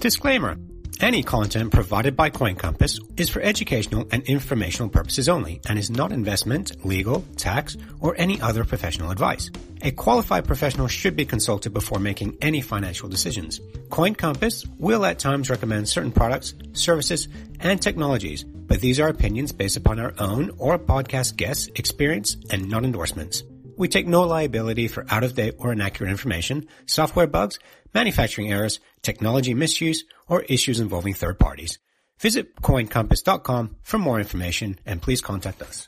Disclaimer. 0.00 0.56
Any 1.00 1.22
content 1.22 1.72
provided 1.72 2.14
by 2.14 2.28
CoinCompass 2.28 3.18
is 3.18 3.30
for 3.30 3.40
educational 3.40 4.06
and 4.12 4.22
informational 4.24 4.90
purposes 4.90 5.30
only 5.30 5.62
and 5.66 5.78
is 5.78 5.90
not 5.90 6.12
investment, 6.12 6.84
legal, 6.84 7.24
tax, 7.38 7.74
or 8.00 8.14
any 8.18 8.38
other 8.42 8.64
professional 8.64 9.10
advice. 9.10 9.50
A 9.80 9.92
qualified 9.92 10.46
professional 10.46 10.88
should 10.88 11.16
be 11.16 11.24
consulted 11.24 11.72
before 11.72 12.00
making 12.00 12.36
any 12.42 12.60
financial 12.60 13.08
decisions. 13.08 13.60
CoinCompass 13.88 14.68
will 14.78 15.06
at 15.06 15.18
times 15.18 15.48
recommend 15.48 15.88
certain 15.88 16.12
products, 16.12 16.52
services, 16.74 17.28
and 17.60 17.80
technologies, 17.80 18.44
but 18.44 18.82
these 18.82 19.00
are 19.00 19.08
opinions 19.08 19.52
based 19.52 19.78
upon 19.78 20.00
our 20.00 20.12
own 20.18 20.50
or 20.58 20.78
podcast 20.78 21.36
guests' 21.36 21.70
experience 21.76 22.36
and 22.50 22.68
not 22.68 22.84
endorsements. 22.84 23.42
We 23.78 23.88
take 23.88 24.06
no 24.06 24.24
liability 24.24 24.88
for 24.88 25.06
out-of-date 25.08 25.54
or 25.56 25.72
inaccurate 25.72 26.10
information, 26.10 26.68
software 26.84 27.26
bugs, 27.26 27.58
manufacturing 27.94 28.52
errors, 28.52 28.80
technology 29.02 29.54
misuse, 29.54 30.04
or 30.28 30.42
issues 30.42 30.80
involving 30.80 31.14
third 31.14 31.38
parties. 31.38 31.78
Visit 32.20 32.56
coincompass.com 32.56 33.76
for 33.82 33.98
more 33.98 34.18
information 34.18 34.78
and 34.84 35.00
please 35.00 35.20
contact 35.20 35.62
us. 35.62 35.78